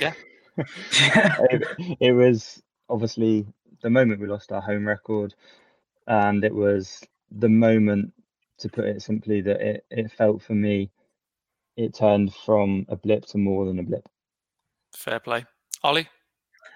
Yeah. 0.00 0.12
it, 0.56 1.96
it, 2.00 2.12
was 2.12 2.62
obviously 2.88 3.46
the 3.82 3.90
moment 3.90 4.20
we 4.20 4.26
lost 4.26 4.52
our 4.52 4.60
home 4.60 4.86
record, 4.86 5.34
and 6.06 6.44
it 6.44 6.54
was 6.54 7.02
the 7.30 7.48
moment, 7.48 8.12
to 8.58 8.68
put 8.68 8.84
it 8.84 9.02
simply, 9.02 9.40
that 9.40 9.60
it, 9.60 9.84
it 9.90 10.12
felt 10.12 10.42
for 10.42 10.54
me 10.54 10.90
it 11.76 11.94
turned 11.94 12.32
from 12.34 12.86
a 12.88 12.96
blip 12.96 13.26
to 13.26 13.38
more 13.38 13.66
than 13.66 13.78
a 13.78 13.82
blip. 13.82 14.08
Fair 14.96 15.18
play. 15.18 15.44
Ollie? 15.82 16.08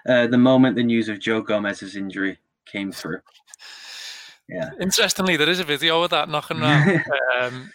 Uh, 0.07 0.27
the 0.27 0.37
moment 0.37 0.75
the 0.75 0.83
news 0.83 1.09
of 1.09 1.19
Joe 1.19 1.41
Gomez's 1.41 1.95
injury 1.95 2.37
came 2.65 2.91
through. 2.91 3.21
Yeah. 4.47 4.71
Interestingly, 4.81 5.37
there 5.37 5.49
is 5.49 5.59
a 5.59 5.63
video 5.63 6.01
of 6.01 6.09
that 6.09 6.29
knocking 6.29 6.61
around 6.61 7.03
um, 7.41 7.71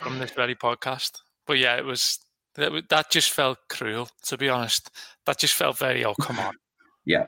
from 0.00 0.18
this 0.18 0.30
very 0.30 0.54
podcast. 0.54 1.20
But 1.46 1.58
yeah, 1.58 1.76
it 1.76 1.84
was 1.84 2.18
that, 2.54 2.88
that 2.88 3.10
just 3.10 3.30
felt 3.30 3.58
cruel, 3.68 4.08
to 4.24 4.36
be 4.36 4.48
honest. 4.48 4.90
That 5.26 5.38
just 5.38 5.54
felt 5.54 5.78
very, 5.78 6.04
oh, 6.04 6.14
come 6.14 6.38
on. 6.38 6.54
yeah. 7.04 7.26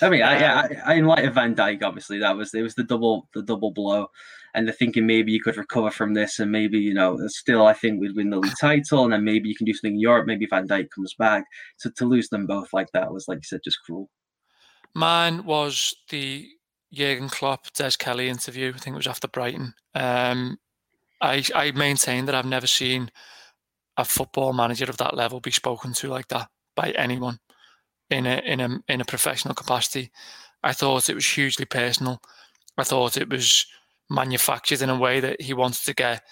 I 0.00 0.08
mean, 0.08 0.22
I, 0.22 0.44
I, 0.44 0.68
I, 0.84 0.94
in 0.94 1.06
light 1.06 1.24
of 1.24 1.34
Van 1.34 1.54
Dijk, 1.54 1.82
obviously 1.82 2.18
that 2.18 2.36
was 2.36 2.52
it 2.54 2.62
was 2.62 2.74
the 2.74 2.84
double 2.84 3.28
the 3.34 3.42
double 3.42 3.72
blow, 3.72 4.08
and 4.54 4.66
the 4.66 4.72
thinking 4.72 5.06
maybe 5.06 5.32
you 5.32 5.40
could 5.40 5.56
recover 5.56 5.90
from 5.90 6.14
this, 6.14 6.38
and 6.38 6.50
maybe 6.50 6.78
you 6.78 6.94
know 6.94 7.16
still 7.28 7.66
I 7.66 7.72
think 7.72 8.00
we'd 8.00 8.16
win 8.16 8.30
the 8.30 8.38
league 8.38 8.52
title, 8.60 9.04
and 9.04 9.12
then 9.12 9.24
maybe 9.24 9.48
you 9.48 9.54
can 9.54 9.64
do 9.64 9.72
something 9.72 9.94
in 9.94 10.00
Europe. 10.00 10.26
Maybe 10.26 10.46
Van 10.46 10.66
Dijk 10.66 10.90
comes 10.90 11.14
back. 11.14 11.44
So 11.76 11.90
to 11.96 12.04
lose 12.04 12.28
them 12.28 12.46
both 12.46 12.72
like 12.72 12.88
that 12.92 13.12
was 13.12 13.28
like 13.28 13.38
you 13.38 13.44
said, 13.44 13.60
just 13.64 13.78
cruel. 13.84 14.08
Mine 14.94 15.44
was 15.44 15.94
the 16.10 16.48
Jurgen 16.92 17.28
Klopp 17.28 17.72
Des 17.72 17.92
Kelly 17.98 18.28
interview. 18.28 18.72
I 18.74 18.78
think 18.78 18.94
it 18.94 18.98
was 18.98 19.06
after 19.06 19.28
Brighton. 19.28 19.74
Um, 19.94 20.58
I 21.20 21.44
I 21.54 21.70
maintain 21.72 22.26
that 22.26 22.34
I've 22.34 22.44
never 22.44 22.66
seen 22.66 23.10
a 23.96 24.04
football 24.04 24.52
manager 24.52 24.84
of 24.84 24.96
that 24.96 25.16
level 25.16 25.40
be 25.40 25.50
spoken 25.50 25.92
to 25.92 26.08
like 26.08 26.28
that 26.28 26.48
by 26.74 26.90
anyone 26.92 27.38
in 28.10 28.26
a 28.26 28.38
in 28.44 28.60
a 28.60 28.78
in 28.88 29.00
a 29.00 29.04
professional 29.04 29.54
capacity. 29.54 30.10
I 30.62 30.72
thought 30.72 31.08
it 31.08 31.14
was 31.14 31.26
hugely 31.26 31.64
personal. 31.64 32.22
I 32.78 32.84
thought 32.84 33.16
it 33.16 33.28
was 33.28 33.66
manufactured 34.08 34.82
in 34.82 34.90
a 34.90 34.98
way 34.98 35.20
that 35.20 35.40
he 35.40 35.54
wanted 35.54 35.84
to 35.84 35.94
get 35.94 36.22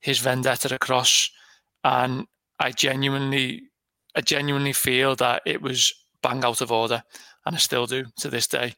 his 0.00 0.18
vendetta 0.18 0.74
across, 0.74 1.30
and 1.84 2.26
I 2.58 2.72
genuinely, 2.72 3.70
I 4.14 4.20
genuinely 4.20 4.72
feel 4.72 5.16
that 5.16 5.42
it 5.46 5.62
was 5.62 5.92
bang 6.22 6.44
out 6.44 6.60
of 6.60 6.72
order, 6.72 7.02
and 7.44 7.54
I 7.54 7.58
still 7.58 7.86
do 7.86 8.06
to 8.18 8.28
this 8.28 8.46
day. 8.46 8.74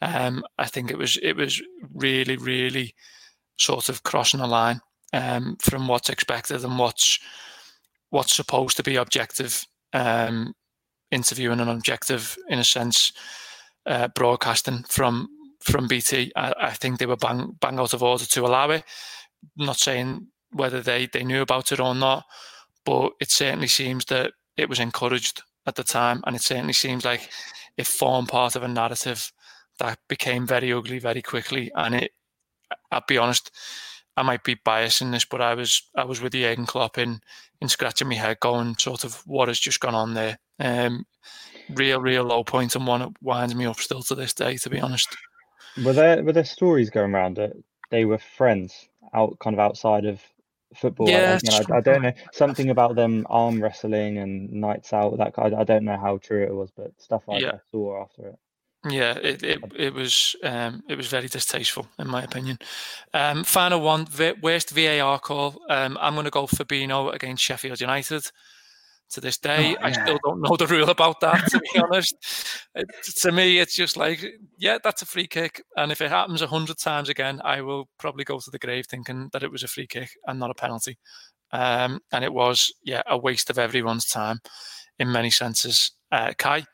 Um, 0.00 0.44
I 0.58 0.66
think 0.66 0.90
it 0.90 0.98
was 0.98 1.16
it 1.22 1.34
was 1.34 1.62
really, 1.94 2.36
really 2.36 2.94
sort 3.58 3.88
of 3.88 4.02
crossing 4.02 4.40
a 4.40 4.46
line 4.46 4.80
um, 5.12 5.56
from 5.60 5.88
what's 5.88 6.10
expected 6.10 6.64
and 6.64 6.78
what's 6.78 7.18
what's 8.12 8.34
supposed 8.34 8.76
to 8.76 8.82
be 8.82 8.96
objective 8.96 9.66
um, 9.94 10.54
interviewing 11.10 11.60
and 11.60 11.70
objective 11.70 12.36
in 12.48 12.58
a 12.58 12.64
sense 12.64 13.12
uh, 13.86 14.08
broadcasting 14.14 14.84
from 14.88 15.28
from 15.60 15.88
BT. 15.88 16.30
I, 16.36 16.52
I, 16.60 16.70
think 16.70 16.98
they 16.98 17.06
were 17.06 17.16
bang 17.16 17.56
bang 17.58 17.78
out 17.78 17.94
of 17.94 18.02
order 18.02 18.26
to 18.26 18.46
allow 18.46 18.70
it. 18.70 18.84
Not 19.56 19.78
saying 19.78 20.28
whether 20.52 20.82
they 20.82 21.06
they 21.06 21.24
knew 21.24 21.40
about 21.40 21.72
it 21.72 21.80
or 21.80 21.94
not, 21.94 22.24
but 22.84 23.12
it 23.18 23.30
certainly 23.30 23.66
seems 23.66 24.04
that 24.06 24.32
it 24.58 24.68
was 24.68 24.78
encouraged 24.78 25.42
at 25.66 25.76
the 25.76 25.84
time, 25.84 26.22
and 26.26 26.36
it 26.36 26.42
certainly 26.42 26.74
seems 26.74 27.06
like 27.06 27.30
it 27.78 27.86
formed 27.86 28.28
part 28.28 28.56
of 28.56 28.62
a 28.62 28.68
narrative 28.68 29.32
that 29.78 29.98
became 30.06 30.46
very 30.46 30.70
ugly 30.70 30.98
very 30.98 31.22
quickly. 31.22 31.72
And 31.74 31.94
it, 31.94 32.12
I'll 32.90 33.04
be 33.08 33.16
honest, 33.16 33.50
I 34.16 34.22
might 34.22 34.44
be 34.44 34.54
biased 34.54 35.00
in 35.00 35.10
this, 35.10 35.24
but 35.24 35.40
I 35.40 35.54
was 35.54 35.82
I 35.96 36.04
was 36.04 36.20
with 36.20 36.32
the 36.32 36.42
Jurgen 36.42 36.66
Klopp 36.66 36.98
in 36.98 37.20
in 37.60 37.68
scratching 37.68 38.08
my 38.08 38.14
head, 38.14 38.40
going 38.40 38.76
sort 38.78 39.04
of 39.04 39.22
what 39.26 39.48
has 39.48 39.58
just 39.58 39.80
gone 39.80 39.94
on 39.94 40.14
there. 40.14 40.38
Um, 40.58 41.06
real, 41.70 42.00
real 42.00 42.24
low 42.24 42.44
point, 42.44 42.74
and 42.76 42.86
one 42.86 43.00
that 43.00 43.12
winds 43.22 43.54
me 43.54 43.64
up 43.66 43.78
still 43.78 44.02
to 44.02 44.14
this 44.14 44.34
day. 44.34 44.56
To 44.58 44.70
be 44.70 44.80
honest, 44.80 45.16
were 45.84 45.92
there 45.92 46.22
were 46.22 46.32
there 46.32 46.44
stories 46.44 46.90
going 46.90 47.14
around 47.14 47.36
that 47.36 47.52
they 47.90 48.04
were 48.04 48.18
friends 48.18 48.88
out 49.14 49.38
kind 49.38 49.54
of 49.54 49.60
outside 49.60 50.04
of 50.04 50.20
football? 50.74 51.08
Yeah, 51.08 51.38
I, 51.50 51.56
I, 51.56 51.76
I, 51.78 51.80
don't 51.80 52.02
know 52.02 52.12
something 52.32 52.70
about 52.70 52.96
them 52.96 53.26
arm 53.30 53.62
wrestling 53.62 54.18
and 54.18 54.52
nights 54.52 54.92
out. 54.92 55.16
That 55.16 55.32
I, 55.38 55.60
I 55.60 55.64
don't 55.64 55.84
know 55.84 55.98
how 55.98 56.18
true 56.18 56.42
it 56.42 56.54
was, 56.54 56.70
but 56.70 56.92
stuff 56.98 57.22
like 57.26 57.42
yeah. 57.42 57.52
I 57.54 57.58
saw 57.70 58.02
after 58.02 58.28
it. 58.28 58.38
Yeah, 58.88 59.16
it, 59.18 59.42
it, 59.42 59.60
it 59.76 59.94
was 59.94 60.34
um, 60.42 60.82
it 60.88 60.96
was 60.96 61.06
very 61.06 61.28
distasteful 61.28 61.86
in 61.98 62.08
my 62.08 62.22
opinion. 62.22 62.58
Um, 63.14 63.44
final 63.44 63.80
one, 63.80 64.06
worst 64.42 64.70
VAR 64.70 65.18
call. 65.20 65.60
Um, 65.70 65.96
I'm 66.00 66.14
going 66.14 66.24
to 66.24 66.30
go 66.30 66.46
Fabinho 66.46 67.12
against 67.14 67.44
Sheffield 67.44 67.80
United. 67.80 68.24
To 69.10 69.20
this 69.20 69.36
day, 69.36 69.76
oh, 69.76 69.78
yeah. 69.78 69.86
I 69.86 69.92
still 69.92 70.18
don't 70.24 70.40
know 70.40 70.56
the 70.56 70.66
rule 70.66 70.88
about 70.88 71.20
that. 71.20 71.46
To 71.50 71.60
be 71.60 71.78
honest, 71.78 72.16
it, 72.74 72.86
to 73.16 73.30
me, 73.30 73.58
it's 73.58 73.76
just 73.76 73.98
like, 73.98 74.24
yeah, 74.56 74.78
that's 74.82 75.02
a 75.02 75.06
free 75.06 75.26
kick, 75.26 75.62
and 75.76 75.92
if 75.92 76.00
it 76.00 76.08
happens 76.08 76.40
a 76.40 76.46
hundred 76.46 76.78
times 76.78 77.10
again, 77.10 77.38
I 77.44 77.60
will 77.60 77.90
probably 77.98 78.24
go 78.24 78.38
to 78.38 78.50
the 78.50 78.58
grave 78.58 78.86
thinking 78.86 79.28
that 79.34 79.42
it 79.42 79.52
was 79.52 79.62
a 79.62 79.68
free 79.68 79.86
kick 79.86 80.08
and 80.26 80.40
not 80.40 80.50
a 80.50 80.54
penalty. 80.54 80.96
Um, 81.50 82.00
and 82.10 82.24
it 82.24 82.32
was, 82.32 82.72
yeah, 82.84 83.02
a 83.06 83.18
waste 83.18 83.50
of 83.50 83.58
everyone's 83.58 84.06
time 84.06 84.40
in 84.98 85.12
many 85.12 85.28
senses. 85.28 85.90
Uh, 86.10 86.32
Kai, 86.38 86.64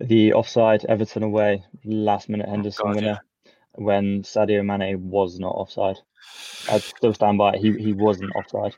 the 0.00 0.32
offside 0.32 0.84
Everton 0.86 1.22
away, 1.22 1.64
last 1.84 2.28
minute 2.28 2.46
oh, 2.48 2.52
Henderson 2.52 2.84
oh 2.86 2.88
God, 2.88 2.96
winner, 2.96 3.20
yeah. 3.44 3.50
when 3.74 4.22
Sadio 4.22 4.64
Mane 4.64 5.08
was 5.08 5.38
not 5.38 5.54
offside. 5.54 5.96
I 6.70 6.78
still 6.78 7.14
stand 7.14 7.38
by 7.38 7.54
it. 7.54 7.60
He 7.60 7.72
he 7.72 7.92
wasn't 7.92 8.34
offside. 8.34 8.74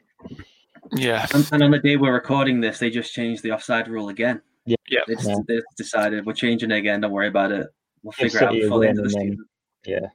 Yeah. 0.93 1.27
And, 1.35 1.49
and, 1.53 1.63
on 1.63 1.71
the 1.71 1.79
day 1.79 1.97
we're 1.97 2.13
recording 2.13 2.61
this, 2.61 2.79
they 2.79 2.91
just 2.91 3.13
changed 3.13 3.43
the 3.43 3.53
offside 3.53 3.89
rule 3.89 4.09
again. 4.09 4.41
Yeah. 4.65 4.77
yeah. 4.89 5.01
They, 5.07 5.15
just, 5.15 5.29
yeah. 5.29 5.37
they 5.49 5.61
decided 5.77 6.27
we're 6.27 6.33
changing 6.33 6.71
it 6.71 6.77
again. 6.77 7.01
Don't 7.01 7.13
worry 7.13 7.29
about 7.29 7.53
it. 7.53 7.67
We'll 8.03 8.13
figure 8.13 8.39
it 8.39 8.45
out 8.45 8.53
before 8.53 8.81
the 8.81 8.89
end 8.89 8.99
of 8.99 9.05
the 9.05 9.11
season. 9.11 9.45
Yeah. 9.85 10.07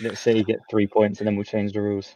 Let's 0.00 0.20
say 0.20 0.36
you 0.36 0.44
get 0.44 0.60
three 0.70 0.86
points 0.86 1.20
and 1.20 1.26
then 1.26 1.36
we'll 1.36 1.44
change 1.44 1.72
the 1.72 1.80
rules. 1.80 2.14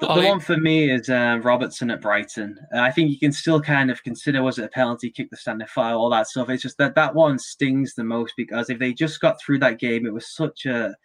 The, 0.00 0.12
the 0.12 0.26
one 0.26 0.40
for 0.40 0.56
me 0.56 0.90
is 0.90 1.08
uh, 1.08 1.38
Robertson 1.42 1.90
at 1.90 2.00
Brighton. 2.00 2.58
Uh, 2.74 2.80
I 2.80 2.90
think 2.90 3.10
you 3.10 3.18
can 3.18 3.32
still 3.32 3.60
kind 3.60 3.90
of 3.92 4.02
consider 4.02 4.42
was 4.42 4.58
it 4.58 4.64
a 4.64 4.68
penalty, 4.68 5.08
kick 5.08 5.30
the 5.30 5.36
standing 5.36 5.68
file, 5.68 5.98
all 5.98 6.10
that 6.10 6.26
stuff. 6.26 6.50
It's 6.50 6.62
just 6.62 6.78
that 6.78 6.96
that 6.96 7.14
one 7.14 7.38
stings 7.38 7.94
the 7.94 8.02
most 8.02 8.34
because 8.36 8.70
if 8.70 8.80
they 8.80 8.92
just 8.92 9.20
got 9.20 9.40
through 9.40 9.60
that 9.60 9.78
game, 9.78 10.04
it 10.04 10.12
was 10.12 10.34
such 10.34 10.66
a, 10.66 10.96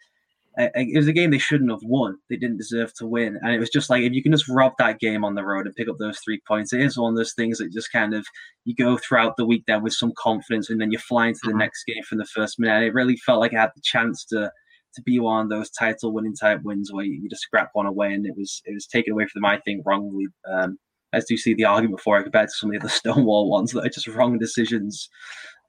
a, 0.58 0.64
a, 0.74 0.82
it 0.82 0.96
was 0.96 1.06
a 1.06 1.12
game 1.12 1.30
they 1.30 1.38
shouldn't 1.38 1.70
have 1.70 1.84
won. 1.84 2.18
They 2.28 2.36
didn't 2.36 2.56
deserve 2.56 2.92
to 2.94 3.06
win, 3.06 3.38
and 3.40 3.54
it 3.54 3.60
was 3.60 3.70
just 3.70 3.90
like 3.90 4.02
if 4.02 4.12
you 4.12 4.24
can 4.24 4.32
just 4.32 4.48
rob 4.48 4.72
that 4.78 4.98
game 4.98 5.24
on 5.24 5.36
the 5.36 5.44
road 5.44 5.66
and 5.66 5.76
pick 5.76 5.88
up 5.88 5.98
those 5.98 6.18
three 6.18 6.40
points, 6.48 6.72
it 6.72 6.80
is 6.80 6.98
one 6.98 7.12
of 7.12 7.16
those 7.16 7.34
things 7.34 7.58
that 7.58 7.72
just 7.72 7.92
kind 7.92 8.12
of 8.12 8.26
you 8.64 8.74
go 8.74 8.98
throughout 8.98 9.36
the 9.36 9.46
week 9.46 9.62
there 9.68 9.78
with 9.78 9.92
some 9.92 10.12
confidence, 10.18 10.68
and 10.68 10.80
then 10.80 10.90
you 10.90 10.98
fly 10.98 11.28
into 11.28 11.40
the 11.44 11.50
mm-hmm. 11.50 11.58
next 11.58 11.84
game 11.84 12.02
from 12.02 12.18
the 12.18 12.26
first 12.26 12.58
minute. 12.58 12.74
And 12.74 12.84
it 12.84 12.94
really 12.94 13.16
felt 13.18 13.38
like 13.38 13.54
I 13.54 13.60
had 13.60 13.72
the 13.76 13.82
chance 13.82 14.24
to 14.26 14.50
to 14.94 15.02
be 15.02 15.18
one 15.18 15.44
of 15.44 15.50
those 15.50 15.70
title 15.70 16.12
winning 16.12 16.34
type 16.34 16.60
wins 16.62 16.92
where 16.92 17.04
you 17.04 17.28
just 17.28 17.42
scrap 17.42 17.70
one 17.72 17.86
away 17.86 18.12
and 18.12 18.26
it 18.26 18.36
was 18.36 18.62
it 18.64 18.74
was 18.74 18.86
taken 18.86 19.12
away 19.12 19.24
from 19.26 19.42
them, 19.42 19.50
I 19.50 19.58
think, 19.58 19.82
wrongly. 19.86 20.26
Um, 20.50 20.78
as 21.12 21.24
do 21.24 21.36
see 21.36 21.54
the 21.54 21.64
argument 21.64 22.00
for 22.00 22.18
it 22.18 22.22
compared 22.22 22.48
to 22.48 22.54
some 22.54 22.70
of 22.70 22.74
the 22.74 22.80
other 22.80 22.88
Stonewall 22.94 23.50
ones 23.50 23.72
that 23.72 23.84
are 23.84 23.88
just 23.88 24.06
wrong 24.06 24.38
decisions. 24.38 25.08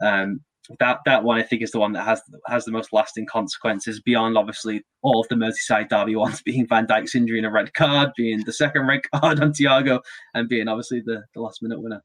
Um, 0.04 0.42
that 0.80 1.00
that 1.06 1.24
one 1.24 1.40
I 1.40 1.44
think 1.44 1.64
is 1.64 1.72
the 1.72 1.80
one 1.80 1.94
that 1.94 2.06
has 2.06 2.22
has 2.48 2.66
the 2.66 2.72
most 2.72 2.94
lasting 2.94 3.26
consequences 3.26 4.00
beyond 4.00 4.38
obviously 4.38 4.84
all 5.02 5.20
of 5.20 5.28
the 5.28 5.36
Merseyside 5.36 5.90
derby 5.90 6.16
ones 6.16 6.42
being 6.46 6.68
Van 6.68 6.86
Dijk's 6.86 7.16
injury 7.16 7.40
and 7.40 7.48
a 7.48 7.52
red 7.52 7.74
card, 7.74 8.12
being 8.16 8.42
the 8.46 8.54
second 8.54 8.88
red 8.88 9.02
card 9.16 9.40
on 9.40 9.54
Thiago, 9.54 10.02
and 10.34 10.48
being 10.48 10.68
obviously 10.68 11.02
the, 11.02 11.24
the 11.34 11.42
last 11.42 11.62
minute 11.62 11.82
winner. 11.82 12.02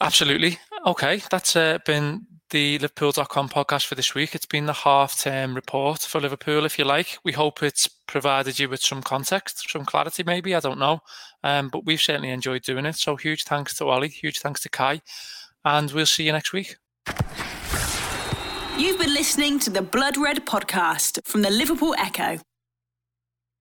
Absolutely. 0.00 0.58
Okay, 0.86 1.22
that's 1.30 1.56
uh, 1.56 1.78
been 1.86 2.26
the 2.50 2.78
Liverpool.com 2.78 3.48
podcast 3.48 3.86
for 3.86 3.94
this 3.94 4.14
week. 4.14 4.34
It's 4.34 4.46
been 4.46 4.66
the 4.66 4.72
half 4.72 5.18
term 5.20 5.54
report 5.54 6.00
for 6.00 6.20
Liverpool, 6.20 6.64
if 6.64 6.78
you 6.78 6.84
like. 6.84 7.18
We 7.24 7.32
hope 7.32 7.62
it's 7.62 7.88
provided 8.06 8.58
you 8.58 8.68
with 8.68 8.82
some 8.82 9.02
context, 9.02 9.68
some 9.70 9.84
clarity, 9.84 10.22
maybe. 10.22 10.54
I 10.54 10.60
don't 10.60 10.78
know. 10.78 11.00
Um, 11.42 11.68
but 11.68 11.84
we've 11.84 12.00
certainly 12.00 12.30
enjoyed 12.30 12.62
doing 12.62 12.86
it. 12.86 12.96
So 12.96 13.16
huge 13.16 13.44
thanks 13.44 13.76
to 13.78 13.88
Ollie, 13.88 14.08
huge 14.08 14.40
thanks 14.40 14.60
to 14.62 14.68
Kai, 14.68 15.00
and 15.64 15.90
we'll 15.92 16.06
see 16.06 16.24
you 16.24 16.32
next 16.32 16.52
week. 16.52 16.76
You've 18.78 18.98
been 18.98 19.14
listening 19.14 19.58
to 19.60 19.70
the 19.70 19.82
Blood 19.82 20.16
Red 20.16 20.44
podcast 20.44 21.18
from 21.24 21.42
the 21.42 21.50
Liverpool 21.50 21.94
Echo. 21.98 22.38